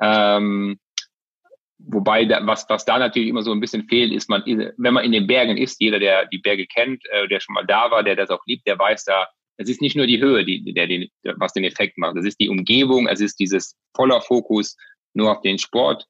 Ähm, 0.00 0.78
wobei, 1.78 2.24
da, 2.24 2.46
was, 2.46 2.66
was 2.68 2.84
da 2.84 2.98
natürlich 2.98 3.28
immer 3.28 3.42
so 3.42 3.52
ein 3.52 3.60
bisschen 3.60 3.88
fehlt, 3.88 4.12
ist 4.12 4.30
man, 4.30 4.42
wenn 4.46 4.94
man 4.94 5.04
in 5.04 5.12
den 5.12 5.26
Bergen 5.26 5.58
ist, 5.58 5.80
jeder, 5.80 5.98
der 5.98 6.26
die 6.26 6.38
Berge 6.38 6.66
kennt, 6.66 7.04
äh, 7.10 7.28
der 7.28 7.40
schon 7.40 7.54
mal 7.54 7.66
da 7.66 7.90
war, 7.90 8.02
der 8.02 8.16
das 8.16 8.30
auch 8.30 8.44
liebt, 8.46 8.66
der 8.66 8.78
weiß 8.78 9.04
da, 9.04 9.28
es 9.60 9.68
ist 9.68 9.82
nicht 9.82 9.94
nur 9.94 10.06
die 10.06 10.20
Höhe, 10.20 10.44
die, 10.44 10.72
der, 10.72 10.86
die, 10.86 11.12
was 11.36 11.52
den 11.52 11.64
Effekt 11.64 11.98
macht. 11.98 12.16
Es 12.16 12.24
ist 12.24 12.40
die 12.40 12.48
Umgebung, 12.48 13.06
es 13.08 13.20
ist 13.20 13.38
dieses 13.38 13.76
voller 13.94 14.22
Fokus 14.22 14.74
nur 15.12 15.30
auf 15.30 15.42
den 15.42 15.58
Sport, 15.58 16.06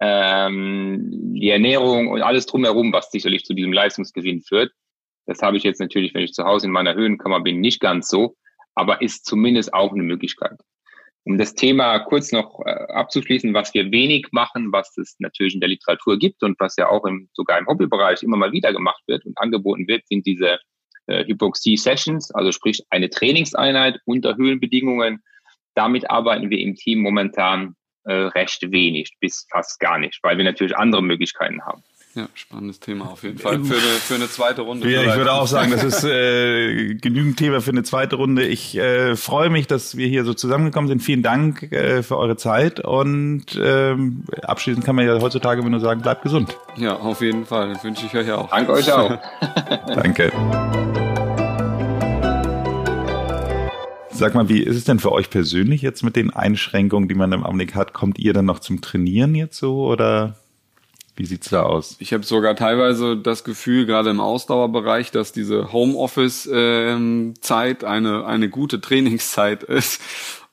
ähm, 0.00 1.34
die 1.34 1.50
Ernährung 1.50 2.08
und 2.08 2.22
alles 2.22 2.46
drumherum, 2.46 2.94
was 2.94 3.10
sicherlich 3.10 3.44
zu 3.44 3.52
diesem 3.52 3.74
Leistungsgewinn 3.74 4.40
führt. 4.40 4.72
Das 5.26 5.42
habe 5.42 5.58
ich 5.58 5.64
jetzt 5.64 5.80
natürlich, 5.80 6.14
wenn 6.14 6.22
ich 6.22 6.32
zu 6.32 6.44
Hause 6.44 6.66
in 6.66 6.72
meiner 6.72 6.94
Höhenkammer 6.94 7.40
bin, 7.40 7.60
nicht 7.60 7.80
ganz 7.80 8.08
so, 8.08 8.36
aber 8.74 9.02
ist 9.02 9.26
zumindest 9.26 9.74
auch 9.74 9.92
eine 9.92 10.02
Möglichkeit. 10.02 10.58
Um 11.24 11.36
das 11.36 11.54
Thema 11.54 11.98
kurz 11.98 12.32
noch 12.32 12.60
äh, 12.64 12.70
abzuschließen, 12.70 13.52
was 13.52 13.74
wir 13.74 13.92
wenig 13.92 14.28
machen, 14.32 14.72
was 14.72 14.96
es 14.96 15.16
natürlich 15.18 15.54
in 15.54 15.60
der 15.60 15.68
Literatur 15.68 16.18
gibt 16.18 16.42
und 16.42 16.58
was 16.58 16.76
ja 16.76 16.88
auch 16.88 17.04
im, 17.04 17.28
sogar 17.34 17.58
im 17.58 17.66
Hobbybereich 17.66 18.22
immer 18.22 18.38
mal 18.38 18.52
wieder 18.52 18.72
gemacht 18.72 19.02
wird 19.06 19.26
und 19.26 19.36
angeboten 19.36 19.86
wird, 19.88 20.06
sind 20.06 20.24
diese 20.24 20.58
äh, 21.06 21.24
Hypoxie-Sessions, 21.24 22.30
also 22.32 22.52
sprich 22.52 22.84
eine 22.90 23.10
Trainingseinheit 23.10 24.00
unter 24.04 24.36
Höhenbedingungen. 24.36 25.22
Damit 25.74 26.10
arbeiten 26.10 26.50
wir 26.50 26.58
im 26.58 26.74
Team 26.74 27.00
momentan 27.00 27.76
äh, 28.04 28.12
recht 28.12 28.70
wenig 28.70 29.16
bis 29.20 29.46
fast 29.50 29.80
gar 29.80 29.98
nicht, 29.98 30.18
weil 30.22 30.36
wir 30.36 30.44
natürlich 30.44 30.76
andere 30.76 31.02
Möglichkeiten 31.02 31.62
haben. 31.64 31.82
Ja, 32.14 32.28
spannendes 32.34 32.78
Thema 32.78 33.10
auf 33.10 33.24
jeden 33.24 33.38
Fall 33.38 33.64
für 33.64 33.74
eine, 33.74 33.82
für 33.82 34.14
eine 34.14 34.28
zweite 34.28 34.62
Runde. 34.62 34.88
Ja, 34.88 35.02
ich 35.02 35.16
würde 35.16 35.32
auch 35.32 35.48
sagen, 35.48 35.70
das 35.72 35.82
ist 35.82 36.04
äh, 36.04 36.94
genügend 36.94 37.38
Thema 37.38 37.60
für 37.60 37.72
eine 37.72 37.82
zweite 37.82 38.14
Runde. 38.14 38.46
Ich 38.46 38.76
äh, 38.76 39.16
freue 39.16 39.50
mich, 39.50 39.66
dass 39.66 39.96
wir 39.96 40.06
hier 40.06 40.24
so 40.24 40.32
zusammengekommen 40.32 40.86
sind. 40.86 41.00
Vielen 41.02 41.24
Dank 41.24 41.72
äh, 41.72 42.04
für 42.04 42.16
eure 42.16 42.36
Zeit 42.36 42.78
und 42.78 43.60
ähm, 43.60 44.24
abschließend 44.42 44.84
kann 44.84 44.94
man 44.94 45.06
ja 45.06 45.20
heutzutage 45.20 45.68
nur 45.68 45.80
sagen, 45.80 46.02
bleibt 46.02 46.22
gesund. 46.22 46.56
Ja, 46.76 46.94
auf 46.94 47.20
jeden 47.20 47.46
Fall. 47.46 47.74
wünsche 47.82 48.06
ich 48.06 48.14
euch 48.14 48.30
auch. 48.30 48.48
Danke 48.48 48.72
euch 48.72 48.92
auch. 48.92 49.18
Danke. 49.88 50.30
Sag 54.12 54.36
mal, 54.36 54.48
wie 54.48 54.62
ist 54.62 54.76
es 54.76 54.84
denn 54.84 55.00
für 55.00 55.10
euch 55.10 55.30
persönlich 55.30 55.82
jetzt 55.82 56.04
mit 56.04 56.14
den 56.14 56.30
Einschränkungen, 56.30 57.08
die 57.08 57.16
man 57.16 57.32
im 57.32 57.42
Augenblick 57.42 57.74
hat? 57.74 57.92
Kommt 57.92 58.20
ihr 58.20 58.32
dann 58.32 58.44
noch 58.44 58.60
zum 58.60 58.80
Trainieren 58.80 59.34
jetzt 59.34 59.58
so 59.58 59.84
oder? 59.84 60.36
Wie 61.16 61.26
sieht's 61.26 61.50
da 61.50 61.62
aus? 61.62 61.94
Ich 62.00 62.12
habe 62.12 62.24
sogar 62.24 62.56
teilweise 62.56 63.16
das 63.16 63.44
Gefühl, 63.44 63.86
gerade 63.86 64.10
im 64.10 64.18
Ausdauerbereich, 64.18 65.12
dass 65.12 65.30
diese 65.30 65.72
Homeoffice-Zeit 65.72 67.84
eine, 67.84 68.26
eine 68.26 68.48
gute 68.48 68.80
Trainingszeit 68.80 69.62
ist 69.62 70.02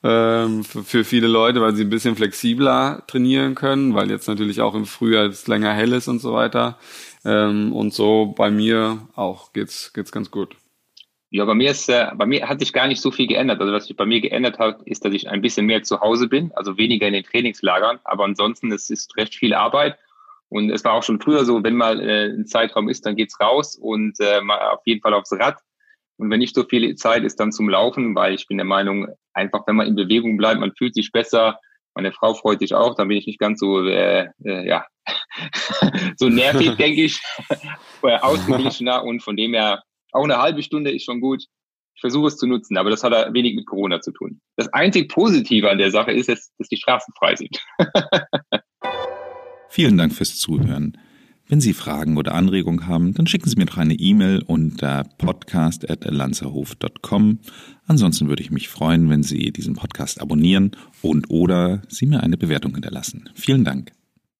ähm, 0.04 0.62
für, 0.62 0.84
für 0.84 1.04
viele 1.04 1.26
Leute, 1.26 1.60
weil 1.60 1.74
sie 1.74 1.84
ein 1.84 1.90
bisschen 1.90 2.14
flexibler 2.14 3.02
trainieren 3.08 3.56
können, 3.56 3.94
weil 3.94 4.10
jetzt 4.10 4.28
natürlich 4.28 4.60
auch 4.60 4.74
im 4.74 4.86
Frühjahr 4.86 5.26
es 5.26 5.48
länger 5.48 5.72
hell 5.72 5.92
ist 5.92 6.06
und 6.06 6.20
so 6.20 6.32
weiter. 6.32 6.78
Ähm, 7.24 7.72
und 7.72 7.92
so 7.92 8.34
bei 8.36 8.50
mir 8.50 9.08
auch 9.14 9.52
geht's 9.52 9.92
geht's 9.92 10.12
ganz 10.12 10.30
gut. 10.30 10.56
Ja, 11.30 11.44
bei 11.44 11.54
mir 11.54 11.70
ist, 11.70 11.88
äh, 11.88 12.08
bei 12.14 12.26
mir 12.26 12.48
hat 12.48 12.60
sich 12.60 12.72
gar 12.72 12.86
nicht 12.86 13.00
so 13.00 13.10
viel 13.10 13.26
geändert. 13.26 13.60
Also 13.60 13.72
was 13.72 13.86
sich 13.86 13.96
bei 13.96 14.04
mir 14.04 14.20
geändert 14.20 14.58
hat, 14.58 14.82
ist, 14.82 15.04
dass 15.04 15.14
ich 15.14 15.28
ein 15.28 15.40
bisschen 15.40 15.66
mehr 15.66 15.82
zu 15.82 16.00
Hause 16.00 16.28
bin, 16.28 16.52
also 16.54 16.76
weniger 16.76 17.06
in 17.06 17.14
den 17.14 17.24
Trainingslagern. 17.24 18.00
Aber 18.04 18.24
ansonsten 18.24 18.70
es 18.70 18.90
ist 18.90 19.16
recht 19.16 19.34
viel 19.34 19.54
Arbeit 19.54 19.96
und 20.52 20.68
es 20.70 20.84
war 20.84 20.92
auch 20.92 21.02
schon 21.02 21.18
früher 21.18 21.46
so, 21.46 21.64
wenn 21.64 21.76
mal 21.76 21.98
äh, 21.98 22.26
ein 22.26 22.46
Zeitraum 22.46 22.90
ist, 22.90 23.06
dann 23.06 23.16
geht's 23.16 23.40
raus 23.40 23.74
und 23.74 24.20
äh, 24.20 24.42
mal 24.42 24.58
auf 24.68 24.82
jeden 24.84 25.00
Fall 25.00 25.14
aufs 25.14 25.32
Rad. 25.32 25.58
Und 26.18 26.30
wenn 26.30 26.40
nicht 26.40 26.54
so 26.54 26.64
viel 26.64 26.94
Zeit 26.96 27.24
ist, 27.24 27.40
dann 27.40 27.52
zum 27.52 27.70
Laufen, 27.70 28.14
weil 28.14 28.34
ich 28.34 28.46
bin 28.46 28.58
der 28.58 28.66
Meinung, 28.66 29.08
einfach 29.32 29.66
wenn 29.66 29.76
man 29.76 29.86
in 29.86 29.96
Bewegung 29.96 30.36
bleibt, 30.36 30.60
man 30.60 30.74
fühlt 30.76 30.94
sich 30.94 31.10
besser. 31.10 31.58
Meine 31.94 32.12
Frau 32.12 32.34
freut 32.34 32.58
sich 32.58 32.74
auch, 32.74 32.94
dann 32.94 33.08
bin 33.08 33.16
ich 33.16 33.26
nicht 33.26 33.38
ganz 33.38 33.60
so, 33.60 33.82
äh, 33.82 34.28
äh, 34.44 34.68
ja, 34.68 34.84
so 36.16 36.28
nervig, 36.28 36.76
denke 36.76 37.04
ich, 37.04 37.18
ausgeglichener 38.02 39.04
und 39.04 39.22
von 39.22 39.36
dem 39.36 39.54
her 39.54 39.82
auch 40.12 40.24
eine 40.24 40.36
halbe 40.36 40.62
Stunde 40.62 40.92
ist 40.92 41.04
schon 41.04 41.22
gut. 41.22 41.44
Ich 41.94 42.00
versuche 42.02 42.26
es 42.26 42.36
zu 42.36 42.46
nutzen, 42.46 42.76
aber 42.76 42.90
das 42.90 43.02
hat 43.02 43.32
wenig 43.32 43.54
mit 43.54 43.64
Corona 43.64 44.02
zu 44.02 44.12
tun. 44.12 44.42
Das 44.56 44.68
einzig 44.74 45.08
Positive 45.08 45.70
an 45.70 45.78
der 45.78 45.90
Sache 45.90 46.12
ist, 46.12 46.28
dass, 46.28 46.52
dass 46.58 46.68
die 46.68 46.76
Straßen 46.76 47.14
frei 47.18 47.36
sind. 47.36 47.58
Vielen 49.72 49.96
Dank 49.96 50.12
fürs 50.12 50.36
Zuhören. 50.36 50.98
Wenn 51.48 51.62
Sie 51.62 51.72
Fragen 51.72 52.18
oder 52.18 52.34
Anregungen 52.34 52.86
haben, 52.86 53.14
dann 53.14 53.26
schicken 53.26 53.48
Sie 53.48 53.56
mir 53.56 53.64
doch 53.64 53.78
eine 53.78 53.94
E-Mail 53.94 54.42
unter 54.46 55.04
podcast.lanzerhof.com. 55.16 57.38
Ansonsten 57.86 58.28
würde 58.28 58.42
ich 58.42 58.50
mich 58.50 58.68
freuen, 58.68 59.08
wenn 59.08 59.22
Sie 59.22 59.50
diesen 59.50 59.74
Podcast 59.74 60.20
abonnieren 60.20 60.72
und 61.00 61.30
oder 61.30 61.80
Sie 61.88 62.04
mir 62.04 62.22
eine 62.22 62.36
Bewertung 62.36 62.74
hinterlassen. 62.74 63.30
Vielen 63.34 63.64
Dank. 63.64 63.92